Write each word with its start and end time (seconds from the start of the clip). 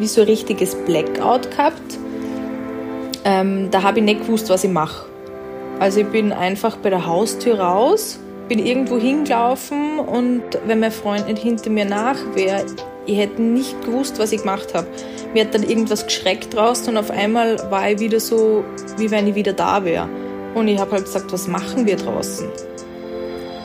wie 0.00 0.06
so 0.06 0.22
ein 0.22 0.26
richtiges 0.26 0.74
Blackout 0.74 1.50
gehabt. 1.50 1.98
Ähm, 3.24 3.70
da 3.70 3.82
habe 3.82 3.98
ich 3.98 4.04
nicht 4.04 4.22
gewusst, 4.22 4.48
was 4.48 4.64
ich 4.64 4.70
mache. 4.70 5.06
Also 5.78 6.00
ich 6.00 6.06
bin 6.06 6.32
einfach 6.32 6.76
bei 6.76 6.90
der 6.90 7.06
Haustür 7.06 7.60
raus, 7.60 8.18
bin 8.48 8.58
irgendwo 8.58 8.98
hingelaufen 8.98 9.98
und 9.98 10.42
wenn 10.66 10.80
mein 10.80 10.92
Freund 10.92 11.28
nicht 11.28 11.42
hinter 11.42 11.70
mir 11.70 11.84
nach 11.84 12.16
wäre, 12.34 12.64
ich 13.06 13.18
hätte 13.18 13.40
nicht 13.40 13.82
gewusst, 13.84 14.18
was 14.18 14.32
ich 14.32 14.40
gemacht 14.40 14.74
habe. 14.74 14.86
Mir 15.32 15.44
hat 15.44 15.54
dann 15.54 15.62
irgendwas 15.62 16.04
geschreckt 16.04 16.54
draußen 16.54 16.88
und 16.88 16.96
auf 16.96 17.10
einmal 17.10 17.58
war 17.70 17.90
ich 17.90 18.00
wieder 18.00 18.20
so, 18.20 18.64
wie 18.98 19.10
wenn 19.10 19.26
ich 19.28 19.34
wieder 19.34 19.52
da 19.52 19.84
wäre. 19.84 20.08
Und 20.54 20.68
ich 20.68 20.78
habe 20.78 20.92
halt 20.92 21.04
gesagt, 21.04 21.32
was 21.32 21.46
machen 21.46 21.86
wir 21.86 21.96
draußen? 21.96 22.48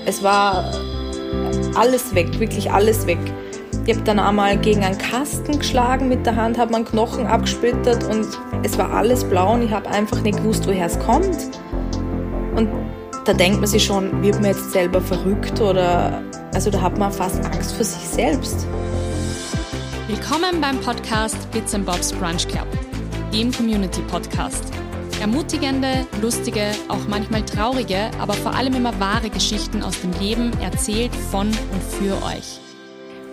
Es 0.05 0.21
war 0.21 0.71
alles 1.75 2.13
weg, 2.13 2.39
wirklich 2.39 2.71
alles 2.71 3.07
weg. 3.07 3.17
Ich 3.87 3.93
habe 3.93 4.03
dann 4.03 4.17
einmal 4.17 4.57
gegen 4.57 4.83
einen 4.83 4.97
Kasten 4.97 5.59
geschlagen 5.59 6.09
mit 6.09 6.25
der 6.25 6.35
Hand, 6.35 6.57
habe 6.57 6.71
meinen 6.71 6.85
Knochen 6.85 7.27
abgesplittert 7.27 8.03
und 8.05 8.25
es 8.63 8.79
war 8.79 8.91
alles 8.91 9.23
blau 9.23 9.53
und 9.53 9.61
ich 9.61 9.69
habe 9.69 9.87
einfach 9.87 10.21
nicht 10.21 10.39
gewusst, 10.39 10.65
woher 10.65 10.87
es 10.87 10.97
kommt. 10.97 11.37
Und 12.55 12.67
da 13.25 13.33
denkt 13.33 13.59
man 13.59 13.67
sich 13.67 13.85
schon, 13.85 14.23
wird 14.23 14.41
man 14.41 14.45
jetzt 14.45 14.71
selber 14.71 14.99
verrückt 14.99 15.61
oder 15.61 16.23
also 16.55 16.71
da 16.71 16.81
hat 16.81 16.97
man 16.97 17.11
fast 17.11 17.45
Angst 17.45 17.73
vor 17.73 17.85
sich 17.85 18.01
selbst. 18.01 18.65
Willkommen 20.07 20.59
beim 20.59 20.79
Podcast 20.79 21.51
Bits 21.51 21.75
and 21.75 21.85
Bobs 21.85 22.11
Brunch 22.11 22.47
Club, 22.47 22.67
dem 23.31 23.51
Community 23.51 24.01
Podcast. 24.07 24.63
Ermutigende, 25.21 26.07
lustige, 26.23 26.71
auch 26.87 27.07
manchmal 27.07 27.43
traurige, 27.43 28.09
aber 28.19 28.33
vor 28.33 28.55
allem 28.55 28.73
immer 28.73 28.99
wahre 28.99 29.29
Geschichten 29.29 29.83
aus 29.83 30.01
dem 30.01 30.11
Leben 30.19 30.51
erzählt 30.59 31.13
von 31.29 31.45
und 31.49 31.83
für 31.99 32.15
euch. 32.25 32.64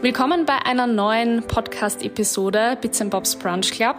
Willkommen 0.03 0.47
bei 0.47 0.59
einer 0.67 0.89
neuen 0.89 1.45
Podcast-Episode 1.45 2.77
Bits 2.81 3.01
and 3.01 3.13
Bobs 3.13 3.37
Brunch 3.37 3.71
Club. 3.71 3.99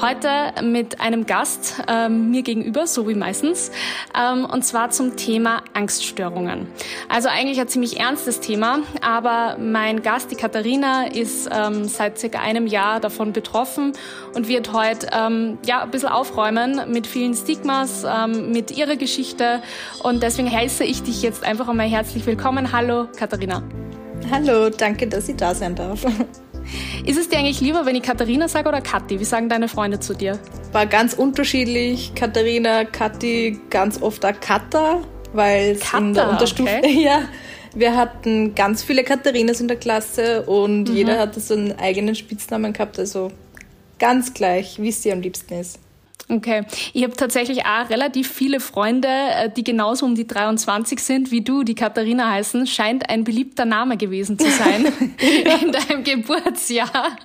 Heute 0.00 0.30
mit 0.64 0.98
einem 0.98 1.26
Gast 1.26 1.74
ähm, 1.88 2.30
mir 2.30 2.40
gegenüber, 2.40 2.86
so 2.86 3.06
wie 3.06 3.14
meistens, 3.14 3.70
ähm, 4.18 4.46
und 4.46 4.64
zwar 4.64 4.88
zum 4.88 5.14
Thema 5.16 5.62
Angststörungen. 5.74 6.66
Also 7.10 7.28
eigentlich 7.28 7.60
ein 7.60 7.68
ziemlich 7.68 8.00
ernstes 8.00 8.40
Thema, 8.40 8.78
aber 9.02 9.58
mein 9.58 10.00
Gast, 10.00 10.30
die 10.30 10.36
Katharina, 10.36 11.08
ist 11.08 11.50
ähm, 11.52 11.84
seit 11.84 12.18
circa 12.18 12.40
einem 12.40 12.66
Jahr 12.66 12.98
davon 12.98 13.34
betroffen 13.34 13.92
und 14.34 14.48
wird 14.48 14.72
heute 14.72 15.08
ähm, 15.12 15.58
ja 15.66 15.82
ein 15.82 15.90
bisschen 15.90 16.08
aufräumen 16.08 16.90
mit 16.90 17.06
vielen 17.06 17.34
Stigmas, 17.34 18.04
ähm, 18.04 18.52
mit 18.52 18.70
ihrer 18.70 18.96
Geschichte 18.96 19.60
und 20.02 20.22
deswegen 20.22 20.50
heiße 20.50 20.82
ich 20.82 21.02
dich 21.02 21.20
jetzt 21.20 21.44
einfach 21.44 21.68
einmal 21.68 21.88
herzlich 21.88 22.24
willkommen. 22.24 22.72
Hallo, 22.72 23.08
Katharina. 23.18 23.62
Hallo, 24.30 24.70
danke, 24.70 25.06
dass 25.06 25.28
ich 25.28 25.36
da 25.36 25.54
sein 25.54 25.74
darf. 25.74 26.04
Ist 27.04 27.18
es 27.18 27.28
dir 27.28 27.38
eigentlich 27.38 27.60
lieber, 27.60 27.86
wenn 27.86 27.94
ich 27.94 28.02
Katharina 28.02 28.48
sage 28.48 28.68
oder 28.68 28.80
Kathi? 28.80 29.20
Wie 29.20 29.24
sagen 29.24 29.48
deine 29.48 29.68
Freunde 29.68 30.00
zu 30.00 30.14
dir? 30.14 30.38
War 30.72 30.86
ganz 30.86 31.14
unterschiedlich. 31.14 32.12
Katharina, 32.14 32.84
Kathi, 32.84 33.60
ganz 33.70 34.02
oft 34.02 34.24
auch 34.24 34.38
Katha, 34.40 35.02
weil 35.32 35.72
es 35.72 35.94
in 35.94 36.14
der 36.14 36.30
Unterstufe. 36.30 36.78
Okay. 36.78 37.00
Ja, 37.04 37.28
wir 37.74 37.94
hatten 37.94 38.54
ganz 38.54 38.82
viele 38.82 39.04
Katharinas 39.04 39.60
in 39.60 39.68
der 39.68 39.76
Klasse 39.76 40.42
und 40.42 40.88
mhm. 40.88 40.96
jeder 40.96 41.18
hatte 41.18 41.38
so 41.40 41.54
einen 41.54 41.78
eigenen 41.78 42.14
Spitznamen 42.14 42.72
gehabt. 42.72 42.98
Also 42.98 43.30
ganz 43.98 44.34
gleich, 44.34 44.80
wie 44.80 44.88
es 44.88 45.02
dir 45.02 45.12
am 45.12 45.20
liebsten 45.20 45.54
ist. 45.54 45.78
Okay. 46.28 46.64
Ich 46.92 47.04
habe 47.04 47.14
tatsächlich 47.14 47.66
auch 47.66 47.88
relativ 47.88 48.28
viele 48.32 48.58
Freunde, 48.58 49.08
äh, 49.08 49.48
die 49.48 49.62
genauso 49.62 50.06
um 50.06 50.16
die 50.16 50.26
23 50.26 50.98
sind 50.98 51.30
wie 51.30 51.42
du, 51.42 51.62
die 51.62 51.76
Katharina 51.76 52.30
heißen. 52.30 52.66
Scheint 52.66 53.08
ein 53.08 53.22
beliebter 53.22 53.64
Name 53.64 53.96
gewesen 53.96 54.36
zu 54.36 54.50
sein 54.50 54.86
in 55.62 55.70
deinem 55.70 56.02
Geburtsjahr. 56.02 57.16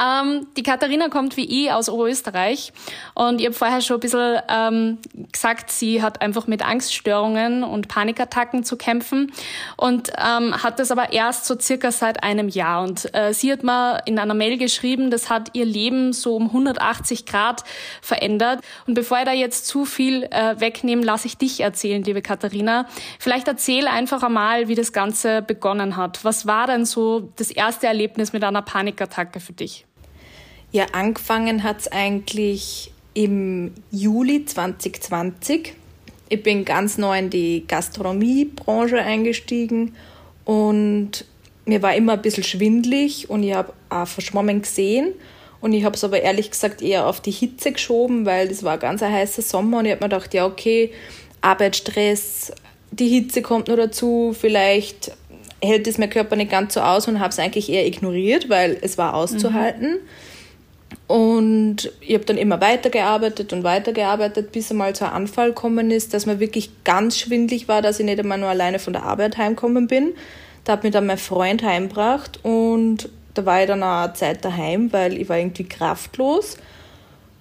Ähm, 0.00 0.46
die 0.56 0.62
Katharina 0.62 1.08
kommt 1.08 1.36
wie 1.36 1.64
ich 1.64 1.72
aus 1.72 1.90
Oberösterreich 1.90 2.72
und 3.14 3.40
ich 3.40 3.46
habe 3.46 3.54
vorher 3.54 3.82
schon 3.82 3.98
ein 3.98 4.00
bisschen 4.00 4.38
ähm, 4.48 4.98
gesagt, 5.30 5.70
sie 5.70 6.00
hat 6.00 6.22
einfach 6.22 6.46
mit 6.46 6.66
Angststörungen 6.66 7.64
und 7.64 7.88
Panikattacken 7.88 8.64
zu 8.64 8.76
kämpfen 8.76 9.32
und 9.76 10.10
ähm, 10.16 10.62
hat 10.62 10.78
das 10.78 10.90
aber 10.90 11.12
erst 11.12 11.44
so 11.44 11.58
circa 11.58 11.90
seit 11.90 12.22
einem 12.22 12.48
Jahr. 12.48 12.82
Und 12.82 13.14
äh, 13.14 13.34
sie 13.34 13.52
hat 13.52 13.62
mir 13.62 14.00
in 14.06 14.18
einer 14.18 14.34
Mail 14.34 14.56
geschrieben, 14.56 15.10
das 15.10 15.28
hat 15.28 15.50
ihr 15.52 15.66
Leben 15.66 16.14
so 16.14 16.36
um 16.36 16.46
180 16.46 17.26
Grad 17.26 17.64
verändert. 18.06 18.60
Und 18.86 18.94
bevor 18.94 19.18
ich 19.18 19.24
da 19.24 19.32
jetzt 19.32 19.66
zu 19.66 19.84
viel 19.84 20.24
äh, 20.24 20.58
wegnehme, 20.58 21.02
lasse 21.02 21.26
ich 21.26 21.36
dich 21.36 21.60
erzählen, 21.60 22.02
liebe 22.02 22.22
Katharina. 22.22 22.86
Vielleicht 23.18 23.48
erzähl 23.48 23.88
einfach 23.88 24.22
einmal, 24.22 24.68
wie 24.68 24.74
das 24.74 24.92
Ganze 24.92 25.42
begonnen 25.42 25.96
hat. 25.96 26.24
Was 26.24 26.46
war 26.46 26.66
denn 26.66 26.84
so 26.84 27.28
das 27.36 27.50
erste 27.50 27.86
Erlebnis 27.86 28.32
mit 28.32 28.44
einer 28.44 28.62
Panikattacke 28.62 29.40
für 29.40 29.52
dich? 29.52 29.84
Ja, 30.72 30.86
angefangen 30.92 31.62
hat 31.62 31.80
es 31.80 31.88
eigentlich 31.88 32.92
im 33.14 33.72
Juli 33.90 34.44
2020. 34.44 35.74
Ich 36.28 36.42
bin 36.42 36.64
ganz 36.64 36.98
neu 36.98 37.18
in 37.18 37.30
die 37.30 37.64
Gastronomiebranche 37.66 38.98
eingestiegen 38.98 39.94
und 40.44 41.24
mir 41.64 41.82
war 41.82 41.94
immer 41.94 42.14
ein 42.14 42.22
bisschen 42.22 42.44
schwindlig 42.44 43.30
und 43.30 43.42
ich 43.42 43.54
habe 43.54 43.72
auch 43.88 44.06
verschwommen 44.06 44.62
gesehen 44.62 45.14
und 45.60 45.72
ich 45.72 45.84
habe 45.84 45.96
es 45.96 46.04
aber 46.04 46.20
ehrlich 46.20 46.50
gesagt 46.50 46.82
eher 46.82 47.06
auf 47.06 47.20
die 47.20 47.30
Hitze 47.30 47.72
geschoben, 47.72 48.26
weil 48.26 48.48
es 48.50 48.62
war 48.62 48.78
ganz 48.78 49.02
ein 49.02 49.12
heißer 49.12 49.42
Sommer 49.42 49.78
und 49.78 49.86
ich 49.86 49.92
habe 49.92 50.04
mir 50.04 50.08
gedacht, 50.08 50.34
ja, 50.34 50.46
okay, 50.46 50.92
Arbeitsstress, 51.40 52.52
die 52.90 53.08
Hitze 53.08 53.42
kommt 53.42 53.68
nur 53.68 53.76
dazu, 53.76 54.34
vielleicht 54.38 55.12
hält 55.62 55.86
es 55.86 55.98
mein 55.98 56.10
Körper 56.10 56.36
nicht 56.36 56.50
ganz 56.50 56.74
so 56.74 56.80
aus 56.80 57.08
und 57.08 57.20
habe 57.20 57.30
es 57.30 57.38
eigentlich 57.38 57.70
eher 57.70 57.86
ignoriert, 57.86 58.48
weil 58.48 58.76
es 58.80 58.98
war 58.98 59.14
auszuhalten. 59.14 59.92
Mhm. 59.92 59.98
Und 61.08 61.92
ich 62.00 62.14
habe 62.14 62.24
dann 62.24 62.36
immer 62.36 62.60
weitergearbeitet 62.60 63.52
und 63.52 63.62
weitergearbeitet, 63.62 64.50
bis 64.52 64.70
einmal 64.70 64.94
zu 64.94 65.04
einem 65.04 65.14
Anfall 65.14 65.48
gekommen 65.48 65.90
ist, 65.90 66.14
dass 66.14 66.26
mir 66.26 66.40
wirklich 66.40 66.70
ganz 66.84 67.18
schwindlig 67.18 67.68
war, 67.68 67.80
dass 67.80 68.00
ich 68.00 68.06
nicht 68.06 68.18
einmal 68.18 68.38
nur 68.38 68.48
alleine 68.48 68.78
von 68.78 68.92
der 68.92 69.04
Arbeit 69.04 69.36
heimgekommen 69.36 69.86
bin. 69.86 70.14
Da 70.64 70.72
hat 70.72 70.84
mir 70.84 70.90
dann 70.90 71.06
mein 71.06 71.18
Freund 71.18 71.62
heimgebracht 71.62 72.40
und 72.42 73.08
da 73.36 73.44
war 73.44 73.60
ich 73.60 73.66
dann 73.66 73.82
auch 73.82 74.04
eine 74.04 74.12
Zeit 74.14 74.44
daheim, 74.44 74.92
weil 74.92 75.18
ich 75.18 75.28
war 75.28 75.38
irgendwie 75.38 75.64
kraftlos. 75.64 76.56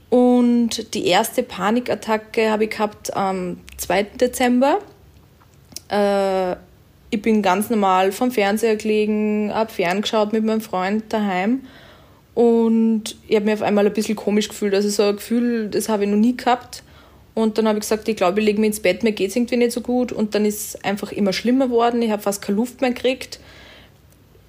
Und 0.09 0.93
die 0.93 1.07
erste 1.07 1.43
Panikattacke 1.43 2.49
habe 2.49 2.65
ich 2.65 2.69
gehabt 2.69 3.15
am 3.15 3.57
2. 3.77 4.03
Dezember. 4.19 4.79
Äh, 5.89 6.53
ich 7.09 7.21
bin 7.21 7.41
ganz 7.41 7.69
normal 7.69 8.11
vom 8.11 8.31
Fernseher 8.31 8.75
gelegen, 8.75 9.51
habe 9.53 9.71
ferngeschaut 9.71 10.33
mit 10.33 10.43
meinem 10.43 10.61
Freund 10.61 11.05
daheim. 11.09 11.61
Und 12.33 13.15
ich 13.27 13.35
habe 13.35 13.45
mich 13.45 13.55
auf 13.55 13.61
einmal 13.61 13.85
ein 13.85 13.93
bisschen 13.93 14.15
komisch 14.15 14.49
gefühlt. 14.49 14.73
Also 14.73 14.89
so 14.89 15.03
ein 15.03 15.15
Gefühl, 15.15 15.69
das 15.69 15.89
habe 15.89 16.03
ich 16.03 16.09
noch 16.09 16.17
nie 16.17 16.35
gehabt. 16.35 16.83
Und 17.33 17.57
dann 17.57 17.67
habe 17.67 17.77
ich 17.77 17.81
gesagt, 17.81 18.07
ich 18.07 18.15
glaube, 18.15 18.39
ich 18.39 18.45
lege 18.45 18.59
mich 18.59 18.67
ins 18.69 18.79
Bett, 18.79 19.03
mir 19.03 19.11
geht 19.11 19.29
es 19.29 19.35
irgendwie 19.35 19.57
nicht 19.57 19.71
so 19.71 19.81
gut. 19.81 20.11
Und 20.11 20.35
dann 20.35 20.45
ist 20.45 20.75
es 20.75 20.83
einfach 20.83 21.11
immer 21.11 21.33
schlimmer 21.33 21.67
geworden. 21.67 22.01
Ich 22.01 22.11
habe 22.11 22.21
fast 22.21 22.41
keine 22.41 22.57
Luft 22.57 22.81
mehr 22.81 22.91
gekriegt. 22.91 23.39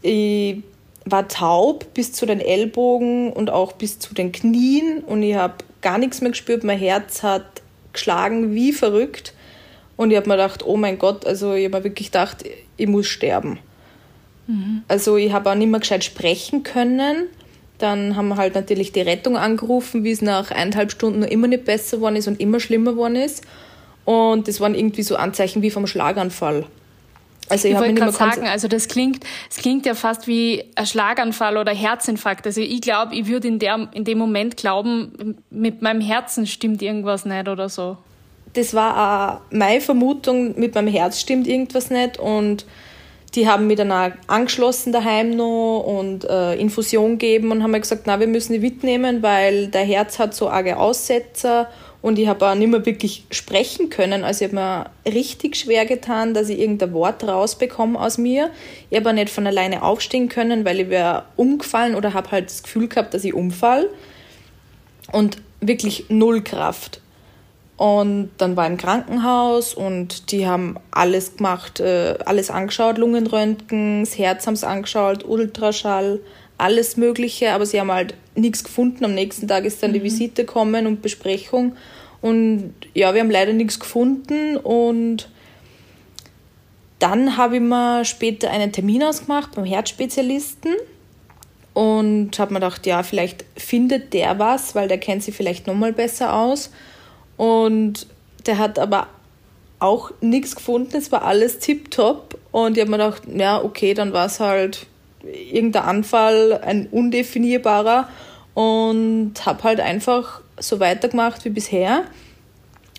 Ich 0.03 0.63
war 1.07 1.29
taub 1.29 1.95
bis 1.95 2.13
zu 2.13 2.27
den 2.27 2.41
Ellbogen 2.41 3.33
und 3.33 3.49
auch 3.49 3.73
bis 3.73 3.99
zu 3.99 4.13
den 4.13 4.33
Knien 4.33 4.99
und 5.07 5.23
ich 5.23 5.37
habe 5.37 5.55
gar 5.81 5.99
nichts 5.99 6.21
mehr 6.21 6.33
gespürt. 6.33 6.65
Mein 6.65 6.79
Herz 6.79 7.23
hat 7.23 7.63
geschlagen 7.93 8.55
wie 8.55 8.73
verrückt 8.73 9.33
und 9.97 10.11
ich 10.11 10.17
habe 10.17 10.29
mir 10.29 10.37
gedacht, 10.37 10.67
oh 10.67 10.77
mein 10.77 10.99
Gott, 10.99 11.25
also 11.25 11.55
ich 11.55 11.65
habe 11.65 11.79
mir 11.79 11.85
wirklich 11.85 12.09
gedacht, 12.09 12.45
ich 12.77 12.89
muss 12.89 13.07
sterben. 13.07 13.61
Mhm. 14.49 14.83
Also 14.89 15.17
ich 15.17 15.33
habe 15.33 15.51
auch 15.51 15.55
nicht 15.55 15.71
mehr 15.71 15.81
gescheit 15.81 16.03
sprechen 16.03 16.65
können. 16.65 17.29
Dann 17.79 18.17
haben 18.17 18.29
wir 18.29 18.37
halt 18.37 18.55
natürlich 18.55 18.91
die 18.91 19.01
Rettung 19.01 19.37
angerufen, 19.37 20.03
wie 20.03 20.11
es 20.11 20.23
nach 20.23 20.51
eineinhalb 20.51 20.91
Stunden 20.91 21.21
noch 21.21 21.29
immer 21.29 21.47
nicht 21.47 21.67
besser 21.67 21.99
geworden 21.99 22.17
ist 22.17 22.27
und 22.27 22.41
immer 22.41 22.59
schlimmer 22.59 22.93
geworden 22.93 23.17
ist. 23.17 23.45
Und 24.05 24.49
das 24.49 24.61
waren 24.61 24.75
irgendwie 24.75 25.03
so 25.03 25.17
Anzeichen 25.17 25.63
wie 25.63 25.71
vom 25.71 25.87
Schlaganfall. 25.87 26.67
Also 27.49 27.69
ich, 27.69 27.75
ich 27.75 27.81
wollte 27.81 27.95
gerade 27.95 28.13
sagen, 28.13 28.47
also 28.47 28.69
das 28.69 28.89
klingt, 28.89 29.25
es 29.51 29.59
klingt 29.59 29.87
ja 29.87 29.95
fast 29.95 30.27
wie 30.27 30.65
ein 30.75 30.87
Schlaganfall 30.87 31.57
oder 31.57 31.73
Herzinfarkt. 31.73 32.47
Also 32.47 32.61
ich 32.61 32.81
glaube, 32.81 33.15
ich 33.15 33.27
würde 33.27 33.49
in, 33.49 33.61
in 33.93 34.05
dem 34.05 34.19
Moment 34.19 34.57
glauben, 34.57 35.37
mit 35.51 35.83
meinem 35.83 36.01
Herzen 36.01 36.47
stimmt 36.47 36.83
irgendwas 36.83 37.25
nicht 37.25 37.49
oder 37.49 37.69
so. 37.69 37.97
Das 38.55 38.75
war 38.75 38.97
auch 38.97 39.41
meine 39.51 39.81
Vermutung, 39.81 40.59
mit 40.59 40.75
meinem 40.75 40.89
Herz 40.89 41.21
stimmt 41.21 41.47
irgendwas 41.47 41.91
nicht 41.91 42.19
und 42.19 42.65
die 43.35 43.47
haben 43.47 43.67
mich 43.67 43.77
dann 43.77 43.93
auch 43.93 44.11
angeschlossen 44.29 44.93
daheim 44.93 45.37
noch 45.37 45.81
und 45.81 46.25
äh, 46.25 46.55
Infusion 46.55 47.19
gegeben 47.19 47.53
und 47.53 47.63
haben 47.63 47.71
mir 47.71 47.81
gesagt, 47.81 48.03
na, 48.07 48.19
wir 48.19 48.27
müssen 48.27 48.55
die 48.55 48.59
mitnehmen, 48.59 49.23
weil 49.23 49.69
der 49.69 49.85
Herz 49.85 50.19
hat 50.19 50.35
so 50.35 50.49
arge 50.49 50.79
Aussetzer 50.79 51.69
und 52.07 52.21
ich 52.21 52.29
habe 52.29 52.49
auch 52.49 52.55
nicht 52.55 52.71
mehr 52.71 52.87
wirklich 52.87 53.25
sprechen 53.33 53.91
können. 53.91 54.23
Also 54.23 54.45
ich 54.45 54.53
habe 54.53 54.91
mir 55.05 55.13
richtig 55.13 55.57
schwer 55.57 55.87
getan, 55.87 56.35
dass 56.35 56.49
ich 56.49 56.61
irgendein 56.61 56.93
Wort 56.93 57.25
rausbekomme 57.25 58.01
aus 58.01 58.17
mir. 58.17 58.53
Ich 58.91 58.97
habe 58.97 59.11
auch 59.11 59.13
nicht 59.13 59.29
von 59.29 59.45
alleine 59.45 59.83
aufstehen 59.83 60.29
können, 60.29 60.65
weil 60.65 60.79
ich 60.79 60.89
wäre 60.89 61.25
umgefallen 61.35 61.97
oder 61.97 62.15
habe 62.15 62.31
halt 62.31 62.49
das 62.49 62.63
Gefühl 62.63 62.87
gehabt, 62.87 63.13
dass 63.13 63.25
ich 63.25 63.35
umfall. 63.35 63.91
Und 65.11 65.39
wirklich 65.61 66.05
null 66.09 66.45
Kraft. 66.45 67.01
Und 67.77 68.31
dann 68.39 68.55
war 68.55 68.67
ich 68.67 68.71
im 68.71 68.79
Krankenhaus 68.79 69.75
und 69.75 70.31
die 70.31 70.47
haben 70.47 70.77
alles 70.93 71.39
gemacht, 71.39 71.81
äh, 71.81 72.19
alles 72.25 72.53
angeschaut, 72.53 72.99
Lungenröntgen, 72.99 74.05
das 74.05 74.17
Herz 74.17 74.47
haben 74.47 74.55
sie 74.55 74.69
angeschaut, 74.69 75.25
Ultraschall, 75.25 76.21
alles 76.57 76.97
Mögliche, 76.97 77.51
aber 77.51 77.67
sie 77.67 77.81
haben 77.81 77.91
halt 77.91 78.15
nichts 78.37 78.63
gefunden. 78.63 79.05
Am 79.05 79.15
nächsten 79.15 79.49
Tag 79.49 79.65
ist 79.65 79.83
dann 79.83 79.91
mhm. 79.91 79.95
die 79.95 80.03
Visite 80.05 80.45
kommen 80.45 80.87
und 80.87 81.03
Besprechung. 81.03 81.77
Und 82.27 82.75
ja, 82.93 83.15
wir 83.15 83.21
haben 83.21 83.31
leider 83.31 83.53
nichts 83.53 83.79
gefunden. 83.79 84.57
Und 84.57 85.29
dann 86.99 87.37
habe 87.37 87.57
ich 87.57 87.63
mir 87.63 88.05
später 88.05 88.51
einen 88.51 88.73
Termin 88.73 89.05
ausgemacht 89.05 89.55
beim 89.55 89.65
Herzspezialisten 89.65 90.75
und 91.73 92.37
habe 92.41 92.53
mir 92.53 92.59
gedacht, 92.59 92.85
ja, 92.85 93.05
vielleicht 93.05 93.45
findet 93.57 94.13
der 94.13 94.41
was, 94.41 94.75
weil 94.75 94.89
der 94.89 94.99
kennt 94.99 95.23
sich 95.23 95.37
vielleicht 95.37 95.69
nochmal 95.69 95.93
besser 95.93 96.35
aus. 96.35 96.73
Und 97.37 98.09
der 98.45 98.59
hat 98.59 98.81
aber 98.81 99.07
auch 99.79 100.11
nichts 100.21 100.57
gefunden, 100.57 100.97
es 100.97 101.13
war 101.13 101.23
alles 101.23 101.61
tipptopp. 101.61 102.37
Und 102.51 102.77
ich 102.77 102.81
habe 102.81 102.91
mir 102.91 102.97
gedacht, 102.97 103.23
ja, 103.33 103.63
okay, 103.63 103.95
dann 103.95 104.13
war 104.13 104.27
es 104.27 104.41
halt 104.41 104.87
irgendein 105.23 105.85
Anfall, 105.85 106.61
ein 106.61 106.89
undefinierbarer. 106.89 108.09
Und 108.55 109.35
habe 109.45 109.63
halt 109.63 109.79
einfach 109.79 110.41
so 110.59 110.81
weitergemacht 110.81 111.45
wie 111.45 111.51
bisher. 111.51 112.05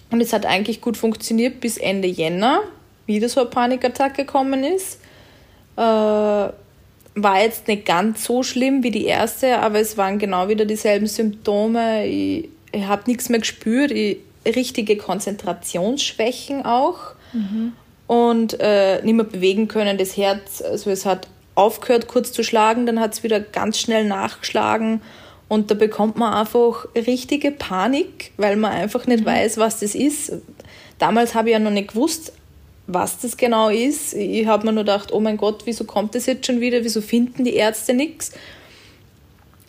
Und 0.10 0.22
es 0.22 0.34
hat 0.34 0.46
eigentlich 0.46 0.82
gut 0.82 0.98
funktioniert 0.98 1.60
bis 1.60 1.78
Ende 1.78 2.08
Jänner, 2.08 2.62
wieder 3.06 3.28
so 3.30 3.42
eine 3.42 3.50
Panikattacke 3.50 4.26
gekommen 4.26 4.64
ist. 4.64 5.00
Äh, 5.76 5.82
war 5.82 7.42
jetzt 7.42 7.68
nicht 7.68 7.86
ganz 7.86 8.24
so 8.24 8.44
schlimm 8.44 8.84
wie 8.84 8.92
die 8.92 9.06
erste, 9.06 9.60
aber 9.60 9.80
es 9.80 9.98
waren 9.98 10.20
genau 10.20 10.48
wieder 10.50 10.66
dieselben 10.66 11.08
Symptome. 11.08 12.06
Ich, 12.06 12.50
ich 12.72 12.84
habe 12.86 13.04
nichts 13.08 13.30
mehr 13.30 13.40
gespürt. 13.40 13.92
Ich, 13.92 14.18
richtige 14.56 14.98
Konzentrationsschwächen 14.98 16.66
auch 16.66 17.14
mhm. 17.34 17.74
und 18.08 18.60
äh, 18.60 19.02
nicht 19.04 19.14
mehr 19.14 19.26
bewegen 19.26 19.68
können. 19.68 19.98
Das 19.98 20.18
Herz, 20.18 20.62
also 20.62 20.90
es 20.90 21.06
hat 21.06 21.28
aufgehört 21.56 22.08
kurz 22.08 22.32
zu 22.32 22.44
schlagen, 22.44 22.86
dann 22.86 23.00
hat 23.00 23.14
es 23.14 23.24
wieder 23.24 23.40
ganz 23.40 23.80
schnell 23.80 24.06
nachgeschlagen 24.06 25.02
und 25.50 25.72
da 25.72 25.76
bekommt 25.76 26.18
man 26.18 26.34
einfach 26.34 26.88
richtige 26.96 27.52
Panik, 27.52 28.32
weil 28.38 28.58
man 28.58 28.72
einfach 28.72 29.08
nicht 29.08 29.22
mhm. 29.22 29.28
weiß, 29.28 29.58
was 29.58 29.80
das 29.80 29.96
ist. 29.96 30.34
Damals 31.00 31.36
habe 31.36 31.50
ich 31.50 31.54
ja 31.54 31.60
noch 31.60 31.72
nicht 31.72 31.90
gewusst, 31.90 32.34
was 32.88 33.20
das 33.20 33.38
genau 33.38 33.70
ist. 33.70 34.14
Ich 34.14 34.46
habe 34.48 34.66
mir 34.66 34.74
nur 34.74 34.84
gedacht, 34.84 35.12
oh 35.12 35.20
mein 35.20 35.38
Gott, 35.38 35.66
wieso 35.66 35.84
kommt 35.84 36.16
das 36.16 36.26
jetzt 36.26 36.46
schon 36.46 36.60
wieder? 36.60 36.84
Wieso 36.84 37.02
finden 37.02 37.44
die 37.44 37.54
Ärzte 37.56 37.94
nichts? 37.94 38.32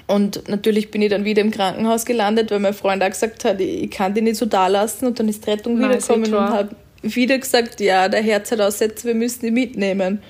Und 0.06 0.48
natürlich 0.48 0.90
bin 0.90 1.02
ich 1.02 1.10
dann 1.10 1.24
wieder 1.24 1.42
im 1.42 1.50
Krankenhaus 1.50 2.06
gelandet, 2.06 2.50
weil 2.50 2.60
mein 2.60 2.72
Freund 2.72 3.02
auch 3.02 3.10
gesagt 3.10 3.44
hat, 3.44 3.60
ich 3.60 3.90
kann 3.90 4.14
die 4.14 4.22
nicht 4.22 4.36
so 4.36 4.46
da 4.46 4.66
lassen. 4.66 5.06
Und 5.06 5.20
dann 5.20 5.28
ist 5.28 5.46
die 5.46 5.50
Rettung 5.50 5.78
wiedergekommen 5.78 6.32
und 6.32 6.50
hat 6.50 6.70
wieder 7.02 7.38
gesagt, 7.38 7.80
ja, 7.80 8.08
der 8.08 8.22
Herz 8.22 8.50
hat 8.50 8.60
aussetzt, 8.60 9.04
wir 9.04 9.14
müssen 9.14 9.46
ihn 9.46 9.54
mitnehmen. 9.54 10.22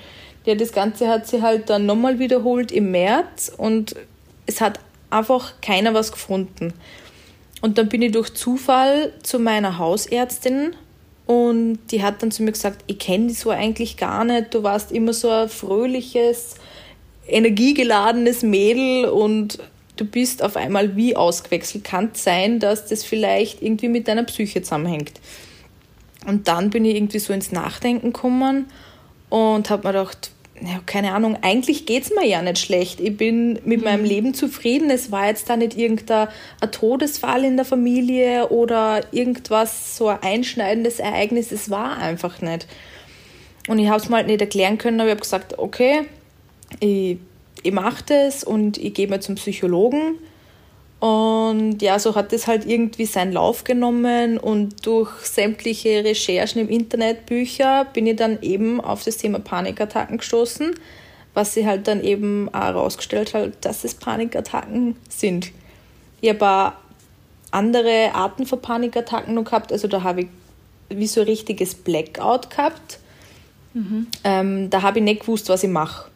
Ja, 0.45 0.55
das 0.55 0.73
Ganze 0.73 1.07
hat 1.07 1.27
sie 1.27 1.41
halt 1.41 1.69
dann 1.69 1.85
nochmal 1.85 2.19
wiederholt 2.19 2.71
im 2.71 2.91
März 2.91 3.51
und 3.55 3.95
es 4.45 4.61
hat 4.61 4.79
einfach 5.09 5.53
keiner 5.61 5.93
was 5.93 6.11
gefunden. 6.11 6.73
Und 7.61 7.77
dann 7.77 7.89
bin 7.89 8.01
ich 8.01 8.11
durch 8.11 8.33
Zufall 8.33 9.13
zu 9.21 9.39
meiner 9.39 9.77
Hausärztin 9.77 10.75
und 11.25 11.79
die 11.91 12.01
hat 12.01 12.23
dann 12.23 12.31
zu 12.31 12.43
mir 12.43 12.53
gesagt, 12.53 12.83
ich 12.87 12.97
kenne 12.99 13.27
dich 13.27 13.39
so 13.39 13.49
eigentlich 13.49 13.97
gar 13.97 14.23
nicht, 14.23 14.53
du 14.53 14.63
warst 14.63 14.91
immer 14.91 15.13
so 15.13 15.29
ein 15.29 15.49
fröhliches, 15.49 16.55
energiegeladenes 17.27 18.41
Mädel 18.43 19.05
und 19.05 19.59
du 19.97 20.05
bist 20.05 20.41
auf 20.41 20.55
einmal 20.55 20.95
wie 20.95 21.15
ausgewechselt. 21.15 21.83
Kann 21.83 22.11
sein, 22.13 22.59
dass 22.59 22.87
das 22.87 23.03
vielleicht 23.03 23.61
irgendwie 23.61 23.89
mit 23.89 24.07
deiner 24.07 24.23
Psyche 24.23 24.61
zusammenhängt. 24.61 25.19
Und 26.25 26.47
dann 26.47 26.69
bin 26.69 26.85
ich 26.85 26.95
irgendwie 26.95 27.19
so 27.19 27.33
ins 27.33 27.51
Nachdenken 27.51 28.13
gekommen 28.13 28.65
und 29.29 29.69
habe 29.69 29.87
mir 29.87 29.93
gedacht, 29.93 30.31
ja, 30.61 30.81
keine 30.85 31.13
Ahnung, 31.13 31.37
eigentlich 31.41 31.85
geht 31.85 32.03
es 32.03 32.09
mir 32.11 32.25
ja 32.25 32.41
nicht 32.41 32.59
schlecht. 32.59 32.99
Ich 32.99 33.15
bin 33.15 33.59
mit 33.63 33.79
mhm. 33.79 33.83
meinem 33.83 34.05
Leben 34.05 34.33
zufrieden. 34.33 34.89
Es 34.89 35.11
war 35.11 35.27
jetzt 35.27 35.49
da 35.49 35.55
nicht 35.55 35.77
irgendein 35.77 36.27
Todesfall 36.71 37.43
in 37.43 37.55
der 37.55 37.65
Familie 37.65 38.49
oder 38.49 39.01
irgendwas, 39.11 39.97
so 39.97 40.07
ein 40.07 40.21
einschneidendes 40.21 40.99
Ereignis. 40.99 41.51
Es 41.51 41.69
war 41.69 41.97
einfach 41.97 42.41
nicht. 42.41 42.67
Und 43.67 43.79
ich 43.79 43.87
habe 43.87 44.01
es 44.01 44.09
mal 44.09 44.17
halt 44.17 44.27
nicht 44.27 44.41
erklären 44.41 44.77
können, 44.77 44.99
aber 44.99 45.09
ich 45.09 45.13
habe 45.13 45.21
gesagt, 45.21 45.59
okay, 45.59 46.01
ich, 46.79 47.17
ich 47.63 47.71
mache 47.71 48.03
das 48.07 48.43
und 48.43 48.77
ich 48.77 48.93
gehe 48.93 49.07
mal 49.07 49.21
zum 49.21 49.35
Psychologen. 49.35 50.15
Und 50.99 51.81
ja, 51.81 51.97
so 51.97 52.15
hat 52.15 52.33
es 52.33 52.45
halt 52.47 52.65
irgendwie 52.65 53.05
seinen 53.05 53.31
Lauf 53.31 53.63
genommen 53.63 54.37
und 54.37 54.85
durch 54.85 55.09
sämtliche 55.21 56.03
Recherchen 56.03 56.61
im 56.61 56.67
Internet, 56.67 57.25
Bücher, 57.25 57.85
bin 57.93 58.05
ich 58.05 58.17
dann 58.17 58.41
eben 58.41 58.81
auf 58.81 59.03
das 59.05 59.15
Thema 59.15 59.39
Panikattacken 59.39 60.17
gestoßen, 60.17 60.75
was 61.33 61.53
sie 61.53 61.65
halt 61.65 61.87
dann 61.87 62.03
eben 62.03 62.49
auch 62.49 62.59
herausgestellt 62.59 63.33
hat, 63.33 63.63
dass 63.63 63.85
es 63.85 63.95
Panikattacken 63.95 64.97
sind. 65.07 65.51
Ich 66.19 66.29
habe 66.29 66.45
auch 66.45 66.71
andere 67.51 68.13
Arten 68.13 68.45
von 68.45 68.61
Panikattacken 68.61 69.33
noch 69.35 69.45
gehabt, 69.45 69.71
also 69.71 69.87
da 69.87 70.03
habe 70.03 70.21
ich 70.21 70.27
wie 70.89 71.07
so 71.07 71.21
ein 71.21 71.27
richtiges 71.27 71.75
Blackout 71.75 72.49
gehabt. 72.49 72.99
Mhm. 73.73 74.07
Ähm, 74.25 74.69
da 74.69 74.81
habe 74.81 74.99
ich 74.99 75.05
nicht 75.05 75.21
gewusst, 75.21 75.47
was 75.47 75.63
ich 75.63 75.69
mache. 75.69 76.09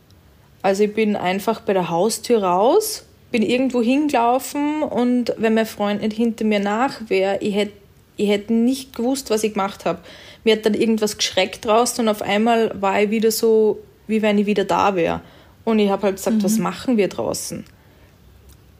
Also 0.61 0.83
ich 0.83 0.93
bin 0.93 1.15
einfach 1.15 1.61
bei 1.61 1.73
der 1.73 1.89
Haustür 1.89 2.43
raus, 2.43 3.05
bin 3.33 3.41
irgendwo 3.41 3.81
hingelaufen 3.81 4.83
und 4.83 5.33
wenn 5.37 5.55
mein 5.55 5.65
Freund 5.65 6.03
nicht 6.03 6.15
hinter 6.15 6.45
mir 6.45 6.59
nach 6.59 7.09
wäre, 7.09 7.39
ich 7.41 7.55
hätte 7.55 7.73
ich 8.15 8.29
hätte 8.29 8.53
nicht 8.53 8.95
gewusst, 8.95 9.31
was 9.31 9.43
ich 9.43 9.53
gemacht 9.53 9.85
habe. 9.85 9.97
Mir 10.43 10.55
hat 10.55 10.67
dann 10.67 10.75
irgendwas 10.75 11.17
geschreckt 11.17 11.65
draußen 11.65 12.05
und 12.05 12.09
auf 12.09 12.21
einmal 12.21 12.79
war 12.79 13.01
ich 13.01 13.09
wieder 13.09 13.31
so, 13.31 13.79
wie 14.05 14.21
wenn 14.21 14.37
ich 14.37 14.45
wieder 14.45 14.65
da 14.65 14.95
wäre. 14.95 15.21
Und 15.65 15.79
ich 15.79 15.89
habe 15.89 16.03
halt 16.03 16.17
gesagt, 16.17 16.37
mhm. 16.37 16.43
was 16.43 16.59
machen 16.59 16.95
wir 16.95 17.07
draußen? 17.07 17.65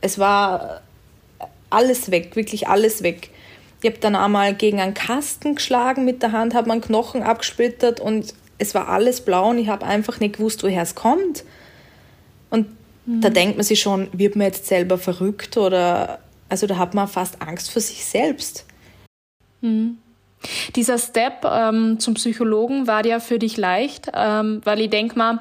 Es 0.01 0.19
war 0.19 0.81
alles 1.71 2.11
weg, 2.11 2.35
wirklich 2.35 2.67
alles 2.67 3.01
weg. 3.01 3.31
Ich 3.81 3.89
habe 3.89 3.99
dann 3.99 4.15
einmal 4.15 4.53
gegen 4.53 4.79
einen 4.79 4.93
Kasten 4.93 5.55
geschlagen 5.55 6.05
mit 6.05 6.21
der 6.21 6.31
Hand, 6.31 6.53
habe 6.53 6.67
meinen 6.67 6.81
Knochen 6.81 7.23
abgesplittert 7.23 7.99
und 7.99 8.35
es 8.59 8.75
war 8.75 8.87
alles 8.89 9.21
blau 9.21 9.49
und 9.49 9.57
ich 9.57 9.69
habe 9.69 9.83
einfach 9.83 10.19
nicht 10.19 10.37
gewusst, 10.37 10.61
woher 10.61 10.83
es 10.83 10.93
kommt. 10.93 11.43
Und 12.51 12.67
mhm. 13.05 13.21
da 13.21 13.29
denkt 13.29 13.57
man 13.57 13.63
sich 13.63 13.81
schon, 13.81 14.07
wird 14.13 14.35
man 14.35 14.47
jetzt 14.47 14.67
selber 14.67 14.97
verrückt 14.97 15.57
oder 15.57 16.19
also 16.49 16.67
da 16.67 16.77
hat 16.77 16.93
man 16.93 17.07
fast 17.07 17.41
Angst 17.41 17.71
vor 17.71 17.81
sich 17.81 18.05
selbst. 18.05 18.65
Mhm. 19.61 19.97
Dieser 20.75 20.97
Step 20.97 21.45
ähm, 21.45 21.99
zum 21.99 22.15
Psychologen 22.15 22.85
war 22.85 23.05
ja 23.05 23.19
für 23.19 23.39
dich 23.39 23.57
leicht, 23.57 24.11
ähm, 24.13 24.61
weil 24.63 24.81
ich 24.81 24.89
denke 24.89 25.17
mal, 25.17 25.39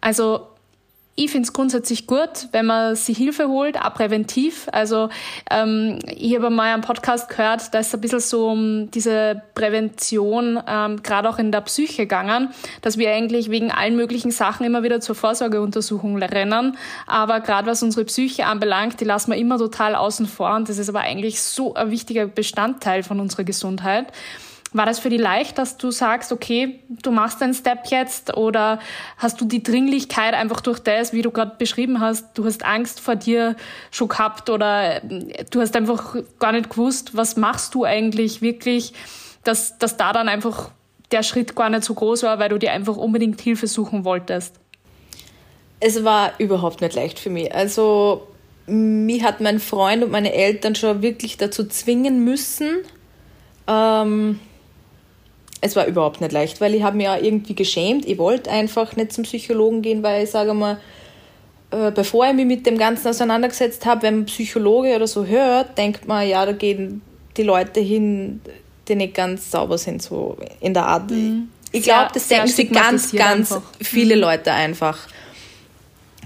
also 0.00 0.48
ich 1.14 1.30
finde 1.30 1.46
es 1.46 1.52
grundsätzlich 1.52 2.06
gut, 2.06 2.48
wenn 2.52 2.64
man 2.64 2.96
sich 2.96 3.18
Hilfe 3.18 3.48
holt, 3.48 3.78
auch 3.78 3.92
präventiv. 3.92 4.66
Also 4.72 5.10
ähm, 5.50 5.98
ich 6.06 6.34
habe 6.34 6.48
mal 6.48 6.72
einen 6.72 6.82
Podcast 6.82 7.28
gehört, 7.28 7.74
da 7.74 7.80
ist 7.80 7.94
ein 7.94 8.00
bisschen 8.00 8.20
so 8.20 8.48
um 8.48 8.90
diese 8.90 9.42
Prävention, 9.54 10.58
ähm, 10.66 11.02
gerade 11.02 11.28
auch 11.28 11.38
in 11.38 11.52
der 11.52 11.60
Psyche 11.60 12.02
gegangen, 12.02 12.48
dass 12.80 12.96
wir 12.96 13.10
eigentlich 13.10 13.50
wegen 13.50 13.70
allen 13.70 13.94
möglichen 13.94 14.30
Sachen 14.30 14.64
immer 14.64 14.82
wieder 14.82 15.00
zur 15.00 15.14
Vorsorgeuntersuchung 15.14 16.16
rennen. 16.22 16.78
Aber 17.06 17.40
gerade 17.40 17.66
was 17.66 17.82
unsere 17.82 18.06
Psyche 18.06 18.46
anbelangt, 18.46 18.98
die 19.00 19.04
lassen 19.04 19.32
wir 19.32 19.38
immer 19.38 19.58
total 19.58 19.94
außen 19.94 20.26
vor. 20.26 20.54
Und 20.54 20.70
das 20.70 20.78
ist 20.78 20.88
aber 20.88 21.00
eigentlich 21.00 21.42
so 21.42 21.74
ein 21.74 21.90
wichtiger 21.90 22.26
Bestandteil 22.26 23.02
von 23.02 23.20
unserer 23.20 23.44
Gesundheit. 23.44 24.06
War 24.74 24.86
das 24.86 24.98
für 24.98 25.10
dich 25.10 25.20
leicht, 25.20 25.58
dass 25.58 25.76
du 25.76 25.90
sagst, 25.90 26.32
okay, 26.32 26.80
du 26.88 27.10
machst 27.10 27.42
einen 27.42 27.52
Step 27.52 27.80
jetzt 27.90 28.36
oder 28.36 28.78
hast 29.18 29.40
du 29.40 29.44
die 29.44 29.62
Dringlichkeit 29.62 30.32
einfach 30.32 30.62
durch 30.62 30.78
das, 30.78 31.12
wie 31.12 31.20
du 31.20 31.30
gerade 31.30 31.56
beschrieben 31.58 32.00
hast, 32.00 32.38
du 32.38 32.46
hast 32.46 32.64
Angst 32.64 33.00
vor 33.00 33.16
dir 33.16 33.56
schon 33.90 34.08
gehabt 34.08 34.48
oder 34.48 35.04
äh, 35.04 35.44
du 35.50 35.60
hast 35.60 35.76
einfach 35.76 36.16
gar 36.38 36.52
nicht 36.52 36.70
gewusst, 36.70 37.14
was 37.14 37.36
machst 37.36 37.74
du 37.74 37.84
eigentlich 37.84 38.40
wirklich, 38.40 38.94
dass, 39.44 39.76
dass 39.76 39.98
da 39.98 40.14
dann 40.14 40.28
einfach 40.28 40.70
der 41.10 41.22
Schritt 41.22 41.54
gar 41.54 41.68
nicht 41.68 41.84
so 41.84 41.92
groß 41.92 42.22
war, 42.22 42.38
weil 42.38 42.48
du 42.48 42.58
dir 42.58 42.72
einfach 42.72 42.96
unbedingt 42.96 43.40
Hilfe 43.40 43.66
suchen 43.66 44.04
wolltest? 44.04 44.58
Es 45.80 46.02
war 46.04 46.32
überhaupt 46.38 46.80
nicht 46.80 46.94
leicht 46.94 47.18
für 47.18 47.28
mich. 47.28 47.54
Also, 47.54 48.28
mich 48.66 49.22
hat 49.22 49.40
mein 49.40 49.58
Freund 49.58 50.04
und 50.04 50.10
meine 50.10 50.32
Eltern 50.32 50.74
schon 50.74 51.02
wirklich 51.02 51.36
dazu 51.36 51.66
zwingen 51.66 52.24
müssen, 52.24 52.78
ähm, 53.66 54.38
es 55.62 55.76
war 55.76 55.86
überhaupt 55.86 56.20
nicht 56.20 56.32
leicht, 56.32 56.60
weil 56.60 56.74
ich 56.74 56.82
habe 56.82 56.96
mir 56.96 57.04
ja 57.04 57.16
irgendwie 57.16 57.54
geschämt. 57.54 58.04
Ich 58.04 58.18
wollte 58.18 58.50
einfach 58.50 58.96
nicht 58.96 59.12
zum 59.12 59.24
Psychologen 59.24 59.80
gehen, 59.80 60.02
weil 60.02 60.24
ich 60.24 60.30
sage 60.30 60.52
mal, 60.54 60.78
äh, 61.70 61.92
bevor 61.92 62.26
ich 62.26 62.34
mich 62.34 62.46
mit 62.46 62.66
dem 62.66 62.76
Ganzen 62.76 63.08
auseinandergesetzt 63.08 63.86
habe, 63.86 64.02
wenn 64.02 64.16
man 64.16 64.26
Psychologe 64.26 64.94
oder 64.96 65.06
so 65.06 65.24
hört, 65.24 65.78
denkt 65.78 66.06
man, 66.08 66.28
ja, 66.28 66.44
da 66.44 66.52
gehen 66.52 67.00
die 67.36 67.44
Leute 67.44 67.78
hin, 67.78 68.40
die 68.88 68.96
nicht 68.96 69.14
ganz 69.14 69.52
sauber 69.52 69.78
sind, 69.78 70.02
so 70.02 70.36
in 70.60 70.74
der 70.74 70.84
Art. 70.84 71.10
Mhm. 71.10 71.48
Ich 71.70 71.84
glaube, 71.84 72.10
das 72.12 72.26
denken 72.26 72.48
sich 72.48 72.70
ganz, 72.70 73.12
ganz 73.12 73.52
einfach. 73.52 73.70
viele 73.80 74.16
mhm. 74.16 74.20
Leute 74.20 74.52
einfach. 74.52 74.98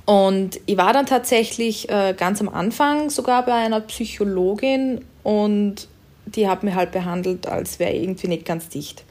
Und 0.06 0.60
ich 0.64 0.78
war 0.78 0.94
dann 0.94 1.04
tatsächlich 1.04 1.90
äh, 1.90 2.14
ganz 2.16 2.40
am 2.40 2.48
Anfang 2.48 3.10
sogar 3.10 3.44
bei 3.44 3.52
einer 3.52 3.80
Psychologin 3.80 5.04
und 5.22 5.88
die 6.24 6.48
hat 6.48 6.62
mich 6.62 6.74
halt 6.74 6.92
behandelt, 6.92 7.46
als 7.46 7.78
wäre 7.78 7.92
ich 7.92 8.02
irgendwie 8.02 8.28
nicht 8.28 8.46
ganz 8.46 8.68
dicht. 8.68 9.04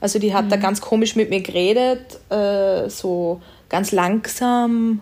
Also 0.00 0.18
die 0.18 0.34
hat 0.34 0.46
mhm. 0.46 0.50
da 0.50 0.56
ganz 0.56 0.80
komisch 0.80 1.16
mit 1.16 1.30
mir 1.30 1.40
geredet, 1.40 2.20
äh, 2.30 2.88
so 2.88 3.40
ganz 3.68 3.92
langsam. 3.92 5.00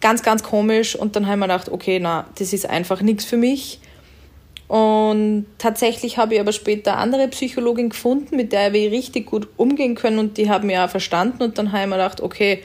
ganz, 0.00 0.22
ganz 0.22 0.42
komisch. 0.42 0.96
Und 0.96 1.16
dann 1.16 1.26
habe 1.26 1.36
ich 1.36 1.40
mir 1.40 1.46
gedacht, 1.48 1.68
okay, 1.68 1.98
na, 2.00 2.26
das 2.38 2.52
ist 2.52 2.68
einfach 2.68 3.02
nichts 3.02 3.24
für 3.24 3.36
mich. 3.36 3.80
Und 4.68 5.46
tatsächlich 5.58 6.18
habe 6.18 6.34
ich 6.34 6.40
aber 6.40 6.52
später 6.52 6.92
eine 6.92 7.00
andere 7.00 7.28
Psychologin 7.28 7.90
gefunden, 7.90 8.36
mit 8.36 8.52
der 8.52 8.72
wir 8.72 8.90
richtig 8.90 9.26
gut 9.26 9.48
umgehen 9.56 9.94
können 9.94 10.18
und 10.18 10.38
die 10.38 10.50
haben 10.50 10.66
mich 10.66 10.78
auch 10.78 10.90
verstanden. 10.90 11.42
Und 11.42 11.58
dann 11.58 11.70
habe 11.70 11.82
ich 11.82 11.88
mir 11.88 11.96
gedacht, 11.96 12.20
okay, 12.20 12.62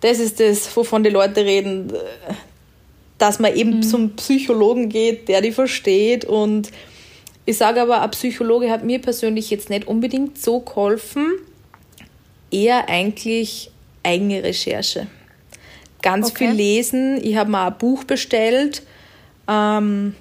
das 0.00 0.18
ist 0.18 0.40
das, 0.40 0.76
wovon 0.76 1.04
die 1.04 1.10
Leute 1.10 1.44
reden, 1.44 1.92
dass 3.18 3.38
man 3.38 3.54
eben 3.54 3.76
mhm. 3.76 3.82
zum 3.82 4.16
Psychologen 4.16 4.88
geht, 4.88 5.28
der 5.28 5.40
die 5.40 5.52
versteht. 5.52 6.24
Und 6.24 6.72
ich 7.44 7.56
sage 7.56 7.82
aber, 7.82 8.02
ein 8.02 8.10
Psychologe 8.10 8.70
hat 8.70 8.84
mir 8.84 9.00
persönlich 9.00 9.50
jetzt 9.50 9.70
nicht 9.70 9.86
unbedingt 9.86 10.38
so 10.38 10.60
geholfen, 10.60 11.32
eher 12.50 12.88
eigentlich 12.88 13.70
eigene 14.02 14.42
Recherche. 14.42 15.06
Ganz 16.02 16.30
okay. 16.30 16.48
viel 16.48 16.56
lesen. 16.56 17.20
Ich 17.22 17.36
habe 17.36 17.50
mal 17.50 17.68
ein 17.68 17.78
Buch 17.78 18.04
bestellt. 18.04 18.82
Ähm, 19.48 20.14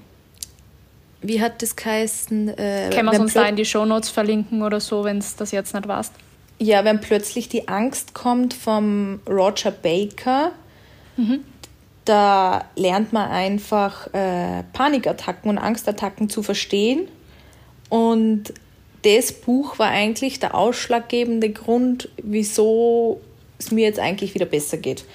wie 1.21 1.41
hat 1.41 1.61
das 1.61 1.75
geheißen? 1.75 2.49
Äh, 2.49 2.89
Können 2.93 3.11
wir 3.11 3.19
uns 3.19 3.33
da 3.33 3.45
in 3.45 3.55
die 3.55 3.65
Shownotes 3.65 4.09
verlinken 4.09 4.61
oder 4.63 4.79
so, 4.79 5.03
wenn 5.03 5.17
es 5.17 5.35
das 5.35 5.51
jetzt 5.51 5.73
nicht 5.73 5.87
warst? 5.87 6.13
Ja, 6.59 6.85
wenn 6.85 7.01
plötzlich 7.01 7.49
die 7.49 7.67
Angst 7.67 8.13
kommt 8.13 8.53
vom 8.53 9.19
Roger 9.27 9.71
Baker, 9.71 10.51
mhm. 11.17 11.43
Da 12.05 12.65
lernt 12.75 13.13
man 13.13 13.29
einfach 13.29 14.07
äh, 14.13 14.63
Panikattacken 14.73 15.49
und 15.49 15.57
Angstattacken 15.57 16.29
zu 16.29 16.43
verstehen. 16.43 17.07
Und 17.89 18.53
das 19.03 19.31
Buch 19.31 19.79
war 19.79 19.89
eigentlich 19.89 20.39
der 20.39 20.55
ausschlaggebende 20.55 21.51
Grund, 21.51 22.09
wieso 22.21 23.21
es 23.59 23.71
mir 23.71 23.85
jetzt 23.85 23.99
eigentlich 23.99 24.33
wieder 24.33 24.45
besser 24.45 24.77
geht 24.77 25.05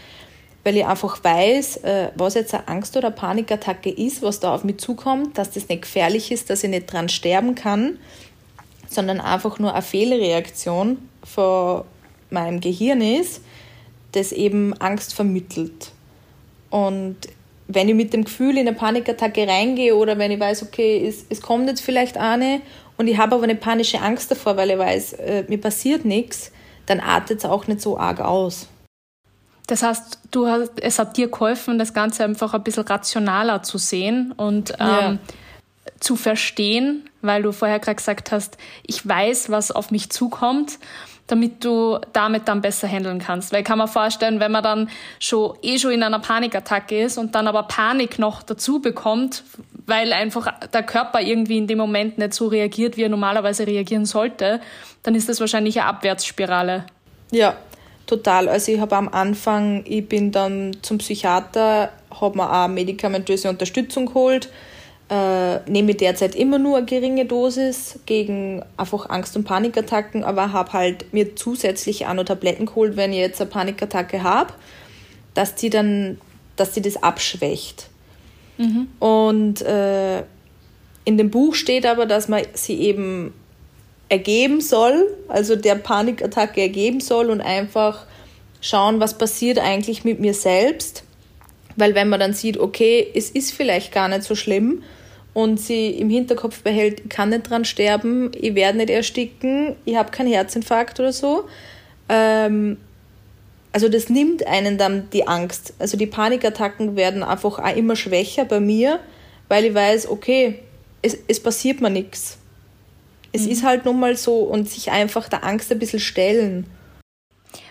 weil 0.66 0.78
ich 0.78 0.84
einfach 0.84 1.22
weiß, 1.22 1.76
äh, 1.84 2.10
was 2.16 2.34
jetzt 2.34 2.52
eine 2.52 2.66
Angst- 2.66 2.96
oder 2.96 3.12
Panikattacke 3.12 3.88
ist, 3.88 4.20
was 4.22 4.40
da 4.40 4.52
auf 4.52 4.64
mich 4.64 4.78
zukommt, 4.78 5.38
dass 5.38 5.52
das 5.52 5.68
nicht 5.68 5.82
gefährlich 5.82 6.32
ist, 6.32 6.50
dass 6.50 6.64
ich 6.64 6.70
nicht 6.70 6.92
dran 6.92 7.08
sterben 7.08 7.54
kann, 7.54 8.00
sondern 8.88 9.20
einfach 9.20 9.60
nur 9.60 9.72
eine 9.74 9.82
Fehlreaktion 9.82 11.08
von 11.22 11.84
meinem 12.30 12.58
Gehirn 12.58 13.00
ist, 13.00 13.42
das 14.10 14.32
eben 14.32 14.72
Angst 14.80 15.14
vermittelt. 15.14 15.92
Und 16.76 17.16
wenn 17.68 17.88
ich 17.88 17.95
mit 17.95 18.12
dem 18.12 18.25
Gefühl 18.25 18.59
in 18.59 18.68
eine 18.68 18.76
Panikattacke 18.76 19.49
reingehe 19.49 19.97
oder 19.97 20.18
wenn 20.18 20.30
ich 20.30 20.38
weiß, 20.38 20.62
okay, 20.62 21.06
es, 21.09 21.25
es 21.30 21.40
kommt 21.40 21.68
jetzt 21.68 21.80
vielleicht 21.80 22.18
eine 22.18 22.61
und 22.99 23.09
ich 23.09 23.16
habe 23.16 23.35
aber 23.35 23.45
eine 23.45 23.54
panische 23.54 24.02
Angst 24.02 24.30
davor, 24.30 24.59
weil 24.59 24.71
ich 24.71 24.78
weiß, 24.78 25.12
äh, 25.14 25.45
mir 25.49 25.59
passiert 25.59 26.04
nichts, 26.04 26.52
dann 26.85 27.00
artet 27.00 27.38
es 27.38 27.45
auch 27.47 27.66
nicht 27.66 27.80
so 27.80 27.99
arg 27.99 28.21
aus. 28.21 28.68
Das 29.66 29.83
heißt, 29.83 30.21
du 30.30 30.47
hast, 30.47 30.73
es 30.83 30.99
hat 30.99 31.16
dir 31.16 31.28
geholfen, 31.28 31.78
das 31.78 31.95
Ganze 31.95 32.25
einfach 32.25 32.52
ein 32.52 32.62
bisschen 32.62 32.85
rationaler 32.85 33.62
zu 33.62 33.78
sehen 33.78 34.33
und 34.37 34.75
ja. 34.78 35.09
ähm, 35.09 35.18
zu 35.99 36.14
verstehen, 36.14 37.09
weil 37.23 37.42
du 37.42 37.52
vorher 37.52 37.78
gerade 37.78 37.97
gesagt 37.97 38.33
hast, 38.33 38.59
ich 38.87 39.09
weiß, 39.09 39.49
was 39.49 39.73
auf 39.73 39.90
mich 39.90 40.11
zukommt, 40.11 40.78
damit 41.26 41.64
du 41.64 41.99
damit 42.12 42.49
dann 42.49 42.61
besser 42.61 42.88
handeln 42.88 43.18
kannst. 43.18 43.52
Weil 43.52 43.61
ich 43.61 43.66
kann 43.66 43.78
mir 43.78 43.88
vorstellen, 43.88 44.40
wenn 44.40 44.52
man 44.52 44.62
dann 44.62 44.90
schon 45.18 45.56
eh 45.62 45.78
schon 45.78 45.92
in 45.92 46.02
einer 46.02 46.21
Panikattacke 46.21 47.02
ist 47.02 47.18
und 47.18 47.35
dann 47.35 47.49
aber 47.49 47.64
Panik 47.64 48.18
noch 48.18 48.42
dazu 48.42 48.80
bekommt, 48.80 49.42
weil 49.87 50.12
einfach 50.12 50.52
der 50.73 50.83
Körper 50.83 51.21
irgendwie 51.21 51.59
in 51.59 51.66
dem 51.66 51.78
Moment 51.78 52.18
nicht 52.18 52.35
so 52.35 52.47
reagiert, 52.47 52.97
wie 52.97 53.02
er 53.02 53.09
normalerweise 53.09 53.66
reagieren 53.66 54.06
sollte, 54.06 54.61
dann 55.02 55.14
ist 55.14 55.28
das 55.28 55.40
wahrscheinlich 55.40 55.80
eine 55.80 55.88
Abwärtsspirale. 55.88 56.87
Ja, 57.30 57.56
Total. 58.06 58.49
Also 58.49 58.73
ich 58.73 58.80
habe 58.80 58.97
am 58.97 59.09
Anfang, 59.09 59.83
ich 59.85 60.09
bin 60.09 60.30
dann 60.30 60.76
zum 60.83 60.99
Psychiater, 60.99 61.90
habe 62.21 62.37
mir 62.38 62.50
auch 62.50 62.68
medikamentöse 62.68 63.49
Unterstützung 63.49 64.06
geholt, 64.06 64.49
äh, 65.08 65.60
nehme 65.70 65.94
derzeit 65.94 66.34
immer 66.34 66.58
nur 66.58 66.78
eine 66.78 66.86
geringe 66.86 67.26
Dosis 67.26 68.00
gegen 68.06 68.64
einfach 68.76 69.08
Angst- 69.08 69.36
und 69.36 69.44
Panikattacken, 69.44 70.25
aber 70.25 70.52
habe 70.52 70.72
halt 70.72 71.12
mir 71.12 71.36
zusätzlich 71.36 72.06
auch 72.06 72.14
noch 72.14 72.25
Tabletten 72.25 72.66
geholt, 72.66 72.96
wenn 72.96 73.12
ich 73.12 73.18
jetzt 73.18 73.40
eine 73.40 73.48
Panikattacke 73.48 74.22
habe, 74.25 74.52
dass 75.34 75.54
die 75.54 75.70
dann, 75.70 76.18
dass 76.56 76.72
die 76.72 76.82
das 76.82 77.02
abschwächt. 77.02 77.88
Mhm. 78.58 78.88
Und 78.98 79.62
äh, 79.62 80.25
in 81.04 81.18
dem 81.18 81.30
Buch 81.30 81.54
steht 81.54 81.86
aber, 81.86 82.06
dass 82.06 82.26
man 82.26 82.42
sie 82.54 82.80
eben 82.80 83.32
ergeben 84.08 84.60
soll, 84.60 85.06
also 85.28 85.54
der 85.54 85.76
Panikattacke 85.76 86.60
ergeben 86.60 87.00
soll 87.00 87.30
und 87.30 87.40
einfach 87.40 88.06
schauen, 88.60 88.98
was 88.98 89.16
passiert 89.16 89.60
eigentlich 89.60 90.04
mit 90.04 90.18
mir 90.18 90.34
selbst. 90.34 91.04
Weil 91.76 91.94
wenn 91.94 92.08
man 92.08 92.18
dann 92.18 92.32
sieht, 92.32 92.58
okay, 92.58 93.06
es 93.14 93.30
ist 93.30 93.52
vielleicht 93.52 93.92
gar 93.92 94.08
nicht 94.08 94.25
so 94.25 94.34
schlimm 94.34 94.82
und 95.36 95.60
sie 95.60 95.90
im 95.90 96.08
Hinterkopf 96.08 96.62
behält, 96.62 97.00
ich 97.00 97.08
kann 97.10 97.28
nicht 97.28 97.50
dran 97.50 97.66
sterben, 97.66 98.30
ich 98.34 98.54
werde 98.54 98.78
nicht 98.78 98.88
ersticken, 98.88 99.76
ich 99.84 99.94
habe 99.94 100.10
keinen 100.10 100.32
Herzinfarkt 100.32 100.98
oder 100.98 101.12
so. 101.12 101.44
Ähm, 102.08 102.78
also 103.70 103.90
das 103.90 104.08
nimmt 104.08 104.46
einen 104.46 104.78
dann 104.78 105.10
die 105.10 105.28
Angst. 105.28 105.74
Also 105.78 105.98
die 105.98 106.06
Panikattacken 106.06 106.96
werden 106.96 107.22
einfach 107.22 107.58
auch 107.58 107.76
immer 107.76 107.96
schwächer 107.96 108.46
bei 108.46 108.60
mir, 108.60 108.98
weil 109.48 109.66
ich 109.66 109.74
weiß, 109.74 110.08
okay, 110.08 110.60
es, 111.02 111.18
es 111.28 111.38
passiert 111.42 111.82
mir 111.82 111.90
nichts. 111.90 112.38
Es 113.32 113.42
mhm. 113.42 113.50
ist 113.50 113.62
halt 113.62 113.84
nun 113.84 114.00
mal 114.00 114.16
so 114.16 114.38
und 114.38 114.70
sich 114.70 114.90
einfach 114.90 115.28
der 115.28 115.44
Angst 115.44 115.70
ein 115.70 115.78
bisschen 115.78 116.00
stellen. 116.00 116.64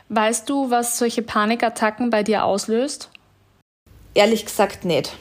Weißt 0.09 0.47
du, 0.47 0.69
was 0.69 0.99
solche 0.99 1.23
Panikattacken 1.23 2.11
bei 2.11 2.21
dir 2.21 2.45
auslöst? 2.45 3.09
Ehrlich 4.13 4.45
gesagt 4.45 4.85
nicht. 4.85 5.17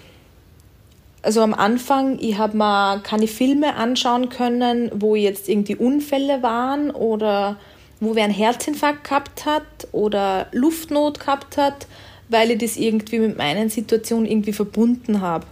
Also 1.25 1.40
am 1.40 1.54
Anfang, 1.54 2.19
ich 2.21 2.37
habe 2.37 2.54
mal 2.54 3.00
keine 3.00 3.26
Filme 3.26 3.76
anschauen 3.76 4.28
können, 4.28 4.90
wo 4.95 5.16
jetzt 5.16 5.49
irgendwie 5.49 5.75
Unfälle 5.75 6.43
waren 6.43 6.90
oder 6.90 7.57
wo 7.99 8.14
wer 8.14 8.25
einen 8.25 8.35
Herzinfarkt 8.35 9.04
gehabt 9.04 9.47
hat 9.47 9.62
oder 9.93 10.49
Luftnot 10.52 11.21
gehabt 11.21 11.57
hat, 11.57 11.87
weil 12.28 12.50
ich 12.50 12.59
das 12.59 12.76
irgendwie 12.76 13.21
mit 13.21 13.38
meinen 13.38 13.71
Situationen 13.71 14.26
irgendwie 14.26 14.52
verbunden 14.52 15.23
habe. 15.23 15.47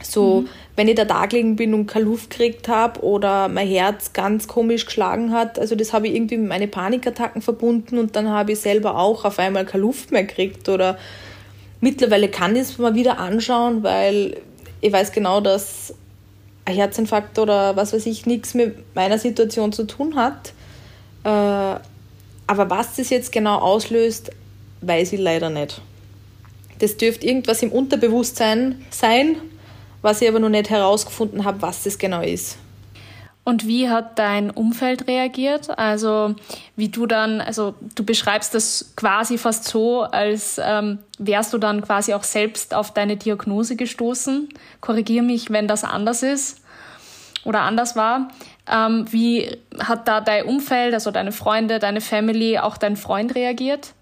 So, 0.00 0.42
mhm. 0.42 0.48
wenn 0.76 0.86
ich 0.86 0.94
da 0.94 1.04
da 1.04 1.26
gelegen 1.26 1.56
bin 1.56 1.74
und 1.74 1.86
keine 1.86 2.04
Luft 2.04 2.30
gekriegt 2.30 2.68
habe 2.68 3.00
oder 3.00 3.48
mein 3.48 3.66
Herz 3.66 4.12
ganz 4.12 4.46
komisch 4.46 4.86
geschlagen 4.86 5.32
hat, 5.32 5.58
also 5.58 5.74
das 5.74 5.92
habe 5.92 6.06
ich 6.06 6.14
irgendwie 6.14 6.36
mit 6.36 6.48
meinen 6.48 6.70
Panikattacken 6.70 7.42
verbunden 7.42 7.98
und 7.98 8.14
dann 8.14 8.28
habe 8.28 8.52
ich 8.52 8.60
selber 8.60 8.96
auch 8.96 9.24
auf 9.24 9.40
einmal 9.40 9.64
keine 9.64 9.82
Luft 9.82 10.12
mehr 10.12 10.22
gekriegt 10.22 10.68
oder 10.68 10.98
mittlerweile 11.80 12.28
kann 12.28 12.54
ich 12.54 12.62
es 12.62 12.78
mal 12.78 12.94
wieder 12.94 13.18
anschauen, 13.18 13.82
weil 13.82 14.36
ich 14.84 14.92
weiß 14.92 15.12
genau, 15.12 15.40
dass 15.40 15.94
ein 16.66 16.74
Herzinfarkt 16.74 17.38
oder 17.38 17.74
was 17.74 17.94
weiß 17.94 18.04
ich 18.04 18.26
nichts 18.26 18.52
mit 18.52 18.94
meiner 18.94 19.18
Situation 19.18 19.72
zu 19.72 19.84
tun 19.84 20.14
hat. 20.14 20.52
Äh, 21.24 21.28
aber 22.46 22.68
was 22.68 22.96
das 22.96 23.08
jetzt 23.08 23.32
genau 23.32 23.60
auslöst, 23.60 24.30
weiß 24.82 25.14
ich 25.14 25.20
leider 25.20 25.48
nicht. 25.48 25.80
Das 26.80 26.98
dürfte 26.98 27.26
irgendwas 27.26 27.62
im 27.62 27.72
Unterbewusstsein 27.72 28.84
sein, 28.90 29.36
was 30.02 30.20
ich 30.20 30.28
aber 30.28 30.38
noch 30.38 30.50
nicht 30.50 30.68
herausgefunden 30.68 31.46
habe, 31.46 31.62
was 31.62 31.84
das 31.84 31.96
genau 31.96 32.20
ist. 32.20 32.58
Und 33.44 33.66
wie 33.66 33.90
hat 33.90 34.18
dein 34.18 34.50
Umfeld 34.50 35.06
reagiert? 35.06 35.78
Also 35.78 36.34
wie 36.76 36.88
du 36.88 37.06
dann, 37.06 37.42
also 37.42 37.74
du 37.94 38.02
beschreibst 38.02 38.54
das 38.54 38.94
quasi 38.96 39.36
fast 39.36 39.64
so, 39.64 40.02
als 40.02 40.58
ähm, 40.62 40.98
wärst 41.18 41.52
du 41.52 41.58
dann 41.58 41.82
quasi 41.82 42.14
auch 42.14 42.24
selbst 42.24 42.72
auf 42.72 42.94
deine 42.94 43.18
Diagnose 43.18 43.76
gestoßen. 43.76 44.48
Korrigier 44.80 45.22
mich, 45.22 45.50
wenn 45.50 45.68
das 45.68 45.84
anders 45.84 46.22
ist 46.22 46.62
oder 47.44 47.60
anders 47.60 47.96
war. 47.96 48.28
Ähm, 48.66 49.04
wie 49.10 49.58
hat 49.78 50.08
da 50.08 50.22
dein 50.22 50.46
Umfeld, 50.46 50.94
also 50.94 51.10
deine 51.10 51.32
Freunde, 51.32 51.78
deine 51.78 52.00
Family, 52.00 52.58
auch 52.58 52.78
dein 52.78 52.96
Freund 52.96 53.34
reagiert? 53.34 53.92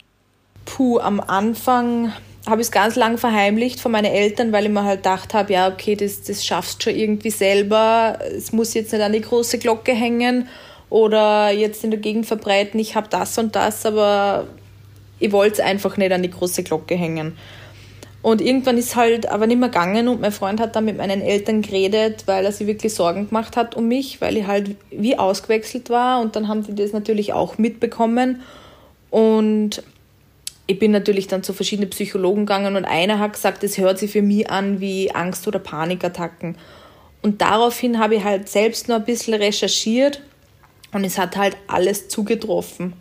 Puh, 0.67 1.01
am 1.01 1.19
Anfang 1.19 2.13
habe 2.47 2.61
ich 2.61 2.67
es 2.69 2.73
ganz 2.73 2.97
lang 2.97 3.19
verheimlicht 3.19 3.81
von 3.81 3.93
meinen 3.93 4.13
Eltern, 4.13 4.53
weil 4.53 4.65
ich 4.65 4.71
mir 4.71 4.85
halt 4.85 5.05
gedacht 5.05 5.33
habe, 5.33 5.53
ja, 5.53 5.69
okay, 5.69 5.95
das, 5.95 6.23
das 6.23 6.45
schaffst 6.45 6.81
du 6.81 6.91
schon 6.91 6.99
irgendwie 6.99 7.31
selber. 7.31 8.19
Es 8.37 8.53
muss 8.53 8.75
jetzt 8.75 8.93
nicht 8.93 9.03
an 9.03 9.13
die 9.13 9.21
große 9.21 9.59
Glocke 9.59 9.93
hängen 9.93 10.49
oder 10.91 11.51
jetzt 11.51 11.85
in 11.85 11.91
der 11.91 12.01
Gegend 12.01 12.27
verbreiten, 12.27 12.79
ich 12.79 12.97
habe 12.97 13.09
das 13.09 13.39
und 13.39 13.57
das, 13.57 13.87
aber 13.87 14.47
ich 15.19 15.33
wollte 15.33 15.55
es 15.55 15.61
einfach 15.61 15.97
nicht 15.97 16.13
an 16.13 16.23
die 16.23 16.31
große 16.31 16.63
Glocke 16.65 16.97
hängen. 16.97 17.37
Und 18.21 18.41
irgendwann 18.41 18.77
ist 18.77 18.95
halt 18.95 19.29
aber 19.29 19.47
nicht 19.47 19.59
mehr 19.59 19.69
gegangen 19.69 20.07
und 20.07 20.21
mein 20.21 20.33
Freund 20.33 20.61
hat 20.61 20.77
dann 20.77 20.85
mit 20.85 20.97
meinen 20.97 21.23
Eltern 21.23 21.63
geredet, 21.63 22.25
weil 22.27 22.45
er 22.45 22.53
sich 22.53 22.67
wirklich 22.67 22.95
Sorgen 22.95 23.29
gemacht 23.29 23.57
hat 23.57 23.77
um 23.77 23.89
mich, 23.89 24.21
weil 24.21 24.37
ich 24.37 24.47
halt 24.47 24.77
wie 24.91 25.19
ausgewechselt 25.19 25.91
war 25.91 26.21
und 26.21 26.37
dann 26.37 26.47
haben 26.47 26.63
die 26.63 26.75
das 26.75 26.93
natürlich 26.93 27.33
auch 27.33 27.59
mitbekommen 27.59 28.43
und 29.11 29.83
ich 30.73 30.79
bin 30.79 30.91
natürlich 30.91 31.26
dann 31.26 31.43
zu 31.43 31.52
verschiedenen 31.52 31.91
Psychologen 31.91 32.47
gegangen 32.47 32.76
und 32.76 32.87
einer 32.87 33.19
hat 33.19 33.35
gesagt, 33.35 33.62
es 33.62 33.76
hört 33.76 33.99
sich 33.99 34.11
für 34.11 34.23
mich 34.23 34.49
an 34.50 34.81
wie 34.81 35.14
Angst- 35.14 35.47
oder 35.47 35.59
Panikattacken. 35.59 36.57
Und 37.21 37.43
daraufhin 37.43 37.99
habe 37.99 38.17
ich 38.17 38.25
halt 38.25 38.49
selbst 38.49 38.88
noch 38.88 38.97
ein 38.97 39.05
bisschen 39.05 39.35
recherchiert 39.35 40.23
und 40.93 41.05
es 41.05 41.19
hat 41.19 41.37
halt 41.37 41.59
alles 41.67 42.09
zugetroffen. 42.09 42.95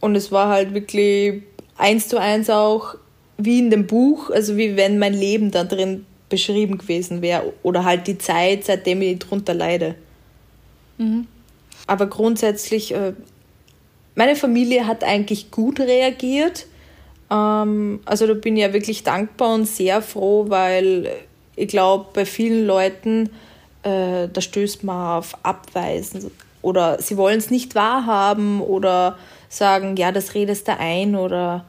Und 0.00 0.16
es 0.16 0.32
war 0.32 0.48
halt 0.48 0.72
wirklich 0.72 1.42
eins 1.76 2.08
zu 2.08 2.18
eins 2.18 2.48
auch 2.48 2.94
wie 3.36 3.58
in 3.58 3.70
dem 3.70 3.86
Buch, 3.86 4.30
also 4.30 4.56
wie 4.56 4.76
wenn 4.76 4.98
mein 4.98 5.12
Leben 5.12 5.50
da 5.50 5.64
drin 5.64 6.06
beschrieben 6.30 6.78
gewesen 6.78 7.20
wäre 7.20 7.52
oder 7.62 7.84
halt 7.84 8.06
die 8.06 8.16
Zeit, 8.16 8.64
seitdem 8.64 9.02
ich 9.02 9.18
drunter 9.18 9.52
leide. 9.52 9.96
Mhm. 10.96 11.26
Aber 11.86 12.06
grundsätzlich, 12.06 12.94
äh, 12.94 13.12
meine 14.14 14.36
Familie 14.36 14.86
hat 14.86 15.04
eigentlich 15.04 15.50
gut 15.50 15.80
reagiert. 15.80 16.66
Ähm, 17.30 18.00
also 18.04 18.26
da 18.26 18.34
bin 18.34 18.56
ich 18.56 18.62
ja 18.62 18.72
wirklich 18.72 19.02
dankbar 19.02 19.54
und 19.54 19.66
sehr 19.66 20.02
froh, 20.02 20.46
weil 20.48 21.10
ich 21.56 21.68
glaube, 21.68 22.06
bei 22.12 22.24
vielen 22.24 22.66
Leuten, 22.66 23.30
äh, 23.82 24.28
da 24.32 24.40
stößt 24.40 24.84
man 24.84 25.18
auf 25.18 25.36
Abweisen 25.44 26.30
oder 26.62 27.00
sie 27.00 27.16
wollen 27.16 27.38
es 27.38 27.50
nicht 27.50 27.74
wahrhaben 27.74 28.60
oder 28.60 29.18
sagen, 29.48 29.96
ja, 29.96 30.12
das 30.12 30.34
redest 30.34 30.68
du 30.68 30.78
ein 30.78 31.14
oder 31.14 31.64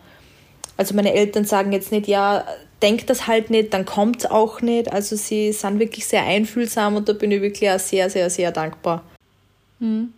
also 0.78 0.94
meine 0.94 1.14
Eltern 1.14 1.46
sagen 1.46 1.72
jetzt 1.72 1.92
nicht, 1.92 2.08
ja, 2.08 2.44
denk 2.82 3.08
das 3.08 3.28
halt 3.28 3.50
nicht, 3.50 3.74
dann 3.74 3.86
kommt 3.86 4.20
es 4.20 4.26
auch 4.26 4.62
nicht. 4.62 4.92
Also 4.92 5.16
sie 5.16 5.52
sind 5.54 5.80
wirklich 5.80 6.06
sehr 6.06 6.24
einfühlsam 6.24 6.96
und 6.96 7.08
da 7.08 7.14
bin 7.14 7.32
ich 7.32 7.42
wirklich 7.42 7.70
auch 7.70 7.80
sehr, 7.80 8.10
sehr, 8.10 8.30
sehr 8.30 8.52
dankbar. 8.52 9.04
Hm. 9.80 10.14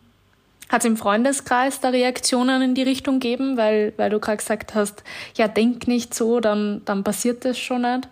Hat 0.70 0.82
es 0.82 0.86
im 0.86 0.98
Freundeskreis 0.98 1.80
da 1.80 1.90
Reaktionen 1.90 2.62
in 2.62 2.76
die 2.76 2.84
Richtung 2.84 3.20
gegeben, 3.20 3.56
weil, 3.58 3.94
weil 3.98 4.10
du 4.10 4.20
gerade 4.20 4.38
gesagt 4.38 4.76
hast, 4.76 5.04
ja, 5.36 5.48
denk 5.48 5.88
nicht 5.88 6.14
so, 6.14 6.40
dann, 6.40 6.82
dann 6.86 7.04
passiert 7.04 7.46
das 7.46 7.58
schon 7.58 7.84
nicht? 7.84 8.08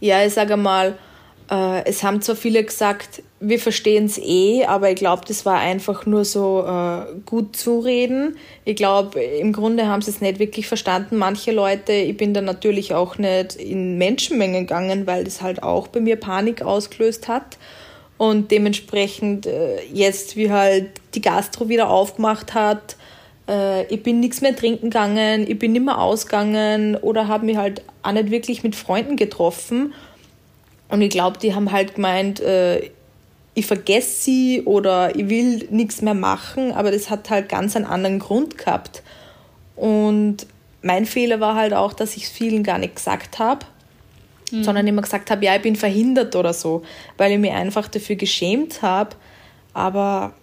Ja, 0.00 0.24
ich 0.24 0.32
sage 0.32 0.56
mal, 0.56 0.96
äh, 1.50 1.84
es 1.84 2.02
haben 2.02 2.22
zwar 2.22 2.36
viele 2.36 2.64
gesagt, 2.64 3.22
wir 3.38 3.58
verstehen 3.58 4.06
es 4.06 4.18
eh, 4.18 4.64
aber 4.64 4.90
ich 4.90 4.96
glaube, 4.96 5.22
das 5.28 5.44
war 5.44 5.58
einfach 5.58 6.06
nur 6.06 6.24
so 6.24 6.64
äh, 6.66 7.04
gut 7.26 7.56
zureden. 7.56 8.38
Ich 8.64 8.76
glaube, 8.76 9.20
im 9.20 9.52
Grunde 9.52 9.86
haben 9.86 10.00
sie 10.00 10.10
es 10.10 10.20
nicht 10.20 10.38
wirklich 10.38 10.66
verstanden, 10.66 11.18
manche 11.18 11.52
Leute. 11.52 11.92
Ich 11.92 12.16
bin 12.16 12.32
dann 12.32 12.46
natürlich 12.46 12.94
auch 12.94 13.18
nicht 13.18 13.56
in 13.56 13.98
Menschenmengen 13.98 14.66
gegangen, 14.66 15.06
weil 15.06 15.24
das 15.24 15.42
halt 15.42 15.62
auch 15.62 15.88
bei 15.88 16.00
mir 16.00 16.16
Panik 16.16 16.62
ausgelöst 16.62 17.28
hat. 17.28 17.58
Und 18.18 18.50
dementsprechend 18.50 19.46
äh, 19.46 19.82
jetzt, 19.92 20.36
wie 20.36 20.50
halt 20.50 20.90
die 21.14 21.20
Gastro 21.20 21.68
wieder 21.68 21.90
aufgemacht 21.90 22.54
hat, 22.54 22.96
äh, 23.48 23.84
ich 23.92 24.02
bin 24.02 24.20
nichts 24.20 24.40
mehr 24.40 24.54
trinken 24.54 24.90
gegangen, 24.90 25.44
ich 25.48 25.58
bin 25.58 25.72
nicht 25.72 25.84
mehr 25.84 25.98
ausgegangen 25.98 26.96
oder 26.96 27.26
habe 27.26 27.46
mich 27.46 27.56
halt 27.56 27.82
auch 28.02 28.12
nicht 28.12 28.30
wirklich 28.30 28.62
mit 28.62 28.76
Freunden 28.76 29.16
getroffen 29.16 29.92
und 30.92 31.00
ich 31.00 31.08
glaube, 31.08 31.38
die 31.38 31.54
haben 31.54 31.72
halt 31.72 31.94
gemeint, 31.94 32.40
äh, 32.40 32.90
ich 33.54 33.64
vergesse 33.64 34.24
sie 34.24 34.62
oder 34.66 35.16
ich 35.16 35.26
will 35.30 35.66
nichts 35.70 36.02
mehr 36.02 36.12
machen, 36.12 36.70
aber 36.72 36.90
das 36.90 37.08
hat 37.08 37.30
halt 37.30 37.48
ganz 37.48 37.74
einen 37.76 37.86
anderen 37.86 38.18
Grund 38.18 38.58
gehabt. 38.58 39.02
Und 39.74 40.46
mein 40.82 41.06
Fehler 41.06 41.40
war 41.40 41.54
halt 41.54 41.72
auch, 41.72 41.94
dass 41.94 42.14
ich 42.18 42.24
es 42.24 42.28
vielen 42.28 42.62
gar 42.62 42.76
nicht 42.76 42.96
gesagt 42.96 43.38
habe, 43.38 43.64
mhm. 44.52 44.64
sondern 44.64 44.86
immer 44.86 45.02
gesagt 45.02 45.30
habe, 45.30 45.44
ja, 45.44 45.56
ich 45.56 45.62
bin 45.62 45.76
verhindert 45.76 46.36
oder 46.36 46.52
so, 46.52 46.82
weil 47.16 47.32
ich 47.32 47.38
mich 47.38 47.52
einfach 47.52 47.88
dafür 47.88 48.16
geschämt 48.16 48.82
habe. 48.82 49.16
Aber 49.74 50.34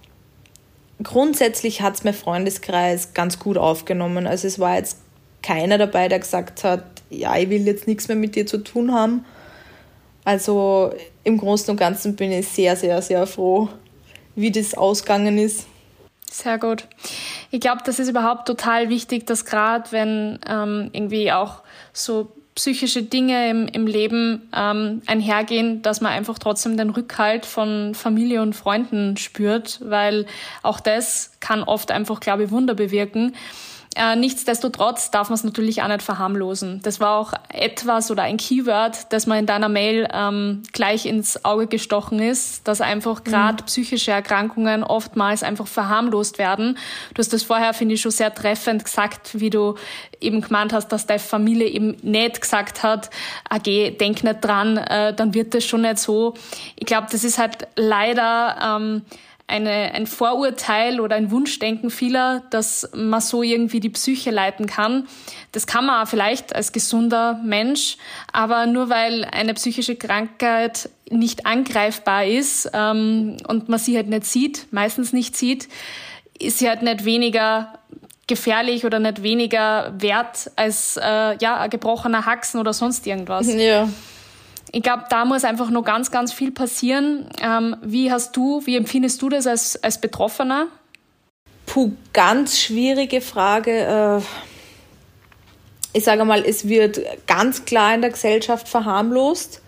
grundsätzlich 1.02 1.82
hat 1.82 1.96
es 1.96 2.04
mein 2.04 2.14
Freundeskreis 2.14 3.14
ganz 3.14 3.40
gut 3.40 3.58
aufgenommen. 3.58 4.28
Also 4.28 4.48
es 4.48 4.60
war 4.60 4.76
jetzt 4.76 4.98
keiner 5.42 5.78
dabei, 5.78 6.08
der 6.08 6.20
gesagt 6.20 6.64
hat, 6.64 6.84
ja, 7.10 7.38
ich 7.38 7.50
will 7.50 7.66
jetzt 7.66 7.88
nichts 7.88 8.08
mehr 8.08 8.18
mit 8.18 8.36
dir 8.36 8.46
zu 8.46 8.58
tun 8.58 8.94
haben 8.94 9.26
also 10.30 10.94
im 11.24 11.38
Großen 11.38 11.72
und 11.72 11.78
Ganzen 11.78 12.16
bin 12.16 12.32
ich 12.32 12.48
sehr, 12.48 12.76
sehr, 12.76 13.02
sehr 13.02 13.26
froh, 13.26 13.70
wie 14.36 14.52
das 14.52 14.76
ausgegangen 14.76 15.40
ist. 15.40 15.66
Sehr 16.30 16.60
gut. 16.60 16.88
Ich 17.50 17.60
glaube, 17.60 17.82
das 17.84 17.98
ist 17.98 18.10
überhaupt 18.10 18.48
total 18.48 18.90
wichtig, 18.90 19.26
dass 19.26 19.46
gerade 19.46 19.92
wenn 19.92 20.40
ähm, 20.48 20.92
irgendwie 20.94 21.32
auch 21.32 21.64
so 21.94 22.32
psychische 22.60 23.04
Dinge 23.04 23.50
im, 23.50 23.70
im 23.70 23.88
Leben 23.88 24.50
ähm, 24.54 25.02
einhergehen, 25.06 25.82
dass 25.82 26.02
man 26.02 26.12
einfach 26.12 26.38
trotzdem 26.38 26.76
den 26.76 26.90
Rückhalt 26.90 27.46
von 27.46 27.96
Familie 27.96 28.42
und 28.42 28.54
Freunden 28.54 29.16
spürt, 29.16 29.80
weil 29.82 30.26
auch 30.62 30.82
das 30.82 31.32
kann 31.40 31.64
oft 31.64 31.90
einfach, 31.90 32.20
glaube 32.20 32.44
ich, 32.44 32.52
Wunder 32.52 32.74
bewirken. 32.74 33.34
Äh, 33.96 34.16
nichtsdestotrotz 34.16 35.10
darf 35.10 35.30
man 35.30 35.36
es 35.36 35.44
natürlich 35.44 35.82
auch 35.82 35.88
nicht 35.88 36.04
verharmlosen. 36.04 36.80
Das 36.84 37.00
war 37.00 37.18
auch 37.18 37.34
etwas 37.52 38.12
oder 38.12 38.22
ein 38.22 38.38
Keyword, 38.38 39.12
das 39.12 39.26
mir 39.26 39.40
in 39.40 39.48
deiner 39.48 39.68
Mail 39.68 40.08
ähm, 40.14 40.62
gleich 40.74 41.08
ins 41.08 41.44
Auge 41.44 41.66
gestochen 41.66 42.20
ist, 42.20 42.68
dass 42.68 42.82
einfach 42.82 43.24
gerade 43.24 43.64
mhm. 43.64 43.66
psychische 43.66 44.12
Erkrankungen 44.12 44.84
oftmals 44.84 45.42
einfach 45.42 45.66
verharmlost 45.66 46.38
werden. 46.38 46.78
Du 47.16 47.20
hast 47.20 47.34
das 47.34 47.42
vorher, 47.42 47.74
finde 47.74 47.96
ich, 47.96 48.02
schon 48.02 48.12
sehr 48.12 48.34
treffend 48.34 48.86
gesagt, 48.86 49.40
wie 49.40 49.50
du 49.50 49.74
eben 50.22 50.42
gemeint 50.42 50.72
hast, 50.72 50.90
dass 50.90 51.08
deine 51.08 51.20
Familie 51.20 51.68
eben 51.68 51.98
nicht 52.04 52.42
gesagt 52.42 52.84
hat, 52.84 53.10
AG, 53.50 53.64
denk 53.98 54.24
nicht 54.24 54.42
dran, 54.42 54.78
äh, 54.78 55.16
dann 55.16 55.34
wird 55.34 55.56
das 55.56 55.66
schon 55.66 55.82
nicht 55.82 55.98
so. 55.98 56.36
Ich 56.76 56.86
glaube, 56.86 57.08
das 57.12 57.24
ist 57.24 57.40
halt 57.40 57.68
leider... 57.76 58.78
Ähm, 58.80 59.02
eine, 59.50 59.94
ein 59.94 60.08
Vorurteil 60.08 61.00
oder 61.00 61.16
ein 61.16 61.32
Wunschdenken 61.32 61.90
vieler, 61.90 62.44
dass 62.52 62.90
man 62.94 63.20
so 63.20 63.44
irgendwie 63.44 63.80
die 63.80 63.90
Psyche 63.90 64.32
leiten 64.32 64.68
kann. 64.68 65.08
Das 65.52 65.68
kann 65.68 65.86
man 65.86 66.06
vielleicht 66.08 66.56
als 66.56 66.72
gesunder 66.72 67.40
Mensch, 67.44 67.98
aber 68.32 68.68
nur 68.68 68.90
weil 68.90 69.26
eine 69.26 69.54
psychische 69.56 69.96
Krankheit 69.96 70.90
nicht 71.10 71.46
angreifbar 71.46 72.26
ist 72.26 72.70
ähm, 72.74 73.38
und 73.48 73.70
man 73.70 73.80
sie 73.80 73.96
halt 73.96 74.08
nicht 74.08 74.26
sieht, 74.26 74.68
meistens 74.72 75.12
nicht 75.12 75.36
sieht, 75.36 75.68
ist 76.38 76.60
sie 76.60 76.70
halt 76.70 76.84
nicht 76.84 77.04
weniger 77.06 77.74
gefährlich 78.28 78.86
oder 78.86 79.00
nicht 79.00 79.24
weniger 79.24 79.92
wert 79.98 80.52
als 80.56 80.98
äh, 80.98 81.36
ja, 81.38 81.60
ein 81.60 81.70
gebrochener 81.72 82.26
Haxen 82.28 82.60
oder 82.60 82.74
sonst 82.74 83.08
irgendwas. 83.08 83.52
Ja 83.52 83.90
ich 84.72 84.84
glaube, 84.84 85.06
da 85.10 85.26
muss 85.26 85.44
einfach 85.44 85.70
noch 85.70 85.84
ganz, 85.84 86.12
ganz 86.12 86.32
viel 86.32 86.52
passieren. 86.52 87.28
Ähm, 87.42 87.76
wie 87.82 88.12
hast 88.12 88.36
du, 88.36 88.66
wie 88.66 88.76
empfindest 88.76 89.22
du 89.22 89.30
das 89.30 89.48
als, 89.48 89.82
als 89.84 90.00
Betroffener? 90.00 90.68
Puh, 91.66 91.92
ganz 92.14 92.60
schwierige 92.60 93.22
Frage. 93.22 94.22
Äh, 94.22 94.22
ich 95.94 96.04
sage 96.04 96.24
mal, 96.26 96.44
es 96.46 96.68
wird 96.68 97.00
ganz 97.26 97.66
klar 97.66 97.96
in 97.96 98.02
der 98.02 98.12
Gesellschaft 98.12 98.68
verharmlost. 98.68 99.62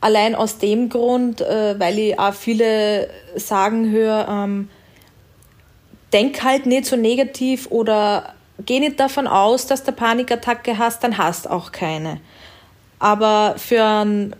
Allein 0.00 0.34
aus 0.34 0.58
dem 0.58 0.88
Grund, 0.88 1.40
äh, 1.40 1.78
weil 1.78 1.98
ich 1.98 2.18
auch 2.18 2.34
viele 2.34 3.08
sagen 3.36 3.90
höre, 3.90 4.26
ähm, 4.28 4.68
denk 6.12 6.42
halt 6.42 6.66
nicht 6.66 6.86
so 6.86 6.96
negativ 6.96 7.68
oder 7.70 8.34
geh 8.66 8.80
nicht 8.80 9.00
davon 9.00 9.26
aus, 9.26 9.66
dass 9.66 9.84
du 9.84 9.92
Panikattacke 9.92 10.76
hast, 10.76 11.02
dann 11.02 11.18
hast 11.18 11.48
auch 11.48 11.72
keine. 11.72 12.20
Aber 13.02 13.56
für 13.58 13.82
einen 13.82 14.36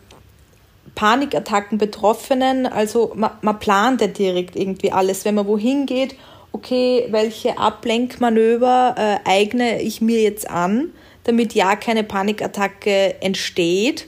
Panikattacken-Betroffenen, 0.95 2.67
also 2.67 3.11
man, 3.17 3.33
man 3.41 3.59
plant 3.59 4.01
ja 4.01 4.07
direkt 4.07 4.55
irgendwie 4.55 4.93
alles. 4.93 5.25
Wenn 5.25 5.35
man 5.35 5.49
wohin 5.49 5.85
geht, 5.85 6.15
okay, 6.53 7.09
welche 7.11 7.59
Ablenkmanöver 7.59 8.95
äh, 8.97 9.29
eigne 9.29 9.83
ich 9.83 10.01
mir 10.01 10.23
jetzt 10.23 10.49
an, 10.49 10.91
damit 11.25 11.55
ja 11.55 11.75
keine 11.75 12.05
Panikattacke 12.05 13.21
entsteht. 13.21 14.07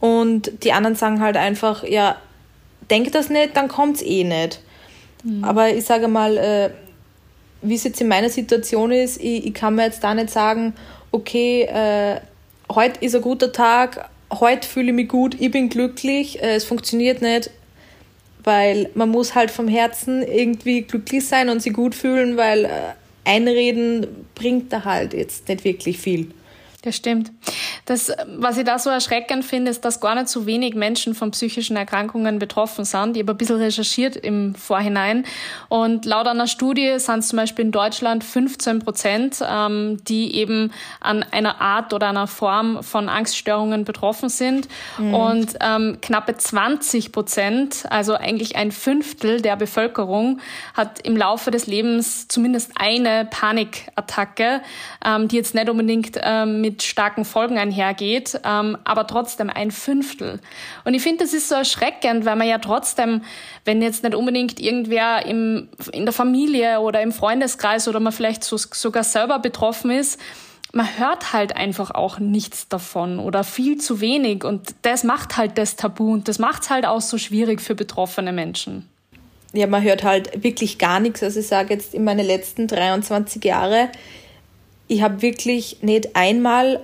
Und 0.00 0.64
die 0.64 0.72
anderen 0.72 0.96
sagen 0.96 1.20
halt 1.20 1.36
einfach, 1.36 1.84
ja, 1.84 2.16
denk 2.88 3.12
das 3.12 3.28
nicht, 3.28 3.54
dann 3.54 3.68
kommt 3.68 3.96
es 3.96 4.02
eh 4.02 4.24
nicht. 4.24 4.62
Mhm. 5.24 5.44
Aber 5.44 5.68
ich 5.68 5.84
sage 5.84 6.08
mal, 6.08 6.38
äh, 6.38 6.70
wie 7.60 7.74
es 7.74 7.84
jetzt 7.84 8.00
in 8.00 8.08
meiner 8.08 8.30
Situation 8.30 8.92
ist, 8.92 9.20
ich, 9.20 9.44
ich 9.44 9.52
kann 9.52 9.74
mir 9.74 9.84
jetzt 9.84 10.02
da 10.02 10.14
nicht 10.14 10.30
sagen, 10.30 10.72
okay, 11.10 11.64
äh, 11.64 12.20
heute 12.70 13.04
ist 13.04 13.14
ein 13.14 13.22
guter 13.22 13.52
Tag, 13.52 14.08
heute 14.32 14.66
fühle 14.66 14.88
ich 14.88 14.94
mich 14.94 15.08
gut, 15.08 15.40
ich 15.40 15.50
bin 15.50 15.68
glücklich, 15.68 16.42
äh, 16.42 16.54
es 16.54 16.64
funktioniert 16.64 17.22
nicht, 17.22 17.50
weil 18.42 18.90
man 18.94 19.10
muss 19.10 19.34
halt 19.34 19.50
vom 19.50 19.68
Herzen 19.68 20.22
irgendwie 20.22 20.82
glücklich 20.82 21.26
sein 21.26 21.48
und 21.48 21.62
sich 21.62 21.72
gut 21.72 21.94
fühlen, 21.94 22.36
weil 22.36 22.64
äh, 22.64 22.70
Einreden 23.24 24.06
bringt 24.34 24.72
da 24.72 24.84
halt 24.84 25.14
jetzt 25.14 25.48
nicht 25.48 25.64
wirklich 25.64 25.98
viel. 25.98 26.30
Das 26.84 26.96
stimmt. 26.96 27.32
Das, 27.86 28.12
was 28.36 28.58
ich 28.58 28.64
da 28.64 28.78
so 28.78 28.90
erschreckend 28.90 29.42
finde, 29.42 29.70
ist, 29.70 29.86
dass 29.86 30.00
gar 30.00 30.14
nicht 30.14 30.28
so 30.28 30.44
wenig 30.44 30.74
Menschen 30.74 31.14
von 31.14 31.30
psychischen 31.30 31.78
Erkrankungen 31.78 32.38
betroffen 32.38 32.84
sind. 32.84 33.16
Ich 33.16 33.22
habe 33.22 33.32
ein 33.32 33.38
bisschen 33.38 33.56
recherchiert 33.56 34.16
im 34.16 34.54
Vorhinein. 34.54 35.24
Und 35.70 36.04
laut 36.04 36.26
einer 36.26 36.46
Studie 36.46 36.98
sind 36.98 37.20
es 37.20 37.28
zum 37.28 37.38
Beispiel 37.38 37.64
in 37.64 37.72
Deutschland 37.72 38.22
15 38.22 38.80
Prozent, 38.80 39.42
ähm, 39.48 39.96
die 40.04 40.34
eben 40.34 40.72
an 41.00 41.22
einer 41.22 41.62
Art 41.62 41.94
oder 41.94 42.10
einer 42.10 42.26
Form 42.26 42.82
von 42.82 43.08
Angststörungen 43.08 43.86
betroffen 43.86 44.28
sind. 44.28 44.68
Mhm. 44.98 45.14
Und 45.14 45.54
ähm, 45.60 45.96
knappe 46.02 46.36
20 46.36 47.12
Prozent, 47.12 47.86
also 47.88 48.12
eigentlich 48.12 48.56
ein 48.56 48.72
Fünftel 48.72 49.40
der 49.40 49.56
Bevölkerung, 49.56 50.38
hat 50.74 51.00
im 51.00 51.16
Laufe 51.16 51.50
des 51.50 51.66
Lebens 51.66 52.28
zumindest 52.28 52.72
eine 52.74 53.24
Panikattacke, 53.24 54.60
ähm, 55.02 55.28
die 55.28 55.36
jetzt 55.36 55.54
nicht 55.54 55.70
unbedingt 55.70 56.18
ähm, 56.22 56.60
mit 56.60 56.73
mit 56.74 56.82
starken 56.82 57.24
Folgen 57.24 57.56
einher 57.56 57.84
einhergeht, 57.84 58.40
ähm, 58.44 58.76
aber 58.84 59.06
trotzdem 59.06 59.48
ein 59.50 59.70
Fünftel. 59.70 60.40
Und 60.84 60.94
ich 60.94 61.02
finde, 61.02 61.24
das 61.24 61.32
ist 61.32 61.48
so 61.48 61.54
erschreckend, 61.54 62.24
weil 62.24 62.36
man 62.36 62.48
ja 62.48 62.58
trotzdem, 62.58 63.22
wenn 63.64 63.80
jetzt 63.80 64.02
nicht 64.02 64.14
unbedingt 64.14 64.60
irgendwer 64.60 65.24
im, 65.24 65.68
in 65.92 66.04
der 66.04 66.12
Familie 66.12 66.80
oder 66.80 67.00
im 67.00 67.12
Freundeskreis 67.12 67.86
oder 67.86 68.00
man 68.00 68.12
vielleicht 68.12 68.42
so, 68.42 68.56
sogar 68.56 69.04
selber 69.04 69.38
betroffen 69.38 69.90
ist, 69.90 70.20
man 70.72 70.88
hört 70.98 71.32
halt 71.32 71.56
einfach 71.56 71.92
auch 71.92 72.18
nichts 72.18 72.68
davon 72.68 73.20
oder 73.20 73.44
viel 73.44 73.78
zu 73.78 74.00
wenig 74.00 74.42
und 74.42 74.74
das 74.82 75.04
macht 75.04 75.36
halt 75.36 75.56
das 75.56 75.76
Tabu 75.76 76.12
und 76.12 76.26
das 76.26 76.40
macht 76.40 76.64
es 76.64 76.70
halt 76.70 76.84
auch 76.84 77.00
so 77.00 77.16
schwierig 77.16 77.60
für 77.60 77.76
betroffene 77.76 78.32
Menschen 78.32 78.88
ja, 79.56 79.68
man 79.68 79.84
hört 79.84 80.02
halt 80.02 80.42
wirklich 80.42 80.78
gar 80.78 80.98
nichts. 80.98 81.22
Also 81.22 81.38
ich 81.38 81.46
sage 81.46 81.72
jetzt 81.72 81.94
in 81.94 82.02
meine 82.02 82.24
letzten 82.24 82.66
23 82.66 83.44
Jahre, 83.44 83.88
ich 84.86 85.02
habe 85.02 85.22
wirklich 85.22 85.78
nicht 85.82 86.14
einmal, 86.14 86.80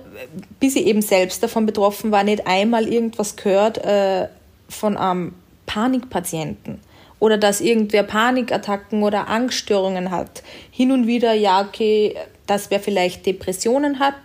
bis 0.59 0.75
ich 0.75 0.85
eben 0.85 1.01
selbst 1.01 1.43
davon 1.43 1.65
betroffen 1.65 2.11
war, 2.11 2.23
nicht 2.23 2.47
einmal 2.47 2.87
irgendwas 2.87 3.35
gehört 3.35 3.77
äh, 3.79 4.27
von 4.69 4.97
einem 4.97 5.33
Panikpatienten 5.65 6.79
oder 7.19 7.37
dass 7.37 7.61
irgendwer 7.61 8.03
Panikattacken 8.03 9.03
oder 9.03 9.27
Angststörungen 9.27 10.09
hat. 10.09 10.41
Hin 10.71 10.91
und 10.91 11.05
wieder, 11.05 11.33
ja, 11.33 11.61
okay, 11.61 12.15
dass 12.47 12.71
wer 12.71 12.79
vielleicht 12.79 13.25
Depressionen 13.25 13.99
hat, 13.99 14.15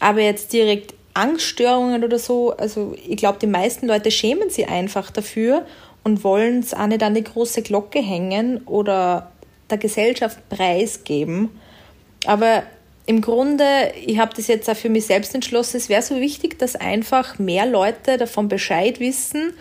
aber 0.00 0.20
jetzt 0.20 0.52
direkt 0.52 0.94
Angststörungen 1.14 2.04
oder 2.04 2.18
so, 2.18 2.56
also 2.56 2.94
ich 3.08 3.16
glaube, 3.16 3.38
die 3.40 3.46
meisten 3.46 3.86
Leute 3.86 4.10
schämen 4.10 4.50
sich 4.50 4.68
einfach 4.68 5.10
dafür 5.10 5.64
und 6.04 6.22
wollen 6.22 6.60
es 6.60 6.74
auch 6.74 6.86
nicht 6.86 7.02
an 7.02 7.14
die 7.14 7.24
große 7.24 7.62
Glocke 7.62 8.00
hängen 8.00 8.58
oder 8.66 9.32
der 9.70 9.78
Gesellschaft 9.78 10.46
preisgeben. 10.48 11.50
Aber 12.26 12.62
im 13.06 13.20
Grunde, 13.20 13.64
ich 14.06 14.18
habe 14.18 14.32
das 14.36 14.46
jetzt 14.46 14.68
auch 14.70 14.76
für 14.76 14.88
mich 14.88 15.06
selbst 15.06 15.34
entschlossen, 15.34 15.78
es 15.78 15.88
wäre 15.88 16.02
so 16.02 16.20
wichtig, 16.20 16.58
dass 16.58 16.76
einfach 16.76 17.38
mehr 17.38 17.66
Leute 17.66 18.18
davon 18.18 18.48
Bescheid 18.48 19.00
wissen. 19.00 19.52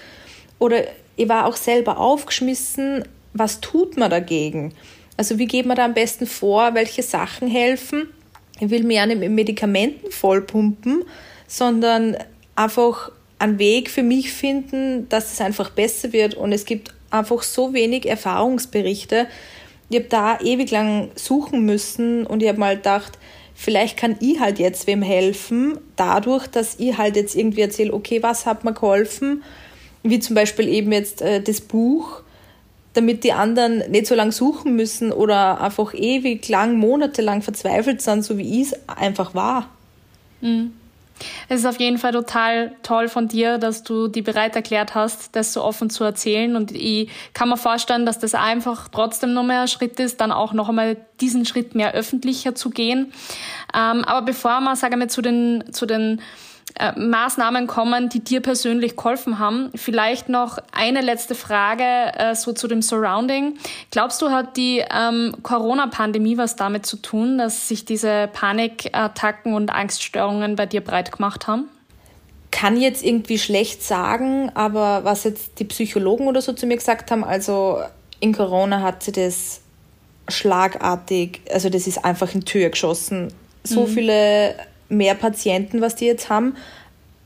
Oder 0.60 0.84
ich 1.16 1.28
war 1.28 1.46
auch 1.46 1.56
selber 1.56 1.98
aufgeschmissen, 1.98 3.06
was 3.34 3.62
tut 3.62 3.98
man 3.98 4.10
dagegen? 4.10 4.74
Also 5.18 5.38
wie 5.38 5.48
geht 5.48 5.66
man 5.66 5.78
da 5.78 5.86
am 5.86 5.94
besten 5.94 6.28
vor, 6.28 6.74
welche 6.76 7.04
Sachen 7.04 7.48
helfen? 7.48 8.10
Ich 8.60 8.70
will 8.70 8.84
mir 8.84 8.98
ja 8.98 9.06
nicht 9.06 9.20
mit 9.20 9.32
Medikamenten 9.32 10.12
vollpumpen, 10.12 11.04
sondern 11.48 12.18
einfach 12.56 13.12
einen 13.38 13.58
Weg 13.58 13.90
für 13.90 14.04
mich 14.04 14.32
finden, 14.32 15.08
dass 15.10 15.34
es 15.34 15.42
einfach 15.42 15.70
besser 15.70 16.12
wird. 16.14 16.36
Und 16.36 16.52
es 16.52 16.66
gibt 16.66 16.94
einfach 17.10 17.42
so 17.44 17.74
wenig 17.74 18.06
Erfahrungsberichte. 18.06 19.28
Ich 19.90 19.98
habe 19.98 20.08
da 20.08 20.40
ewig 20.40 20.72
lang 20.72 21.10
suchen 21.16 21.66
müssen 21.66 22.26
und 22.26 22.44
ich 22.44 22.50
habe 22.50 22.60
mal 22.60 22.76
gedacht, 22.76 23.18
vielleicht 23.56 23.98
kann 23.98 24.16
ich 24.20 24.40
halt 24.40 24.60
jetzt 24.60 24.88
wem 24.88 25.02
helfen, 25.02 25.78
dadurch, 25.96 26.48
dass 26.48 26.80
ich 26.80 26.98
halt 26.98 27.16
jetzt 27.16 27.36
irgendwie 27.36 27.62
erzähle, 27.62 27.94
okay, 27.94 28.24
was 28.24 28.46
hat 28.46 28.64
mir 28.64 28.74
geholfen, 28.74 29.44
wie 30.04 30.20
zum 30.20 30.36
Beispiel 30.36 30.68
eben 30.70 30.92
jetzt 30.92 31.22
äh, 31.22 31.42
das 31.42 31.60
Buch, 31.60 32.22
damit 32.94 33.24
die 33.24 33.34
anderen 33.34 33.80
nicht 33.90 34.08
so 34.08 34.16
lange 34.16 34.32
suchen 34.32 34.76
müssen 34.76 35.12
oder 35.12 35.62
einfach 35.62 35.94
ewig 35.94 36.48
lang, 36.48 36.78
monatelang 36.78 37.42
verzweifelt 37.42 38.02
sind, 38.02 38.24
so 38.24 38.38
wie 38.38 38.62
ich 38.62 38.72
es 38.72 38.88
einfach 38.88 39.34
war. 39.36 39.70
Mhm. 40.42 40.74
Es 41.48 41.62
ist 41.62 41.66
auf 41.66 41.80
jeden 41.80 41.98
Fall 41.98 42.12
total 42.12 42.76
toll 42.84 43.08
von 43.10 43.28
dir, 43.28 43.58
dass 43.58 43.84
du 43.84 44.08
die 44.08 44.22
bereit 44.22 44.56
erklärt 44.56 44.96
hast, 44.96 45.36
das 45.36 45.54
so 45.54 45.64
offen 45.64 45.90
zu 45.90 46.04
erzählen. 46.04 46.56
Und 46.56 46.72
ich 46.72 47.10
kann 47.34 47.50
mir 47.50 47.58
vorstellen, 47.58 48.06
dass 48.06 48.20
das 48.20 48.36
einfach 48.36 48.88
trotzdem 48.88 49.34
noch 49.34 49.44
mehr 49.44 49.62
ein 49.62 49.68
Schritt 49.68 50.00
ist, 50.00 50.22
dann 50.22 50.32
auch 50.32 50.54
noch 50.54 50.70
einmal 50.70 50.98
diesen 51.22 51.46
Schritt 51.46 51.76
mehr 51.76 51.94
öffentlicher 51.94 52.56
zu 52.56 52.70
gehen. 52.70 53.14
Ähm, 53.74 54.04
aber 54.06 54.26
bevor 54.26 54.60
wir, 54.62 54.76
sagen 54.76 55.00
wir, 55.00 55.08
zu 55.08 55.22
den, 55.22 55.64
zu 55.72 55.86
den 55.86 56.22
äh, 56.78 56.98
Maßnahmen 56.98 57.68
kommen, 57.68 58.10
die 58.10 58.20
dir 58.20 58.42
persönlich 58.42 58.96
geholfen 58.96 59.40
haben. 59.40 59.72
Vielleicht 59.76 60.30
noch 60.30 60.58
eine 60.72 61.02
letzte 61.02 61.36
Frage 61.36 61.84
äh, 61.84 62.36
so 62.36 62.54
zu 62.54 62.68
dem 62.68 62.82
Surrounding. 62.82 63.58
Glaubst 63.92 64.22
du, 64.22 64.30
hat 64.30 64.58
die 64.58 64.84
ähm, 64.94 65.36
Corona-Pandemie 65.44 66.38
was 66.38 66.56
damit 66.56 66.86
zu 66.86 66.98
tun, 66.98 67.38
dass 67.38 67.68
sich 67.68 67.86
diese 67.86 68.30
Panikattacken 68.32 69.54
und 69.54 69.72
Angststörungen 69.72 70.56
bei 70.56 70.66
dir 70.66 70.82
breit 70.82 71.12
gemacht 71.12 71.48
haben? 71.48 71.70
Kann 72.52 72.80
jetzt 72.80 73.04
irgendwie 73.04 73.38
schlecht 73.38 73.84
sagen, 73.84 74.52
aber 74.56 75.04
was 75.04 75.24
jetzt 75.24 75.60
die 75.60 75.66
Psychologen 75.66 76.28
oder 76.28 76.42
so 76.42 76.54
zu 76.54 76.66
mir 76.66 76.78
gesagt 76.78 77.12
haben, 77.12 77.24
also 77.24 77.80
in 78.20 78.34
Corona 78.34 78.82
hat 78.82 79.04
sie 79.04 79.12
das 79.12 79.62
schlagartig, 80.28 81.42
also 81.52 81.70
das 81.70 81.88
ist 81.88 82.04
einfach 82.04 82.34
in 82.34 82.46
Tür 82.46 82.70
geschossen. 82.70 83.34
So 83.64 83.82
mhm. 83.82 83.88
viele 83.88 84.56
mehr 84.90 85.16
Patienten, 85.16 85.82
was 85.82 85.96
die 85.96 86.06
jetzt 86.06 86.30
haben, 86.30 86.56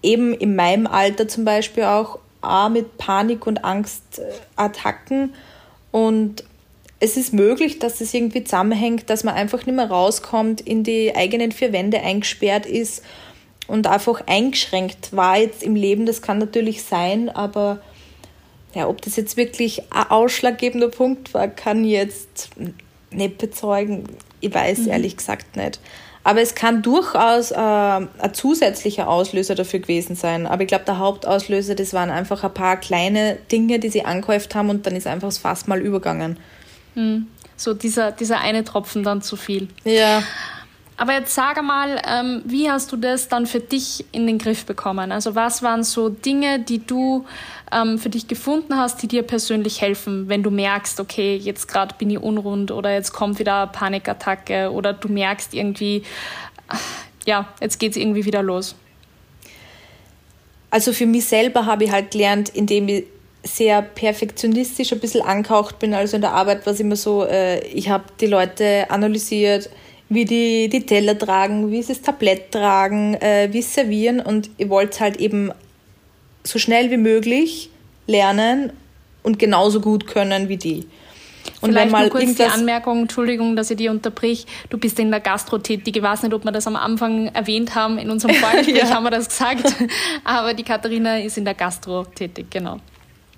eben 0.01 0.33
in 0.33 0.55
meinem 0.55 0.85
Alter 0.85 1.27
zum 1.27 1.45
Beispiel 1.45 1.83
auch, 1.83 2.19
auch 2.41 2.69
mit 2.69 2.97
Panik- 2.97 3.47
und 3.47 3.63
Angstattacken. 3.63 5.33
Und 5.91 6.43
es 6.99 7.17
ist 7.17 7.33
möglich, 7.33 7.79
dass 7.79 8.01
es 8.01 8.13
irgendwie 8.13 8.43
zusammenhängt, 8.43 9.09
dass 9.09 9.23
man 9.23 9.33
einfach 9.33 9.65
nicht 9.65 9.75
mehr 9.75 9.89
rauskommt, 9.89 10.61
in 10.61 10.83
die 10.83 11.15
eigenen 11.15 11.51
vier 11.51 11.73
Wände 11.73 12.01
eingesperrt 12.01 12.65
ist 12.65 13.03
und 13.67 13.87
einfach 13.87 14.21
eingeschränkt 14.27 15.15
war 15.15 15.37
jetzt 15.37 15.63
im 15.63 15.75
Leben. 15.75 16.05
Das 16.05 16.21
kann 16.21 16.37
natürlich 16.37 16.83
sein, 16.83 17.29
aber 17.29 17.81
ja, 18.73 18.87
ob 18.87 19.01
das 19.01 19.15
jetzt 19.15 19.37
wirklich 19.37 19.83
ein 19.91 20.09
ausschlaggebender 20.09 20.89
Punkt 20.89 21.33
war, 21.33 21.47
kann 21.47 21.83
ich 21.85 21.91
jetzt 21.91 22.49
nicht 23.11 23.37
bezeugen. 23.37 24.05
Ich 24.41 24.53
weiß 24.53 24.79
mhm. 24.79 24.89
ehrlich 24.89 25.17
gesagt 25.17 25.55
nicht. 25.55 25.79
Aber 26.23 26.41
es 26.41 26.55
kann 26.55 26.81
durchaus 26.81 27.51
äh, 27.51 27.55
ein 27.57 28.33
zusätzlicher 28.33 29.09
Auslöser 29.09 29.55
dafür 29.55 29.79
gewesen 29.79 30.15
sein. 30.15 30.47
Aber 30.47 30.61
ich 30.61 30.67
glaube, 30.67 30.85
der 30.85 30.97
Hauptauslöser, 30.97 31.75
das 31.75 31.93
waren 31.93 32.09
einfach 32.09 32.43
ein 32.43 32.53
paar 32.53 32.77
kleine 32.77 33.37
Dinge, 33.51 33.79
die 33.79 33.89
sie 33.89 34.05
angehäuft 34.05 34.55
haben 34.55 34.69
und 34.69 34.85
dann 34.85 34.95
ist 34.95 35.05
einfach 35.05 35.27
das 35.27 35.37
Fass 35.37 35.67
mal 35.67 35.81
übergangen. 35.81 36.37
Mhm. 36.95 37.27
So 37.57 37.73
dieser, 37.73 38.11
dieser 38.11 38.39
eine 38.39 38.63
Tropfen 38.63 39.03
dann 39.03 39.21
zu 39.21 39.35
viel. 39.35 39.67
Ja. 39.83 40.23
Aber 40.95 41.13
jetzt 41.13 41.33
sage 41.33 41.63
mal, 41.63 41.99
ähm, 42.07 42.43
wie 42.45 42.69
hast 42.69 42.91
du 42.91 42.97
das 42.97 43.27
dann 43.27 43.47
für 43.47 43.59
dich 43.59 44.05
in 44.11 44.27
den 44.27 44.37
Griff 44.37 44.65
bekommen? 44.65 45.11
Also 45.11 45.33
was 45.33 45.63
waren 45.63 45.83
so 45.83 46.09
Dinge, 46.09 46.59
die 46.59 46.85
du 46.85 47.25
ähm, 47.71 47.97
für 47.97 48.09
dich 48.09 48.27
gefunden 48.27 48.77
hast, 48.77 49.01
die 49.01 49.07
dir 49.07 49.23
persönlich 49.23 49.81
helfen, 49.81 50.29
wenn 50.29 50.43
du 50.43 50.51
merkst, 50.51 50.99
okay, 50.99 51.35
jetzt 51.35 51.67
gerade 51.67 51.95
bin 51.97 52.11
ich 52.11 52.19
unrund 52.19 52.71
oder 52.71 52.93
jetzt 52.93 53.11
kommt 53.11 53.39
wieder 53.39 53.67
Panikattacke 53.67 54.71
oder 54.71 54.93
du 54.93 55.07
merkst 55.07 55.53
irgendwie, 55.55 56.03
ja, 57.25 57.47
jetzt 57.59 57.79
geht 57.79 57.91
es 57.91 57.97
irgendwie 57.97 58.25
wieder 58.25 58.43
los? 58.43 58.75
Also 60.69 60.93
für 60.93 61.05
mich 61.05 61.25
selber 61.25 61.65
habe 61.65 61.85
ich 61.85 61.91
halt 61.91 62.11
gelernt, 62.11 62.49
indem 62.49 62.87
ich 62.87 63.05
sehr 63.43 63.81
perfektionistisch 63.81 64.93
ein 64.93 64.99
bisschen 64.99 65.21
angehaucht 65.21 65.79
bin. 65.79 65.93
Also 65.93 66.15
in 66.15 66.21
der 66.21 66.31
Arbeit 66.31 66.65
war 66.65 66.73
es 66.73 66.79
immer 66.79 66.95
so, 66.95 67.25
äh, 67.25 67.59
ich 67.67 67.89
habe 67.89 68.05
die 68.19 68.27
Leute 68.27 68.89
analysiert, 68.89 69.69
wie 70.09 70.25
die 70.25 70.69
die 70.69 70.85
Teller 70.85 71.17
tragen, 71.17 71.71
wie 71.71 71.81
sie 71.81 71.93
das 71.93 72.01
Tablett 72.01 72.51
tragen, 72.51 73.15
äh, 73.15 73.49
wie 73.51 73.61
sie 73.61 73.71
servieren 73.73 74.19
und 74.19 74.49
ich 74.57 74.69
wollte 74.69 74.99
halt 74.99 75.17
eben 75.17 75.51
so 76.43 76.59
schnell 76.59 76.91
wie 76.91 76.97
möglich 76.97 77.69
lernen 78.07 78.73
und 79.23 79.39
genauso 79.39 79.79
gut 79.79 80.07
können 80.07 80.49
wie 80.49 80.57
die. 80.57 80.85
Und 81.61 81.71
Vielleicht 81.71 81.85
wenn 81.85 81.91
mal 81.91 82.01
nur 82.01 82.09
kurz 82.09 82.35
die 82.35 82.43
Anmerkung, 82.43 83.01
Entschuldigung, 83.01 83.55
dass 83.55 83.69
ich 83.71 83.77
die 83.77 83.89
unterbrich. 83.89 84.45
Du 84.69 84.77
bist 84.77 84.99
in 84.99 85.11
der 85.11 85.19
Gastro 85.19 85.57
tätig. 85.57 85.95
Ich 85.95 86.01
weiß 86.01 86.23
nicht, 86.23 86.33
ob 86.33 86.43
wir 86.43 86.51
das 86.51 86.67
am 86.67 86.75
Anfang 86.75 87.27
erwähnt 87.27 87.75
haben. 87.75 87.97
In 87.97 88.09
unserem 88.09 88.35
Vorgespräch 88.35 88.77
ja. 88.77 88.89
haben 88.89 89.03
wir 89.03 89.11
das 89.11 89.29
gesagt. 89.29 89.73
Aber 90.23 90.53
die 90.53 90.63
Katharina 90.63 91.19
ist 91.19 91.37
in 91.37 91.45
der 91.45 91.53
Gastro 91.53 92.05
tätig, 92.05 92.47
genau. 92.49 92.79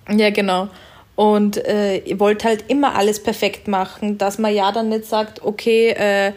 Ja, 0.10 0.30
genau. 0.30 0.69
Und 1.15 1.58
äh, 1.65 1.97
ihr 1.99 2.19
wollt 2.19 2.43
halt 2.43 2.65
immer 2.67 2.95
alles 2.95 3.23
perfekt 3.23 3.67
machen, 3.67 4.17
dass 4.17 4.38
man 4.38 4.54
ja 4.54 4.71
dann 4.71 4.89
nicht 4.89 5.06
sagt, 5.06 5.43
okay, 5.43 5.89
äh, 5.89 6.34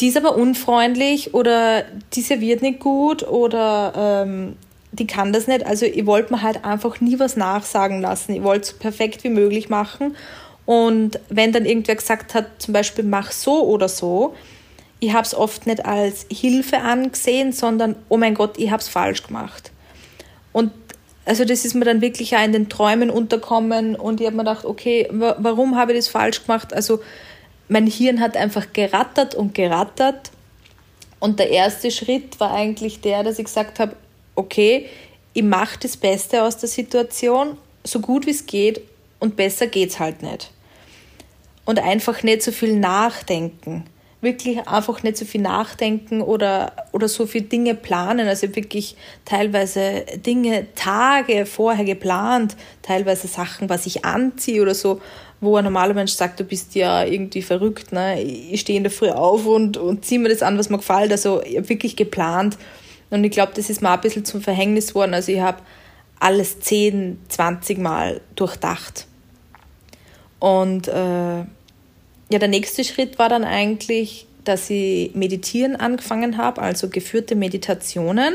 die 0.00 0.08
ist 0.08 0.16
aber 0.16 0.36
unfreundlich 0.36 1.34
oder 1.34 1.84
die 2.14 2.20
serviert 2.20 2.62
nicht 2.62 2.80
gut 2.80 3.22
oder 3.22 4.24
ähm, 4.26 4.56
die 4.92 5.06
kann 5.06 5.32
das 5.32 5.46
nicht. 5.46 5.64
Also 5.64 5.86
ich 5.86 6.06
wollte 6.06 6.32
mir 6.32 6.42
halt 6.42 6.64
einfach 6.64 7.00
nie 7.00 7.18
was 7.18 7.36
nachsagen 7.36 8.00
lassen. 8.00 8.34
Ich 8.34 8.42
wollte 8.42 8.62
es 8.62 8.68
so 8.70 8.76
perfekt 8.76 9.24
wie 9.24 9.30
möglich 9.30 9.68
machen. 9.68 10.16
Und 10.66 11.20
wenn 11.28 11.52
dann 11.52 11.64
irgendwer 11.64 11.94
gesagt 11.94 12.34
hat, 12.34 12.46
zum 12.58 12.74
Beispiel 12.74 13.04
mach 13.04 13.30
so 13.30 13.62
oder 13.62 13.88
so, 13.88 14.34
ich 14.98 15.12
habe 15.12 15.22
es 15.22 15.34
oft 15.34 15.66
nicht 15.66 15.84
als 15.84 16.26
Hilfe 16.30 16.78
angesehen, 16.78 17.52
sondern 17.52 17.96
oh 18.08 18.16
mein 18.16 18.34
Gott, 18.34 18.58
ich 18.58 18.70
habe 18.70 18.80
es 18.80 18.88
falsch 18.88 19.22
gemacht. 19.22 19.70
Und 20.52 20.72
also 21.24 21.44
das 21.44 21.64
ist 21.64 21.74
mir 21.74 21.84
dann 21.84 22.00
wirklich 22.00 22.36
auch 22.36 22.44
in 22.44 22.52
den 22.52 22.68
Träumen 22.68 23.10
unterkommen 23.10 23.96
und 23.96 24.20
ich 24.20 24.26
habe 24.26 24.36
mir 24.36 24.44
gedacht, 24.44 24.64
okay, 24.64 25.08
warum 25.10 25.76
habe 25.76 25.92
ich 25.92 25.98
das 25.98 26.08
falsch 26.08 26.44
gemacht? 26.44 26.72
Also 26.72 27.00
mein 27.68 27.86
Hirn 27.86 28.20
hat 28.20 28.36
einfach 28.36 28.72
gerattert 28.72 29.34
und 29.34 29.54
gerattert. 29.54 30.30
Und 31.18 31.38
der 31.38 31.50
erste 31.50 31.90
Schritt 31.90 32.38
war 32.40 32.52
eigentlich 32.52 33.00
der, 33.00 33.22
dass 33.22 33.38
ich 33.38 33.46
gesagt 33.46 33.78
habe, 33.80 33.96
okay, 34.34 34.86
ich 35.32 35.42
mache 35.42 35.78
das 35.80 35.96
Beste 35.96 36.42
aus 36.42 36.58
der 36.58 36.68
Situation, 36.68 37.58
so 37.84 38.00
gut 38.00 38.26
wie 38.26 38.30
es 38.30 38.46
geht 38.46 38.80
und 39.18 39.36
besser 39.36 39.66
geht 39.66 39.90
es 39.90 39.98
halt 39.98 40.22
nicht. 40.22 40.50
Und 41.64 41.78
einfach 41.78 42.22
nicht 42.22 42.42
so 42.42 42.52
viel 42.52 42.76
nachdenken. 42.76 43.84
wirklich 44.22 44.66
einfach 44.66 45.02
nicht 45.02 45.16
so 45.16 45.24
viel 45.24 45.42
nachdenken 45.42 46.20
oder, 46.20 46.72
oder 46.92 47.08
so 47.08 47.26
viele 47.26 47.44
Dinge 47.44 47.74
planen. 47.74 48.28
Also 48.28 48.54
wirklich 48.56 48.96
teilweise 49.24 50.04
Dinge 50.16 50.66
Tage 50.74 51.46
vorher 51.46 51.84
geplant, 51.84 52.56
teilweise 52.82 53.28
Sachen, 53.28 53.68
was 53.68 53.86
ich 53.86 54.04
anziehe 54.04 54.62
oder 54.62 54.74
so, 54.74 55.00
wo 55.40 55.56
ein 55.56 55.64
normaler 55.64 55.94
Mensch 55.94 56.12
sagt, 56.12 56.40
du 56.40 56.44
bist 56.44 56.74
ja 56.74 57.04
irgendwie 57.04 57.42
verrückt. 57.42 57.92
Ne? 57.92 58.22
Ich 58.22 58.60
stehe 58.62 58.76
in 58.76 58.84
der 58.84 58.92
Früh 58.92 59.10
auf 59.10 59.46
und, 59.46 59.76
und 59.76 60.04
ziehe 60.04 60.20
mir 60.20 60.28
das 60.28 60.42
an, 60.42 60.58
was 60.58 60.70
mir 60.70 60.78
gefällt. 60.78 61.12
Also 61.12 61.42
ich 61.42 61.56
habe 61.56 61.68
wirklich 61.68 61.96
geplant. 61.96 62.56
Und 63.10 63.22
ich 63.22 63.30
glaube, 63.30 63.52
das 63.54 63.70
ist 63.70 63.82
mir 63.82 63.90
ein 63.90 64.00
bisschen 64.00 64.24
zum 64.24 64.40
Verhängnis 64.40 64.88
geworden. 64.88 65.14
Also 65.14 65.32
ich 65.32 65.40
habe 65.40 65.58
alles 66.18 66.60
10, 66.60 67.18
20 67.28 67.78
Mal 67.78 68.20
durchdacht. 68.34 69.06
Und 70.38 70.88
äh, 70.88 71.44
ja, 72.28 72.38
der 72.38 72.48
nächste 72.48 72.84
Schritt 72.84 73.18
war 73.18 73.28
dann 73.28 73.44
eigentlich, 73.44 74.26
dass 74.44 74.70
ich 74.70 75.14
meditieren 75.14 75.76
angefangen 75.76 76.38
habe, 76.38 76.62
also 76.62 76.88
geführte 76.88 77.36
Meditationen. 77.36 78.34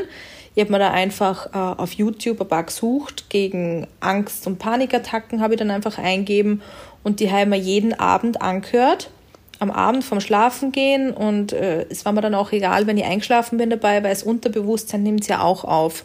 Ich 0.54 0.62
habe 0.62 0.72
mir 0.72 0.78
da 0.78 0.90
einfach 0.90 1.46
äh, 1.46 1.80
auf 1.80 1.92
YouTube 1.94 2.40
ein 2.40 2.48
paar 2.48 2.64
gesucht, 2.64 3.30
gegen 3.30 3.86
Angst- 4.00 4.46
und 4.46 4.58
Panikattacken 4.58 5.40
habe 5.40 5.54
ich 5.54 5.58
dann 5.58 5.70
einfach 5.70 5.98
eingeben 5.98 6.62
und 7.02 7.20
die 7.20 7.30
haben 7.30 7.50
wir 7.50 7.58
jeden 7.58 7.98
Abend 7.98 8.42
angehört, 8.42 9.10
am 9.58 9.70
Abend 9.70 10.04
vom 10.04 10.20
Schlafengehen 10.20 11.12
und 11.12 11.52
äh, 11.52 11.86
es 11.88 12.04
war 12.04 12.12
mir 12.12 12.20
dann 12.20 12.34
auch 12.34 12.52
egal, 12.52 12.86
wenn 12.86 12.98
ich 12.98 13.04
eingeschlafen 13.04 13.58
bin 13.58 13.70
dabei, 13.70 14.02
weil 14.02 14.10
das 14.10 14.22
Unterbewusstsein 14.22 15.02
nimmt 15.02 15.22
es 15.22 15.28
ja 15.28 15.40
auch 15.40 15.64
auf, 15.64 16.04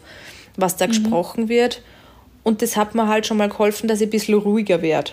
was 0.56 0.76
da 0.76 0.86
mhm. 0.86 0.90
gesprochen 0.90 1.48
wird 1.48 1.82
und 2.42 2.62
das 2.62 2.76
hat 2.76 2.94
mir 2.94 3.08
halt 3.08 3.26
schon 3.26 3.36
mal 3.36 3.48
geholfen, 3.48 3.88
dass 3.88 4.00
ich 4.00 4.06
ein 4.06 4.10
bisschen 4.10 4.38
ruhiger 4.38 4.80
werde. 4.80 5.10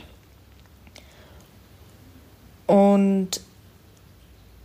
Und 2.68 3.42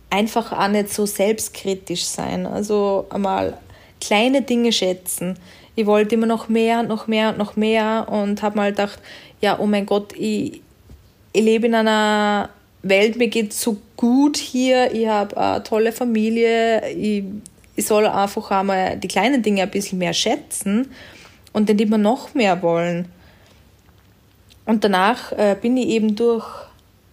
einfach 0.09 0.51
auch 0.51 0.67
nicht 0.67 0.93
so 0.93 1.05
selbstkritisch 1.05 2.05
sein. 2.05 2.45
Also 2.45 3.07
einmal 3.09 3.57
kleine 3.99 4.41
Dinge 4.43 4.71
schätzen. 4.71 5.37
Ich 5.75 5.85
wollte 5.85 6.15
immer 6.15 6.27
noch 6.27 6.49
mehr, 6.49 6.83
noch 6.83 7.07
mehr, 7.07 7.31
noch 7.31 7.55
mehr 7.55 8.07
und 8.09 8.43
habe 8.43 8.57
mal 8.57 8.71
gedacht, 8.71 8.99
ja, 9.39 9.57
oh 9.59 9.65
mein 9.65 9.85
Gott, 9.85 10.13
ich, 10.13 10.61
ich 11.33 11.43
lebe 11.43 11.67
in 11.67 11.75
einer 11.75 12.49
Welt, 12.83 13.15
mir 13.15 13.27
geht 13.27 13.53
so 13.53 13.77
gut 13.95 14.37
hier, 14.37 14.93
ich 14.93 15.07
habe 15.07 15.37
eine 15.37 15.63
tolle 15.63 15.91
Familie, 15.91 16.89
ich, 16.89 17.23
ich 17.75 17.85
soll 17.85 18.07
einfach 18.07 18.51
einmal 18.51 18.97
die 18.97 19.07
kleinen 19.07 19.41
Dinge 19.41 19.63
ein 19.63 19.71
bisschen 19.71 19.99
mehr 19.99 20.13
schätzen 20.13 20.91
und 21.53 21.69
dann 21.69 21.79
immer 21.79 21.97
noch 21.97 22.33
mehr 22.33 22.61
wollen. 22.61 23.07
Und 24.65 24.83
danach 24.83 25.31
äh, 25.33 25.55
bin 25.59 25.77
ich 25.77 25.87
eben 25.87 26.15
durch 26.15 26.45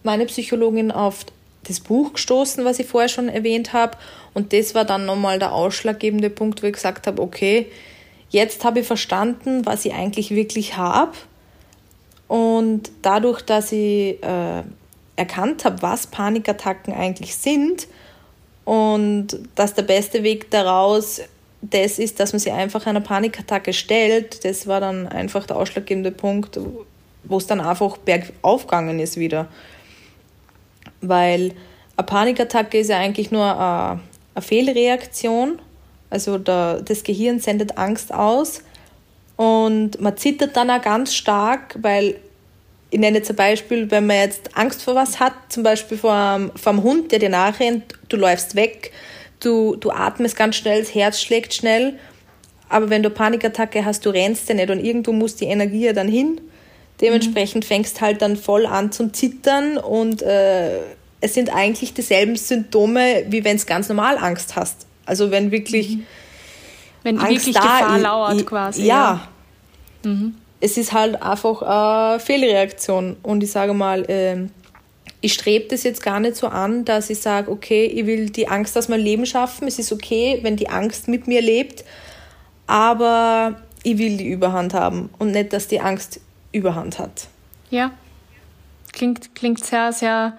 meine 0.03 0.25
Psychologin 0.25 0.91
auf 0.91 1.25
das 1.63 1.79
Buch 1.79 2.13
gestoßen, 2.13 2.63
was 2.65 2.79
ich 2.79 2.87
vorher 2.87 3.09
schon 3.09 3.29
erwähnt 3.29 3.73
habe. 3.73 3.97
Und 4.33 4.53
das 4.53 4.75
war 4.75 4.85
dann 4.85 5.05
nochmal 5.05 5.39
der 5.39 5.53
ausschlaggebende 5.53 6.29
Punkt, 6.29 6.63
wo 6.63 6.67
ich 6.67 6.73
gesagt 6.73 7.07
habe, 7.07 7.21
okay, 7.21 7.67
jetzt 8.29 8.63
habe 8.63 8.79
ich 8.79 8.87
verstanden, 8.87 9.65
was 9.65 9.85
ich 9.85 9.93
eigentlich 9.93 10.31
wirklich 10.31 10.77
habe. 10.77 11.13
Und 12.29 12.91
dadurch, 13.01 13.41
dass 13.41 13.73
ich 13.73 14.23
äh, 14.23 14.63
erkannt 15.17 15.65
habe, 15.65 15.81
was 15.81 16.07
Panikattacken 16.07 16.93
eigentlich 16.93 17.35
sind 17.35 17.87
und 18.63 19.37
dass 19.55 19.73
der 19.73 19.83
beste 19.83 20.23
Weg 20.23 20.49
daraus 20.49 21.21
das 21.61 21.99
ist, 21.99 22.21
dass 22.21 22.31
man 22.31 22.39
sich 22.39 22.53
einfach 22.53 22.85
einer 22.85 23.01
Panikattacke 23.01 23.73
stellt, 23.73 24.45
das 24.45 24.65
war 24.65 24.79
dann 24.79 25.07
einfach 25.07 25.45
der 25.45 25.57
ausschlaggebende 25.57 26.11
Punkt, 26.11 26.57
wo 27.25 27.37
es 27.37 27.47
dann 27.47 27.59
einfach 27.59 27.97
bergaufgegangen 27.97 28.99
ist 28.99 29.17
wieder 29.17 29.49
weil 31.01 31.53
eine 31.95 32.05
Panikattacke 32.05 32.79
ist 32.79 32.89
ja 32.89 32.97
eigentlich 32.97 33.31
nur 33.31 33.45
eine, 33.45 33.99
eine 34.33 34.41
Fehlreaktion. 34.41 35.59
Also 36.09 36.37
der, 36.37 36.81
das 36.81 37.03
Gehirn 37.03 37.39
sendet 37.39 37.77
Angst 37.77 38.13
aus 38.13 38.61
und 39.39 40.01
man 40.01 40.17
zittert 40.17 40.57
dann 40.57 40.69
auch 40.69 40.81
ganz 40.81 41.13
stark, 41.13 41.75
weil 41.81 42.15
ich 42.91 42.99
nenne 42.99 43.19
jetzt 43.19 43.29
ein 43.29 43.35
Beispiel, 43.35 43.89
wenn 43.91 44.07
man 44.07 44.17
jetzt 44.17 44.57
Angst 44.57 44.83
vor 44.83 44.95
was 44.95 45.19
hat, 45.19 45.33
zum 45.49 45.63
Beispiel 45.63 45.97
vor, 45.97 46.51
vor 46.55 46.73
einem 46.73 46.83
Hund, 46.83 47.11
der 47.11 47.19
dir 47.19 47.29
nachrennt, 47.29 47.93
du 48.09 48.17
läufst 48.17 48.55
weg, 48.55 48.91
du, 49.39 49.75
du 49.75 49.91
atmest 49.91 50.35
ganz 50.35 50.55
schnell, 50.55 50.81
das 50.81 50.93
Herz 50.93 51.21
schlägt 51.21 51.53
schnell, 51.53 51.99
aber 52.67 52.89
wenn 52.89 53.03
du 53.03 53.09
Panikattacke 53.09 53.85
hast, 53.85 54.05
du 54.05 54.09
rennst 54.09 54.49
ja 54.49 54.55
nicht 54.55 54.69
und 54.71 54.83
irgendwo 54.83 55.13
muss 55.13 55.35
die 55.35 55.45
Energie 55.45 55.85
ja 55.85 55.93
dann 55.93 56.07
hin 56.07 56.41
Dementsprechend 57.01 57.63
fängst 57.63 58.01
halt 58.01 58.21
dann 58.21 58.35
voll 58.35 58.65
an 58.65 58.91
zum 58.91 59.13
Zittern 59.13 59.77
und 59.77 60.21
äh, 60.21 60.79
es 61.21 61.33
sind 61.33 61.53
eigentlich 61.53 61.93
dieselben 61.93 62.35
Symptome, 62.35 63.25
wie 63.29 63.43
wenn 63.45 63.55
es 63.55 63.65
ganz 63.65 63.87
normal 63.87 64.17
Angst 64.17 64.55
hast. 64.55 64.85
Also 65.05 65.31
wenn 65.31 65.51
wirklich 65.51 65.97
mhm. 65.97 66.05
Wenn 67.03 67.17
Angst 67.17 67.45
wirklich 67.45 67.55
da, 67.55 67.61
Gefahr 67.61 67.99
lauert 67.99 68.45
quasi. 68.45 68.83
Ja. 68.83 69.27
ja. 70.03 70.09
Mhm. 70.09 70.35
Es 70.61 70.77
ist 70.77 70.91
halt 70.91 71.21
einfach 71.21 71.61
eine 71.61 72.19
Fehlreaktion 72.19 73.17
und 73.23 73.43
ich 73.43 73.51
sage 73.51 73.73
mal, 73.73 74.03
äh, 74.09 74.47
ich 75.21 75.33
strebe 75.33 75.67
das 75.69 75.83
jetzt 75.83 76.01
gar 76.01 76.19
nicht 76.19 76.35
so 76.35 76.47
an, 76.47 76.85
dass 76.85 77.09
ich 77.09 77.19
sage, 77.19 77.51
okay, 77.51 77.85
ich 77.85 78.05
will 78.05 78.29
die 78.29 78.47
Angst 78.47 78.77
aus 78.77 78.87
meinem 78.87 79.03
Leben 79.03 79.25
schaffen. 79.25 79.67
Es 79.67 79.79
ist 79.79 79.91
okay, 79.91 80.39
wenn 80.41 80.55
die 80.55 80.69
Angst 80.69 81.07
mit 81.07 81.27
mir 81.27 81.41
lebt, 81.41 81.83
aber 82.67 83.55
ich 83.83 83.97
will 83.97 84.17
die 84.17 84.27
Überhand 84.27 84.73
haben 84.73 85.09
und 85.17 85.31
nicht, 85.31 85.53
dass 85.53 85.67
die 85.67 85.79
Angst 85.79 86.21
Überhand 86.51 86.99
hat. 86.99 87.27
Ja, 87.69 87.91
klingt, 88.91 89.35
klingt 89.35 89.63
sehr, 89.63 89.93
sehr 89.93 90.37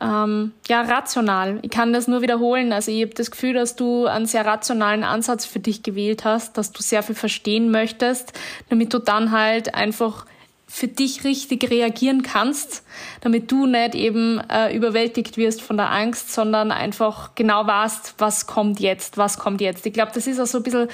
ähm, 0.00 0.52
ja, 0.68 0.82
rational. 0.82 1.58
Ich 1.62 1.70
kann 1.70 1.92
das 1.92 2.08
nur 2.08 2.22
wiederholen. 2.22 2.72
Also 2.72 2.90
ich 2.90 3.02
habe 3.02 3.14
das 3.14 3.30
Gefühl, 3.30 3.54
dass 3.54 3.76
du 3.76 4.06
einen 4.06 4.26
sehr 4.26 4.44
rationalen 4.44 5.04
Ansatz 5.04 5.46
für 5.46 5.60
dich 5.60 5.82
gewählt 5.82 6.24
hast, 6.24 6.58
dass 6.58 6.72
du 6.72 6.82
sehr 6.82 7.02
viel 7.02 7.14
verstehen 7.14 7.70
möchtest, 7.70 8.32
damit 8.70 8.92
du 8.92 8.98
dann 8.98 9.30
halt 9.30 9.74
einfach 9.74 10.26
für 10.66 10.88
dich 10.88 11.22
richtig 11.22 11.70
reagieren 11.70 12.22
kannst, 12.22 12.82
damit 13.20 13.52
du 13.52 13.66
nicht 13.66 13.94
eben 13.94 14.40
äh, 14.50 14.74
überwältigt 14.74 15.36
wirst 15.36 15.62
von 15.62 15.76
der 15.76 15.92
Angst, 15.92 16.32
sondern 16.32 16.72
einfach 16.72 17.36
genau 17.36 17.64
weißt, 17.64 18.14
was 18.18 18.46
kommt 18.48 18.80
jetzt, 18.80 19.16
was 19.16 19.38
kommt 19.38 19.60
jetzt. 19.60 19.86
Ich 19.86 19.92
glaube, 19.92 20.10
das 20.12 20.26
ist 20.26 20.40
auch 20.40 20.46
so 20.46 20.58
ein 20.58 20.64
bisschen 20.64 20.88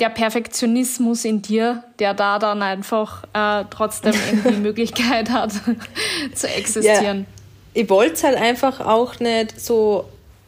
der 0.00 0.10
Perfektionismus 0.10 1.24
in 1.24 1.40
dir, 1.40 1.84
der 1.98 2.12
da 2.12 2.38
dann 2.38 2.60
einfach 2.62 3.24
äh, 3.32 3.64
trotzdem 3.70 4.12
die 4.48 4.56
Möglichkeit 4.56 5.30
hat 5.30 5.52
zu 6.34 6.48
existieren. 6.48 7.20
Ja, 7.20 7.35
ich 7.76 7.90
wollte 7.90 8.14
es 8.14 8.24
halt 8.24 8.36
einfach 8.36 8.80
auch 8.80 9.20
nicht 9.20 9.60
so 9.60 10.06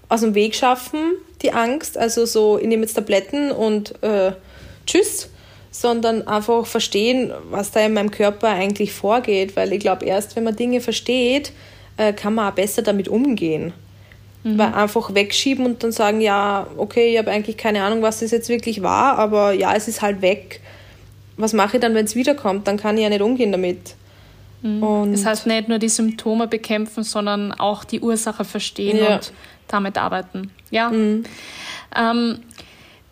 aus 0.09 0.23
dem 0.23 0.35
Weg 0.35 0.55
schaffen, 0.55 1.13
die 1.43 1.53
Angst, 1.53 1.99
also 1.99 2.25
so, 2.25 2.59
ich 2.59 2.67
nehme 2.67 2.83
jetzt 2.83 2.95
Tabletten 2.95 3.51
und 3.51 4.03
äh, 4.03 4.33
tschüss, 4.87 5.29
sondern 5.71 6.27
einfach 6.27 6.67
verstehen, 6.67 7.31
was 7.51 7.71
da 7.71 7.81
in 7.81 7.93
meinem 7.93 8.11
Körper 8.11 8.49
eigentlich 8.49 8.93
vorgeht, 8.93 9.57
weil 9.57 9.75
ich 9.75 9.81
glaube, 9.81 10.07
erst 10.07 10.37
wenn 10.37 10.45
man 10.45 10.57
Dinge 10.57 10.81
versteht, 10.81 11.53
äh, 11.99 12.15
kann 12.15 12.35
man 12.35 12.51
auch 12.51 12.55
besser 12.55 12.81
damit 12.81 13.09
umgehen. 13.09 13.75
Mhm. 14.43 14.57
Weil 14.57 14.73
einfach 14.73 15.15
wegschieben 15.15 15.67
und 15.67 15.85
dann 15.85 15.93
sagen, 15.93 16.23
ja, 16.23 16.67
okay, 16.79 17.13
ich 17.13 17.19
habe 17.19 17.31
eigentlich 17.31 17.59
keine 17.59 17.83
Ahnung, 17.83 18.01
was 18.01 18.21
das 18.21 18.31
jetzt 18.31 18.49
wirklich 18.49 18.83
war, 18.83 19.19
aber 19.19 19.53
ja, 19.53 19.75
es 19.75 19.87
ist 19.87 20.01
halt 20.01 20.23
weg. 20.23 20.61
Was 21.37 21.53
mache 21.53 21.77
ich 21.77 21.81
dann, 21.83 21.95
wenn 21.95 22.07
es 22.07 22.17
wiederkommt? 22.17 22.67
Dann 22.67 22.79
kann 22.79 22.97
ich 22.97 23.03
ja 23.03 23.11
nicht 23.11 23.21
umgehen 23.21 23.53
damit. 23.53 23.95
Mhm. 24.63 25.13
Das 25.13 25.25
heißt 25.25 25.47
nicht 25.47 25.69
nur 25.69 25.79
die 25.79 25.89
Symptome 25.89 26.47
bekämpfen, 26.47 27.05
sondern 27.05 27.53
auch 27.53 27.85
die 27.85 28.01
Ursache 28.01 28.45
verstehen 28.45 28.99
ja. 28.99 29.17
und 29.17 29.33
damit 29.69 29.97
arbeiten. 29.99 30.51
Ja. 30.71 30.91
Mhm. 30.91 31.25
Ähm, 31.97 32.41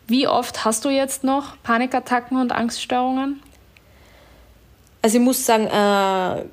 wie 0.09 0.29
oft 0.29 0.65
hast 0.65 0.85
du 0.85 0.89
jetzt 0.89 1.25
noch 1.25 1.57
Panikattacken 1.63 2.41
und 2.41 2.53
Angststörungen? 2.53 3.43
Also 5.03 5.19
ich 5.19 5.25
muss 5.25 5.45
sagen, 5.45 5.67
äh, 5.67 6.45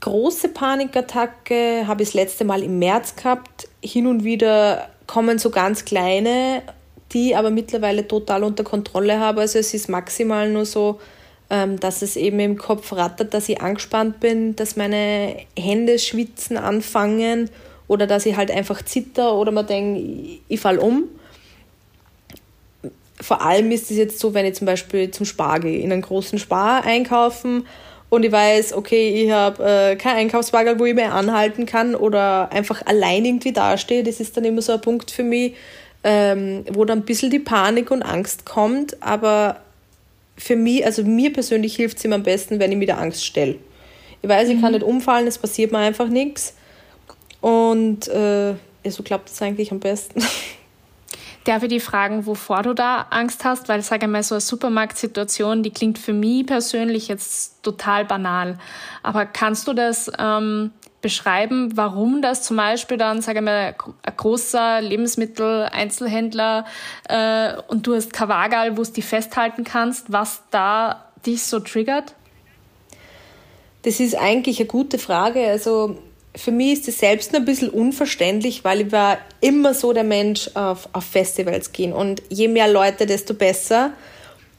große 0.00 0.48
Panikattacke 0.50 1.86
habe 1.86 2.02
ich 2.02 2.10
das 2.10 2.14
letzte 2.14 2.44
Mal 2.44 2.62
im 2.62 2.78
März 2.78 3.16
gehabt. 3.16 3.68
Hin 3.82 4.06
und 4.06 4.24
wieder 4.24 4.88
kommen 5.06 5.38
so 5.38 5.50
ganz 5.50 5.84
kleine, 5.84 6.62
die 7.12 7.34
aber 7.34 7.50
mittlerweile 7.50 8.06
total 8.06 8.44
unter 8.44 8.64
Kontrolle 8.64 9.18
habe. 9.18 9.42
Also 9.42 9.58
es 9.58 9.72
ist 9.72 9.88
maximal 9.88 10.50
nur 10.50 10.66
so, 10.66 11.00
dass 11.78 12.02
es 12.02 12.16
eben 12.16 12.40
im 12.40 12.58
Kopf 12.58 12.92
rattert, 12.92 13.34
dass 13.34 13.48
ich 13.48 13.60
angespannt 13.60 14.20
bin, 14.20 14.56
dass 14.56 14.76
meine 14.76 15.36
Hände 15.58 15.98
schwitzen 15.98 16.56
anfangen 16.56 17.50
oder 17.88 18.06
dass 18.06 18.26
ich 18.26 18.36
halt 18.36 18.50
einfach 18.50 18.82
zitter 18.82 19.34
oder 19.34 19.52
man 19.52 19.66
denkt, 19.66 20.00
ich, 20.00 20.40
ich 20.48 20.60
fall 20.60 20.78
um. 20.78 21.04
Vor 23.20 23.42
allem 23.42 23.70
ist 23.70 23.90
es 23.90 23.96
jetzt 23.96 24.18
so, 24.18 24.34
wenn 24.34 24.46
ich 24.46 24.54
zum 24.54 24.66
Beispiel 24.66 25.10
zum 25.10 25.26
Spar 25.26 25.60
gehe, 25.60 25.78
in 25.78 25.92
einen 25.92 26.02
großen 26.02 26.38
Spar 26.38 26.84
einkaufen 26.84 27.64
und 28.14 28.24
ich 28.24 28.32
weiß, 28.32 28.74
okay, 28.74 29.24
ich 29.24 29.30
habe 29.30 29.64
äh, 29.64 29.96
kein 29.96 30.16
Einkaufswagen, 30.16 30.78
wo 30.78 30.84
ich 30.84 30.94
mehr 30.94 31.14
anhalten 31.14 31.66
kann 31.66 31.94
oder 31.94 32.52
einfach 32.52 32.82
allein 32.86 33.24
irgendwie 33.24 33.52
dastehe. 33.52 34.04
Das 34.04 34.20
ist 34.20 34.36
dann 34.36 34.44
immer 34.44 34.62
so 34.62 34.72
ein 34.72 34.80
Punkt 34.80 35.10
für 35.10 35.24
mich, 35.24 35.54
ähm, 36.04 36.64
wo 36.70 36.84
dann 36.84 37.00
ein 37.00 37.04
bisschen 37.04 37.30
die 37.30 37.38
Panik 37.40 37.90
und 37.90 38.02
Angst 38.02 38.44
kommt. 38.44 39.02
Aber 39.02 39.63
für 40.36 40.56
mich, 40.56 40.84
also 40.84 41.04
mir 41.04 41.32
persönlich 41.32 41.76
hilft 41.76 41.98
es 41.98 42.04
immer 42.04 42.16
am 42.16 42.22
besten, 42.22 42.58
wenn 42.58 42.72
ich 42.72 42.78
mir 42.78 42.86
der 42.86 42.98
Angst 42.98 43.24
stelle. 43.24 43.56
Ich 44.22 44.28
weiß, 44.28 44.48
ich 44.48 44.60
kann 44.60 44.72
mhm. 44.72 44.78
nicht 44.78 44.86
umfallen, 44.86 45.26
es 45.26 45.38
passiert 45.38 45.72
mir 45.72 45.78
einfach 45.78 46.08
nichts. 46.08 46.54
Und 47.40 48.08
äh, 48.08 48.54
so 48.88 49.02
klappt 49.02 49.28
es 49.28 49.42
eigentlich 49.42 49.70
am 49.70 49.80
besten. 49.80 50.22
Darf 51.44 51.62
ich 51.62 51.68
dich 51.68 51.82
fragen, 51.82 52.24
wovor 52.24 52.62
du 52.62 52.72
da 52.72 53.06
Angst 53.10 53.44
hast? 53.44 53.68
Weil, 53.68 53.82
sage 53.82 54.06
ich 54.06 54.10
mal, 54.10 54.22
so 54.22 54.34
eine 54.34 54.40
Supermarktsituation, 54.40 55.62
die 55.62 55.70
klingt 55.70 55.98
für 55.98 56.14
mich 56.14 56.46
persönlich 56.46 57.08
jetzt 57.08 57.62
total 57.62 58.06
banal. 58.06 58.58
Aber 59.02 59.26
kannst 59.26 59.68
du 59.68 59.74
das 59.74 60.10
ähm, 60.18 60.70
beschreiben, 61.04 61.76
warum 61.76 62.22
das 62.22 62.42
zum 62.42 62.56
Beispiel 62.56 62.96
dann, 62.96 63.20
sage 63.20 63.40
ich 63.40 63.44
mal, 63.44 63.74
ein 64.02 64.16
großer 64.16 64.80
Lebensmittel-Einzelhändler 64.80 66.64
äh, 67.10 67.52
und 67.68 67.86
du 67.86 67.94
hast 67.94 68.14
Kavagal, 68.14 68.78
wo 68.78 68.82
du 68.82 68.90
die 68.90 69.02
festhalten 69.02 69.64
kannst, 69.64 70.10
was 70.10 70.40
da 70.50 71.04
dich 71.26 71.42
so 71.42 71.60
triggert? 71.60 72.14
Das 73.82 74.00
ist 74.00 74.16
eigentlich 74.16 74.60
eine 74.60 74.66
gute 74.66 74.96
Frage. 74.98 75.46
Also 75.46 75.98
für 76.34 76.52
mich 76.52 76.72
ist 76.72 76.88
es 76.88 77.00
selbst 77.00 77.34
ein 77.34 77.44
bisschen 77.44 77.68
unverständlich, 77.68 78.64
weil 78.64 78.80
ich 78.80 78.92
war 78.92 79.18
immer 79.42 79.74
so 79.74 79.92
der 79.92 80.04
Mensch 80.04 80.48
auf, 80.54 80.88
auf 80.94 81.04
Festivals 81.04 81.72
gehen 81.72 81.92
und 81.92 82.22
je 82.30 82.48
mehr 82.48 82.66
Leute, 82.66 83.04
desto 83.04 83.34
besser. 83.34 83.92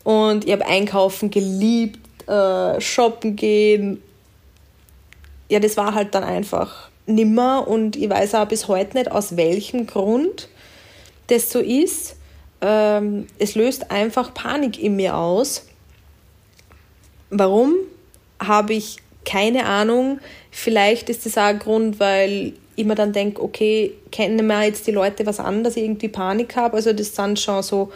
Und 0.04 0.46
ich 0.46 0.52
habe 0.52 0.68
Einkaufen 0.68 1.32
geliebt, 1.32 2.00
äh, 2.30 2.80
shoppen 2.80 3.36
gehen. 3.36 4.04
Ja, 5.50 5.60
das 5.60 5.78
war 5.78 5.94
halt 5.94 6.16
dann 6.16 6.24
einfach 6.24 6.90
nimmer 7.06 7.68
und 7.68 7.96
ich 7.96 8.10
weiß 8.10 8.36
auch 8.36 8.48
bis 8.48 8.68
heute 8.68 8.98
nicht, 8.98 9.12
aus 9.12 9.38
welchem 9.38 9.86
Grund 9.86 10.50
das 11.28 11.50
so 11.50 11.60
ist. 11.60 12.16
Ähm, 12.62 13.28
es 13.38 13.56
löst 13.56 13.92
einfach 13.92 14.34
Panik 14.34 14.82
in 14.82 14.96
mir 14.96 15.16
aus. 15.16 15.68
Warum? 17.30 17.76
Habe 18.40 18.74
ich 18.74 18.98
keine 19.26 19.66
Ahnung. 19.66 20.20
Vielleicht 20.52 21.10
ist 21.10 21.26
das 21.26 21.38
auch 21.38 21.44
ein 21.44 21.60
Grund, 21.60 22.00
weil 22.00 22.54
ich 22.76 22.86
mir 22.86 22.96
dann 22.96 23.14
denke, 23.14 23.42
okay, 23.42 23.94
kennen 24.12 24.46
wir 24.48 24.64
jetzt 24.64 24.86
die 24.88 24.92
Leute 24.92 25.26
was 25.26 25.40
an, 25.40 25.64
dass 25.64 25.78
ich 25.78 25.84
irgendwie 25.84 26.08
Panik 26.08 26.56
habe. 26.56 26.78
Also 26.78 26.94
das 26.94 27.16
sind 27.16 27.40
schon 27.40 27.64
so 27.64 27.92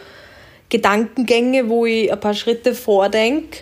Gedankengänge, 0.68 1.68
wo 1.68 1.86
ich 1.86 2.12
ein 2.12 2.20
paar 2.20 2.34
Schritte 2.34 2.74
vordenke. 2.74 3.58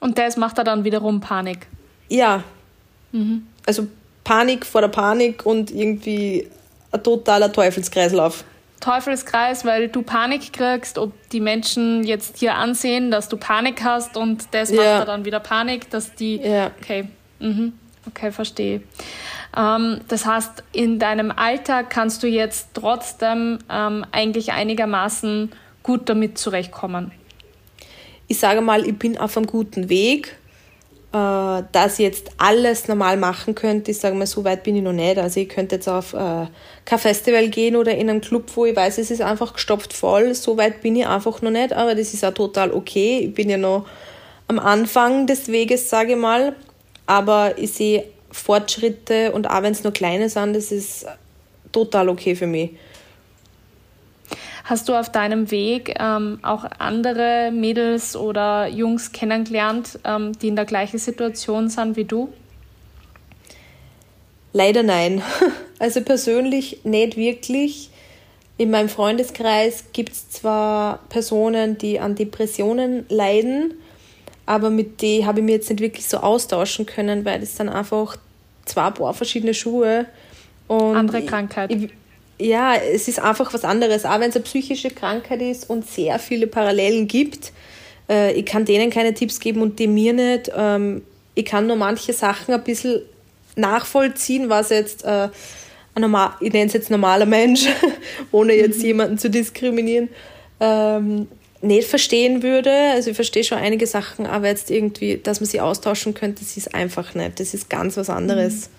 Und 0.00 0.18
das 0.18 0.36
macht 0.36 0.58
er 0.58 0.64
dann 0.64 0.84
wiederum 0.84 1.20
Panik. 1.20 1.66
Ja. 2.08 2.44
Mhm. 3.12 3.46
Also 3.66 3.86
Panik 4.24 4.66
vor 4.66 4.80
der 4.80 4.88
Panik 4.88 5.46
und 5.46 5.70
irgendwie 5.70 6.48
ein 6.92 7.02
totaler 7.02 7.52
Teufelskreislauf. 7.52 8.44
Teufelskreis, 8.80 9.64
weil 9.64 9.88
du 9.88 10.02
Panik 10.02 10.52
kriegst, 10.52 10.98
ob 10.98 11.12
die 11.30 11.40
Menschen 11.40 12.04
jetzt 12.04 12.38
hier 12.38 12.54
ansehen, 12.54 13.10
dass 13.10 13.28
du 13.28 13.36
Panik 13.36 13.82
hast 13.82 14.16
und 14.16 14.46
das 14.52 14.70
macht 14.70 14.84
ja. 14.84 15.04
dann 15.04 15.24
wieder 15.24 15.40
Panik, 15.40 15.90
dass 15.90 16.14
die. 16.14 16.36
Ja. 16.36 16.70
Okay. 16.80 17.08
Mhm. 17.40 17.72
Okay, 18.06 18.30
verstehe. 18.30 18.82
Ähm, 19.56 20.00
das 20.08 20.24
heißt, 20.24 20.62
in 20.72 20.98
deinem 20.98 21.30
Alltag 21.30 21.90
kannst 21.90 22.22
du 22.22 22.26
jetzt 22.26 22.68
trotzdem 22.74 23.58
ähm, 23.68 24.06
eigentlich 24.12 24.52
einigermaßen 24.52 25.52
gut 25.82 26.08
damit 26.08 26.38
zurechtkommen. 26.38 27.12
Ich 28.28 28.38
sage 28.38 28.60
mal, 28.60 28.86
ich 28.86 28.98
bin 28.98 29.18
auf 29.18 29.36
einem 29.36 29.46
guten 29.46 29.88
Weg. 29.88 30.36
Äh, 31.10 31.62
dass 31.72 31.94
ich 31.94 32.00
jetzt 32.00 32.32
alles 32.36 32.86
normal 32.86 33.16
machen 33.16 33.54
könnte, 33.54 33.92
ich 33.92 33.98
sage 33.98 34.14
mal, 34.14 34.26
so 34.26 34.44
weit 34.44 34.62
bin 34.62 34.76
ich 34.76 34.82
noch 34.82 34.92
nicht. 34.92 35.16
Also 35.16 35.40
ich 35.40 35.48
könnte 35.48 35.76
jetzt 35.76 35.88
auf 35.88 36.12
äh, 36.12 36.46
kein 36.84 36.98
Festival 36.98 37.48
gehen 37.48 37.76
oder 37.76 37.94
in 37.94 38.10
einen 38.10 38.20
Club, 38.20 38.44
wo 38.54 38.66
ich 38.66 38.76
weiß, 38.76 38.98
es 38.98 39.10
ist 39.10 39.22
einfach 39.22 39.54
gestopft 39.54 39.94
voll. 39.94 40.34
So 40.34 40.58
weit 40.58 40.82
bin 40.82 40.96
ich 40.96 41.06
einfach 41.06 41.40
noch 41.40 41.50
nicht, 41.50 41.72
aber 41.72 41.94
das 41.94 42.12
ist 42.12 42.26
auch 42.26 42.34
total 42.34 42.72
okay. 42.72 43.20
Ich 43.20 43.34
bin 43.34 43.48
ja 43.48 43.56
noch 43.56 43.86
am 44.48 44.58
Anfang 44.58 45.26
des 45.26 45.48
Weges, 45.48 45.88
sage 45.88 46.12
ich 46.12 46.18
mal. 46.18 46.54
Aber 47.06 47.56
ich 47.56 47.72
sehe 47.72 48.04
Fortschritte 48.30 49.32
und 49.32 49.48
auch 49.48 49.62
wenn 49.62 49.72
es 49.72 49.84
nur 49.84 49.94
kleine 49.94 50.28
sind, 50.28 50.54
das 50.54 50.70
ist 50.70 51.06
total 51.72 52.10
okay 52.10 52.34
für 52.34 52.46
mich. 52.46 52.72
Hast 54.68 54.86
du 54.90 54.92
auf 54.92 55.10
deinem 55.10 55.50
Weg 55.50 55.94
ähm, 55.98 56.40
auch 56.42 56.66
andere 56.78 57.50
Mädels 57.50 58.14
oder 58.14 58.68
Jungs 58.68 59.12
kennengelernt, 59.12 59.98
ähm, 60.04 60.38
die 60.38 60.48
in 60.48 60.56
der 60.56 60.66
gleichen 60.66 60.98
Situation 60.98 61.70
sind 61.70 61.96
wie 61.96 62.04
du? 62.04 62.28
Leider 64.52 64.82
nein. 64.82 65.22
Also 65.80 66.00
persönlich 66.00 66.80
nicht 66.82 67.16
wirklich. 67.16 67.90
In 68.56 68.72
meinem 68.72 68.88
Freundeskreis 68.88 69.84
gibt 69.92 70.10
es 70.10 70.28
zwar 70.28 70.98
Personen, 71.08 71.78
die 71.78 72.00
an 72.00 72.16
Depressionen 72.16 73.06
leiden, 73.08 73.74
aber 74.44 74.70
mit 74.70 75.00
denen 75.00 75.24
habe 75.24 75.38
ich 75.38 75.44
mir 75.46 75.52
jetzt 75.52 75.70
nicht 75.70 75.78
wirklich 75.78 76.08
so 76.08 76.16
austauschen 76.16 76.84
können, 76.84 77.24
weil 77.24 77.40
es 77.44 77.54
dann 77.54 77.68
einfach 77.68 78.16
zwei 78.64 78.90
paar 78.90 79.14
verschiedene 79.14 79.54
Schuhe 79.54 80.06
und 80.66 80.96
andere 80.96 81.24
Krankheit. 81.24 81.70
Ich, 81.70 81.90
ja, 82.40 82.74
es 82.76 83.08
ist 83.08 83.18
einfach 83.18 83.52
was 83.52 83.64
anderes. 83.64 84.04
Auch 84.04 84.20
wenn 84.20 84.30
es 84.30 84.36
eine 84.36 84.44
psychische 84.44 84.90
Krankheit 84.90 85.42
ist 85.42 85.68
und 85.68 85.88
sehr 85.88 86.18
viele 86.18 86.46
Parallelen 86.46 87.08
gibt. 87.08 87.52
Äh, 88.08 88.32
ich 88.32 88.46
kann 88.46 88.64
denen 88.64 88.90
keine 88.90 89.14
Tipps 89.14 89.40
geben 89.40 89.62
und 89.62 89.78
die 89.78 89.88
mir 89.88 90.12
nicht. 90.12 90.50
Ähm, 90.56 91.02
ich 91.34 91.44
kann 91.44 91.66
nur 91.66 91.76
manche 91.76 92.12
Sachen 92.12 92.54
ein 92.54 92.64
bisschen 92.64 93.02
nachvollziehen, 93.56 94.48
was 94.48 94.70
jetzt 94.70 95.04
äh, 95.04 95.28
ein 95.94 96.02
normal, 96.02 96.30
ich 96.40 96.52
nenne 96.52 96.66
es 96.66 96.72
jetzt 96.72 96.90
normaler 96.90 97.26
Mensch, 97.26 97.66
ohne 98.32 98.54
jetzt 98.54 98.78
mhm. 98.78 98.86
jemanden 98.86 99.18
zu 99.18 99.30
diskriminieren, 99.30 100.08
ähm, 100.60 101.28
nicht 101.60 101.88
verstehen 101.88 102.42
würde. 102.42 102.70
Also 102.92 103.10
ich 103.10 103.16
verstehe 103.16 103.42
schon 103.42 103.58
einige 103.58 103.86
Sachen, 103.86 104.26
aber 104.26 104.46
jetzt 104.46 104.70
irgendwie, 104.70 105.18
dass 105.18 105.40
man 105.40 105.48
sie 105.48 105.60
austauschen 105.60 106.14
könnte, 106.14 106.44
das 106.44 106.56
ist 106.56 106.74
einfach 106.74 107.14
nicht. 107.14 107.40
Das 107.40 107.52
ist 107.52 107.68
ganz 107.68 107.96
was 107.96 108.10
anderes. 108.10 108.68
Mhm. 108.68 108.77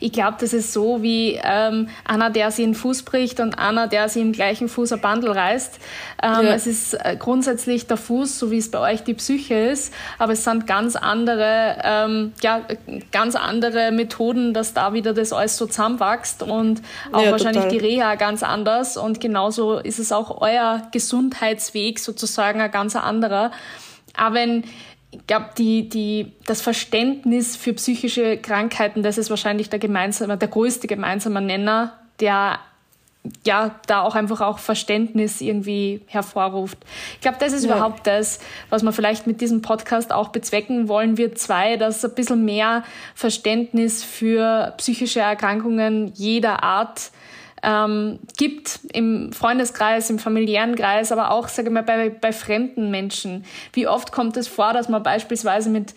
Ich 0.00 0.12
glaube, 0.12 0.36
das 0.40 0.52
ist 0.52 0.72
so 0.72 1.02
wie 1.02 1.38
ähm, 1.42 1.88
einer, 2.04 2.30
der 2.30 2.50
sich 2.50 2.64
einen 2.64 2.74
Fuß 2.74 3.02
bricht 3.02 3.40
und 3.40 3.58
einer, 3.58 3.88
der 3.88 4.08
sich 4.08 4.22
im 4.22 4.32
gleichen 4.32 4.68
Fuß 4.68 4.92
ein 4.92 5.00
Bandel 5.00 5.32
reißt. 5.32 5.78
Ähm, 6.22 6.46
ja. 6.46 6.54
Es 6.54 6.66
ist 6.66 6.94
äh, 6.94 7.16
grundsätzlich 7.18 7.86
der 7.86 7.96
Fuß, 7.96 8.38
so 8.38 8.50
wie 8.50 8.58
es 8.58 8.70
bei 8.70 8.78
euch 8.92 9.04
die 9.04 9.14
Psyche 9.14 9.54
ist, 9.54 9.92
aber 10.18 10.32
es 10.32 10.44
sind 10.44 10.66
ganz 10.66 10.96
andere, 10.96 11.78
ähm, 11.82 12.32
ja, 12.42 12.62
ganz 13.12 13.36
andere 13.36 13.90
Methoden, 13.90 14.54
dass 14.54 14.74
da 14.74 14.92
wieder 14.92 15.12
das 15.12 15.32
alles 15.32 15.56
so 15.56 15.66
zusammenwächst 15.66 16.42
und 16.42 16.82
auch 17.12 17.22
ja, 17.22 17.32
wahrscheinlich 17.32 17.64
total. 17.64 17.78
die 17.78 17.86
Reha 17.86 18.14
ganz 18.14 18.42
anders 18.42 18.96
und 18.96 19.20
genauso 19.20 19.78
ist 19.78 19.98
es 19.98 20.12
auch 20.12 20.40
euer 20.40 20.82
Gesundheitsweg 20.92 21.98
sozusagen 21.98 22.60
ein 22.60 22.70
ganz 22.70 22.96
anderer. 22.96 23.50
Aber 24.16 24.36
wenn 24.36 24.64
ich 25.10 25.26
glaube, 25.26 25.50
die, 25.56 25.88
die, 25.88 26.32
das 26.46 26.60
Verständnis 26.60 27.56
für 27.56 27.72
psychische 27.74 28.36
Krankheiten, 28.36 29.02
das 29.02 29.18
ist 29.18 29.30
wahrscheinlich 29.30 29.70
der 29.70 29.78
gemeinsame, 29.78 30.36
der 30.36 30.48
größte 30.48 30.86
gemeinsame 30.86 31.40
Nenner, 31.40 31.94
der 32.20 32.58
ja 33.44 33.74
da 33.86 34.02
auch 34.02 34.14
einfach 34.14 34.40
auch 34.40 34.58
Verständnis 34.58 35.40
irgendwie 35.40 36.02
hervorruft. 36.06 36.78
Ich 37.14 37.20
glaube, 37.20 37.38
das 37.40 37.52
ist 37.52 37.64
ja. 37.64 37.74
überhaupt 37.74 38.06
das, 38.06 38.38
was 38.70 38.82
wir 38.82 38.92
vielleicht 38.92 39.26
mit 39.26 39.40
diesem 39.40 39.62
Podcast 39.62 40.12
auch 40.12 40.28
bezwecken 40.28 40.88
wollen, 40.88 41.16
wir 41.16 41.34
zwei, 41.34 41.76
dass 41.76 42.04
ein 42.04 42.14
bisschen 42.14 42.44
mehr 42.44 42.84
Verständnis 43.14 44.04
für 44.04 44.74
psychische 44.76 45.20
Erkrankungen 45.20 46.12
jeder 46.14 46.62
Art 46.62 47.10
ähm, 47.62 48.18
gibt 48.36 48.80
im 48.92 49.32
Freundeskreis, 49.32 50.10
im 50.10 50.18
familiären 50.18 50.74
Kreis, 50.74 51.12
aber 51.12 51.30
auch, 51.30 51.48
sage 51.48 51.68
ich 51.68 51.74
mal, 51.74 51.82
bei, 51.82 52.10
bei 52.10 52.32
fremden 52.32 52.90
Menschen. 52.90 53.44
Wie 53.72 53.88
oft 53.88 54.12
kommt 54.12 54.36
es 54.36 54.48
vor, 54.48 54.72
dass 54.72 54.88
man 54.88 55.02
beispielsweise 55.02 55.70
mit 55.70 55.94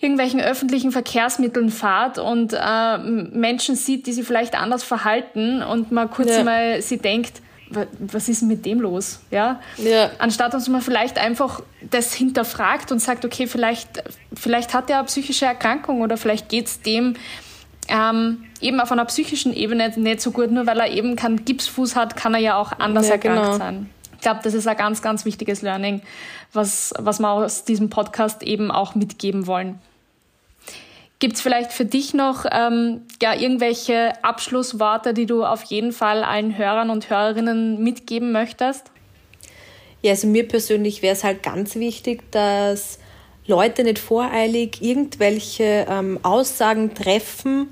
irgendwelchen 0.00 0.40
öffentlichen 0.40 0.92
Verkehrsmitteln 0.92 1.70
fahrt 1.70 2.18
und 2.18 2.52
äh, 2.52 2.98
Menschen 2.98 3.76
sieht, 3.76 4.06
die 4.06 4.12
sich 4.12 4.26
vielleicht 4.26 4.54
anders 4.54 4.82
verhalten 4.82 5.62
und 5.62 5.90
man 5.90 6.10
kurz 6.10 6.30
ja. 6.30 6.44
mal 6.44 6.82
sie 6.82 6.98
denkt, 6.98 7.40
was 7.70 8.28
ist 8.28 8.42
mit 8.42 8.64
dem 8.64 8.80
los? 8.80 9.20
Ja? 9.30 9.60
ja. 9.78 10.10
Anstatt 10.18 10.54
dass 10.54 10.68
man 10.68 10.82
vielleicht 10.82 11.18
einfach 11.18 11.62
das 11.90 12.12
hinterfragt 12.12 12.92
und 12.92 13.00
sagt, 13.00 13.24
okay, 13.24 13.46
vielleicht, 13.46 14.04
vielleicht 14.34 14.74
hat 14.74 14.90
er 14.90 14.98
eine 14.98 15.06
psychische 15.06 15.46
Erkrankung 15.46 16.00
oder 16.00 16.16
vielleicht 16.16 16.48
geht 16.48 16.66
es 16.66 16.80
dem 16.80 17.14
ähm, 17.88 18.44
eben 18.60 18.80
auf 18.80 18.92
einer 18.92 19.04
psychischen 19.04 19.54
Ebene 19.54 19.92
nicht 19.96 20.20
so 20.20 20.30
gut. 20.30 20.50
Nur 20.50 20.66
weil 20.66 20.80
er 20.80 20.90
eben 20.90 21.16
keinen 21.16 21.44
Gipsfuß 21.44 21.96
hat, 21.96 22.16
kann 22.16 22.34
er 22.34 22.40
ja 22.40 22.56
auch 22.56 22.72
anders 22.78 23.08
ja, 23.08 23.14
erkrankt 23.14 23.42
genau. 23.42 23.56
sein. 23.58 23.90
Ich 24.14 24.20
glaube, 24.20 24.40
das 24.42 24.54
ist 24.54 24.66
ein 24.66 24.76
ganz, 24.76 25.02
ganz 25.02 25.24
wichtiges 25.24 25.62
Learning, 25.62 26.00
was, 26.52 26.94
was 26.98 27.20
wir 27.20 27.30
aus 27.30 27.64
diesem 27.64 27.90
Podcast 27.90 28.42
eben 28.42 28.70
auch 28.70 28.94
mitgeben 28.94 29.46
wollen. 29.46 29.78
Gibt 31.18 31.36
es 31.36 31.40
vielleicht 31.40 31.72
für 31.72 31.86
dich 31.86 32.12
noch 32.12 32.44
ähm, 32.50 33.02
ja, 33.22 33.34
irgendwelche 33.34 34.12
Abschlussworte, 34.22 35.14
die 35.14 35.24
du 35.24 35.44
auf 35.44 35.62
jeden 35.64 35.92
Fall 35.92 36.22
allen 36.22 36.58
Hörern 36.58 36.90
und 36.90 37.08
Hörerinnen 37.08 37.82
mitgeben 37.82 38.32
möchtest? 38.32 38.90
Ja, 40.02 40.10
also 40.10 40.26
mir 40.26 40.46
persönlich 40.46 41.00
wäre 41.00 41.14
es 41.14 41.24
halt 41.24 41.42
ganz 41.42 41.74
wichtig, 41.76 42.30
dass 42.32 42.98
Leute 43.46 43.82
nicht 43.82 43.98
voreilig 43.98 44.82
irgendwelche 44.82 45.86
ähm, 45.88 46.18
Aussagen 46.22 46.94
treffen, 46.94 47.68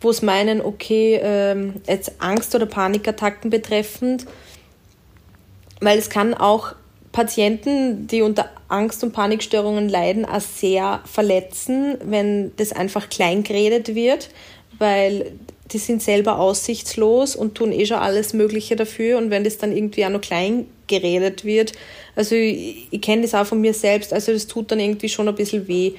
wo 0.00 0.10
es 0.10 0.22
meinen, 0.22 0.60
okay, 0.60 1.20
ähm, 1.22 1.74
jetzt 1.86 2.12
Angst- 2.18 2.54
oder 2.54 2.66
Panikattacken 2.66 3.50
betreffend, 3.50 4.26
weil 5.80 5.98
es 5.98 6.08
kann 6.08 6.34
auch 6.34 6.74
Patienten, 7.12 8.06
die 8.06 8.22
unter 8.22 8.50
Angst- 8.68 9.02
und 9.02 9.12
Panikstörungen 9.12 9.88
leiden, 9.88 10.24
auch 10.24 10.40
sehr 10.40 11.00
verletzen, 11.04 11.96
wenn 12.04 12.52
das 12.56 12.72
einfach 12.72 13.08
kleingeredet 13.08 13.94
wird, 13.94 14.30
weil 14.78 15.32
die 15.72 15.78
sind 15.78 16.02
selber 16.02 16.38
aussichtslos 16.38 17.36
und 17.36 17.54
tun 17.54 17.72
eh 17.72 17.86
schon 17.86 17.98
alles 17.98 18.32
Mögliche 18.32 18.76
dafür. 18.76 19.18
Und 19.18 19.30
wenn 19.30 19.44
das 19.44 19.58
dann 19.58 19.76
irgendwie 19.76 20.04
auch 20.04 20.10
noch 20.10 20.20
klein 20.20 20.66
geredet 20.86 21.44
wird, 21.44 21.72
also 22.16 22.34
ich, 22.34 22.88
ich 22.90 23.00
kenne 23.00 23.22
das 23.22 23.34
auch 23.34 23.46
von 23.46 23.60
mir 23.60 23.74
selbst, 23.74 24.12
also 24.12 24.32
das 24.32 24.46
tut 24.46 24.70
dann 24.70 24.80
irgendwie 24.80 25.08
schon 25.08 25.28
ein 25.28 25.34
bisschen 25.34 25.68
weh. 25.68 25.92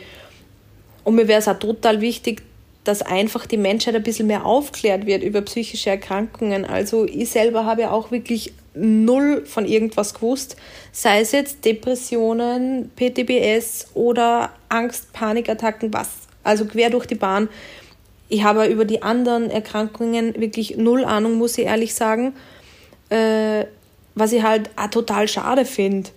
Und 1.03 1.15
mir 1.15 1.27
wäre 1.27 1.39
es 1.39 1.47
auch 1.47 1.59
total 1.59 2.01
wichtig, 2.01 2.43
dass 2.83 3.01
einfach 3.01 3.45
die 3.45 3.57
Menschheit 3.57 3.95
ein 3.95 4.03
bisschen 4.03 4.27
mehr 4.27 4.45
aufklärt 4.45 5.05
wird 5.05 5.23
über 5.23 5.41
psychische 5.41 5.91
Erkrankungen. 5.91 6.65
Also 6.65 7.05
ich 7.05 7.29
selber 7.29 7.65
habe 7.65 7.81
ja 7.81 7.91
auch 7.91 8.11
wirklich 8.11 8.53
null 8.73 9.45
von 9.45 9.65
irgendwas 9.65 10.13
gewusst, 10.13 10.55
sei 10.91 11.21
es 11.21 11.31
jetzt 11.31 11.65
Depressionen, 11.65 12.89
PTBS 12.95 13.87
oder 13.93 14.51
Angst, 14.69 15.13
Panikattacken, 15.13 15.93
was. 15.93 16.09
Also 16.43 16.65
quer 16.65 16.89
durch 16.89 17.05
die 17.05 17.15
Bahn. 17.15 17.49
Ich 18.29 18.43
habe 18.43 18.65
über 18.65 18.85
die 18.85 19.03
anderen 19.03 19.51
Erkrankungen 19.51 20.39
wirklich 20.39 20.77
null 20.77 21.03
Ahnung, 21.03 21.37
muss 21.37 21.57
ich 21.57 21.65
ehrlich 21.65 21.93
sagen. 21.93 22.33
Äh, 23.09 23.65
was 24.15 24.31
ich 24.31 24.41
halt 24.41 24.69
auch 24.75 24.89
total 24.89 25.27
schade 25.27 25.65
finde. 25.65 26.09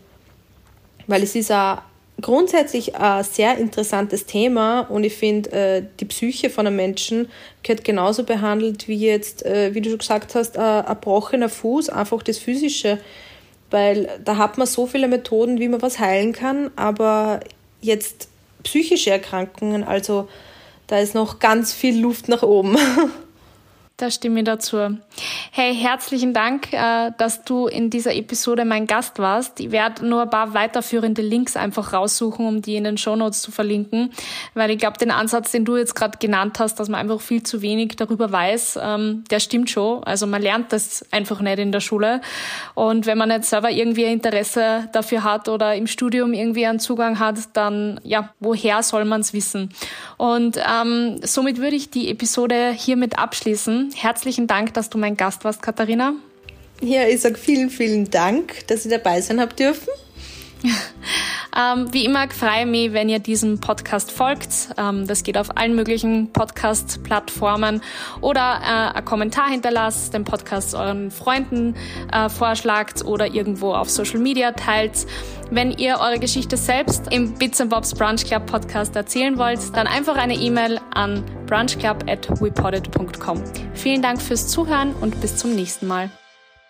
Weil 1.07 1.23
es 1.23 1.35
ist 1.35 1.53
auch 1.53 1.79
grundsätzlich 2.21 2.97
ein 2.97 3.25
sehr 3.25 3.59
interessantes 3.59 4.27
Thema 4.27 4.81
und 4.81 5.05
ich 5.05 5.15
finde, 5.15 5.53
äh, 5.53 5.83
die 6.01 6.05
Psyche 6.05 6.51
von 6.51 6.67
einem 6.67 6.77
Menschen 6.77 7.29
gehört 7.63 7.85
genauso 7.85 8.25
behandelt 8.25 8.89
wie 8.89 8.97
jetzt, 8.97 9.45
äh, 9.45 9.75
wie 9.75 9.81
du 9.81 9.91
schon 9.91 9.99
gesagt 9.99 10.35
hast, 10.35 10.57
ein 10.57 10.87
gebrochener 10.87 11.49
Fuß, 11.49 11.89
einfach 11.89 12.23
das 12.23 12.39
Physische. 12.39 12.99
Weil 13.71 14.09
da 14.25 14.37
hat 14.37 14.59
man 14.59 14.67
so 14.67 14.87
viele 14.87 15.09
Methoden, 15.09 15.59
wie 15.59 15.69
man 15.69 15.83
was 15.83 15.99
heilen 15.99 16.33
kann, 16.33 16.71
aber 16.77 17.41
jetzt 17.81 18.29
psychische 18.63 19.11
Erkrankungen, 19.11 19.83
also 19.83 20.29
da 20.87 20.99
ist 20.99 21.15
noch 21.15 21.39
ganz 21.39 21.73
viel 21.73 22.01
Luft 22.01 22.29
nach 22.29 22.43
oben. 22.43 22.77
Da 23.97 24.11
stimme 24.11 24.41
ich 24.41 24.45
dazu. 24.45 24.99
Hey, 25.53 25.73
herzlichen 25.73 26.35
Dank, 26.35 26.73
äh, 26.73 27.13
dass 27.17 27.45
du 27.45 27.69
in 27.69 27.91
dieser 27.91 28.13
Episode 28.13 28.65
mein 28.65 28.89
Gast 28.89 29.21
warst. 29.21 29.61
Ich 29.61 29.71
werde 29.71 30.05
nur 30.05 30.23
ein 30.23 30.31
paar 30.31 30.53
weiterführende 30.53 31.23
Links 31.23 31.57
einfach 31.57 31.93
raussuchen, 31.93 32.45
um 32.45 32.61
die 32.61 32.75
in 32.75 32.83
den 32.83 32.99
Shownotes 32.99 33.41
zu 33.43 33.53
verlinken, 33.53 34.11
weil 34.55 34.73
ich 34.73 34.79
glaube, 34.79 34.99
den 34.99 35.13
Ansatz, 35.13 35.53
den 35.53 35.65
du 35.65 35.77
jetzt 35.77 35.95
gerade 35.95 36.19
genannt 36.19 36.59
hast, 36.59 36.81
dass 36.81 36.89
man 36.89 36.99
einfach 36.99 37.21
viel 37.21 37.45
zu 37.45 37.63
wenig 37.63 37.95
darüber 37.95 38.33
weiß, 38.33 38.81
ähm, 38.83 39.23
der 39.31 39.39
stimmt 39.39 39.71
schon. 39.71 40.03
Also 40.03 40.27
man 40.27 40.43
lernt 40.43 40.73
das 40.73 41.07
einfach 41.13 41.41
nicht 41.41 41.61
in 41.61 41.71
der 41.71 41.79
Schule. 41.79 42.21
Und 42.75 43.07
wenn 43.07 43.17
man 43.17 43.29
nicht 43.29 43.45
selber 43.45 43.71
irgendwie 43.71 44.07
Interesse 44.07 44.89
dafür 44.93 45.23
hat 45.23 45.49
oder 45.49 45.77
im 45.77 45.87
Studium 45.87 46.33
irgendwie 46.33 46.67
einen 46.67 46.81
Zugang 46.81 47.21
hat, 47.21 47.37
dann 47.53 48.01
ja, 48.03 48.31
woher 48.41 48.83
soll 48.83 49.05
man 49.05 49.21
es 49.21 49.33
wissen? 49.33 49.73
Und 50.17 50.59
ähm, 50.59 51.21
somit 51.23 51.59
würde 51.59 51.77
ich 51.77 51.91
die 51.91 52.11
Episode 52.11 52.73
hiermit 52.73 53.21
abschließen. 53.21 53.84
Herzlichen 53.95 54.47
Dank, 54.47 54.75
dass 54.75 54.91
du 54.91 54.99
mein 54.99 55.17
Gast 55.17 55.45
warst, 55.45 55.63
Katharina. 55.63 56.15
Ja, 56.81 57.07
ich 57.07 57.21
sage 57.21 57.37
vielen, 57.37 57.71
vielen 57.71 58.11
Dank, 58.11 58.67
dass 58.67 58.85
ich 58.85 58.91
dabei 58.91 59.21
sein 59.21 59.41
habe 59.41 59.55
dürfen. 59.55 59.89
Ähm, 61.57 61.93
wie 61.93 62.05
immer 62.05 62.29
freue 62.31 62.61
ich 62.61 62.67
mich, 62.67 62.93
wenn 62.93 63.09
ihr 63.09 63.19
diesem 63.19 63.61
Podcast 63.61 64.11
folgt. 64.11 64.69
Ähm, 64.77 65.07
das 65.07 65.23
geht 65.23 65.39
auf 65.39 65.57
allen 65.57 65.75
möglichen 65.75 66.33
Podcast-Plattformen 66.33 67.81
oder 68.21 68.61
äh, 68.63 68.97
einen 68.97 69.05
Kommentar 69.05 69.49
hinterlasst, 69.51 70.15
den 70.15 70.25
Podcast 70.25 70.75
euren 70.75 71.11
Freunden 71.11 71.77
äh, 72.13 72.29
vorschlagt 72.29 73.05
oder 73.05 73.33
irgendwo 73.33 73.73
auf 73.75 73.91
Social 73.91 74.19
Media 74.21 74.53
teilt. 74.53 75.07
Wenn 75.51 75.73
ihr 75.73 75.99
eure 76.01 76.19
Geschichte 76.19 76.57
selbst 76.57 77.13
im 77.13 77.35
Bits 77.35 77.61
and 77.61 77.71
Bobs 77.71 77.95
Brunch 77.95 78.25
Club 78.25 78.47
Podcast 78.47 78.97
erzählen 78.97 79.37
wollt, 79.39 79.61
dann 79.77 79.87
einfach 79.87 80.17
eine 80.17 80.35
E-Mail 80.35 80.81
an 80.95 81.23
brunchclub@wepodit.com. 81.47 83.45
Vielen 83.75 84.03
Dank 84.03 84.21
fürs 84.23 84.49
Zuhören 84.49 84.95
und 85.01 85.21
bis 85.21 85.37
zum 85.37 85.55
nächsten 85.55 85.87
Mal. 85.87 86.11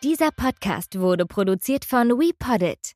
Dieser 0.03 0.31
Podcast 0.37 0.99
wurde 0.99 1.25
produziert 1.25 1.87
von 1.87 2.11
WePoddit. 2.11 2.95